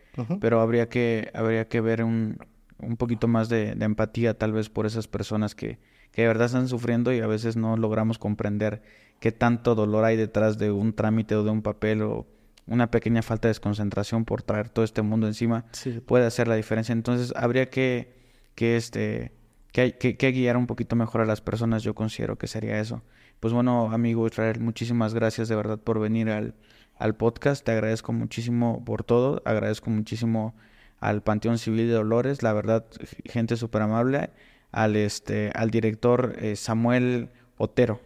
pero 0.40 0.60
habría 0.60 0.88
que, 0.88 1.32
habría 1.34 1.66
que 1.66 1.80
ver 1.80 2.04
un, 2.04 2.38
un 2.82 2.96
poquito 2.96 3.28
más 3.28 3.48
de, 3.48 3.70
empatía 3.70 4.36
tal 4.36 4.52
vez 4.52 4.68
por 4.68 4.86
esas 4.86 5.08
personas 5.08 5.54
que, 5.54 5.78
que 6.12 6.22
de 6.22 6.28
verdad 6.28 6.46
están 6.46 6.68
sufriendo 6.68 7.12
y 7.12 7.20
a 7.20 7.26
veces 7.26 7.56
no 7.56 7.76
logramos 7.76 8.18
comprender 8.18 8.82
qué 9.20 9.32
tanto 9.32 9.74
dolor 9.74 10.04
hay 10.04 10.16
detrás 10.16 10.58
de 10.58 10.70
un 10.70 10.92
trámite 10.92 11.36
o 11.36 11.44
de 11.44 11.50
un 11.50 11.62
papel 11.62 12.02
o 12.02 12.26
una 12.66 12.90
pequeña 12.90 13.22
falta 13.22 13.48
de 13.48 13.50
desconcentración 13.50 14.24
por 14.24 14.42
traer 14.42 14.68
todo 14.68 14.84
este 14.84 15.02
mundo 15.02 15.26
encima 15.26 15.64
puede 16.06 16.26
hacer 16.26 16.48
la 16.48 16.56
diferencia. 16.56 16.92
Entonces 16.92 17.32
habría 17.36 17.70
que, 17.70 18.14
que 18.54 18.76
este 18.76 19.32
que, 19.72 19.96
que, 19.96 20.16
que, 20.16 20.32
guiar 20.32 20.56
un 20.56 20.66
poquito 20.66 20.96
mejor 20.96 21.22
a 21.22 21.24
las 21.24 21.40
personas, 21.40 21.82
yo 21.82 21.94
considero 21.94 22.36
que 22.36 22.46
sería 22.46 22.78
eso. 22.78 23.02
Pues 23.40 23.54
bueno, 23.54 23.90
amigo 23.90 24.26
Israel, 24.26 24.60
muchísimas 24.60 25.14
gracias 25.14 25.48
de 25.48 25.56
verdad 25.56 25.78
por 25.78 25.98
venir 25.98 26.28
al, 26.28 26.54
al 26.98 27.16
podcast. 27.16 27.64
Te 27.64 27.72
agradezco 27.72 28.12
muchísimo 28.12 28.84
por 28.84 29.02
todo. 29.02 29.42
Agradezco 29.44 29.90
muchísimo 29.90 30.54
al 31.02 31.22
Panteón 31.22 31.58
Civil 31.58 31.88
de 31.88 31.94
Dolores, 31.94 32.42
la 32.42 32.52
verdad, 32.52 32.86
gente 33.24 33.56
súper 33.56 33.82
amable. 33.82 34.30
Al, 34.70 34.96
este, 34.96 35.50
al 35.54 35.70
director 35.70 36.34
eh, 36.38 36.56
Samuel 36.56 37.28
Otero. 37.58 38.00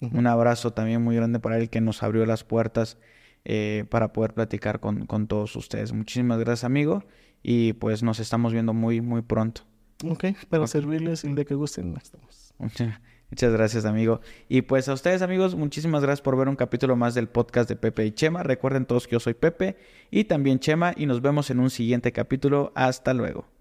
Un 0.00 0.26
abrazo 0.26 0.72
también 0.72 1.02
muy 1.02 1.16
grande 1.16 1.40
para 1.40 1.58
él 1.58 1.68
que 1.68 1.80
nos 1.80 2.02
abrió 2.02 2.24
las 2.24 2.44
puertas 2.44 2.96
eh, 3.44 3.84
para 3.90 4.12
poder 4.12 4.32
platicar 4.32 4.80
con, 4.80 5.06
con, 5.06 5.26
todos 5.26 5.56
ustedes. 5.56 5.92
Muchísimas 5.92 6.38
gracias, 6.38 6.64
amigo. 6.64 7.04
Y 7.42 7.74
pues 7.74 8.02
nos 8.02 8.20
estamos 8.20 8.52
viendo 8.52 8.72
muy, 8.72 9.00
muy 9.00 9.22
pronto. 9.22 9.62
Ok, 10.04 10.24
para 10.48 10.66
servirles 10.66 11.24
el 11.24 11.34
de 11.34 11.44
que 11.44 11.54
gusten. 11.54 11.96
Estamos. 11.96 12.54
Muchas 13.30 13.52
gracias, 13.52 13.84
amigo. 13.84 14.20
Y 14.48 14.62
pues 14.62 14.88
a 14.88 14.92
ustedes, 14.92 15.22
amigos, 15.22 15.56
muchísimas 15.56 16.02
gracias 16.02 16.22
por 16.22 16.36
ver 16.36 16.48
un 16.48 16.56
capítulo 16.56 16.94
más 16.94 17.14
del 17.14 17.28
podcast 17.28 17.68
de 17.68 17.76
Pepe 17.76 18.06
y 18.06 18.12
Chema. 18.12 18.42
Recuerden 18.42 18.86
todos 18.86 19.06
que 19.06 19.12
yo 19.12 19.20
soy 19.20 19.34
Pepe 19.34 19.76
y 20.10 20.24
también 20.24 20.60
Chema 20.60 20.92
y 20.96 21.06
nos 21.06 21.22
vemos 21.22 21.50
en 21.50 21.58
un 21.58 21.70
siguiente 21.70 22.12
capítulo. 22.12 22.72
Hasta 22.74 23.14
luego. 23.14 23.55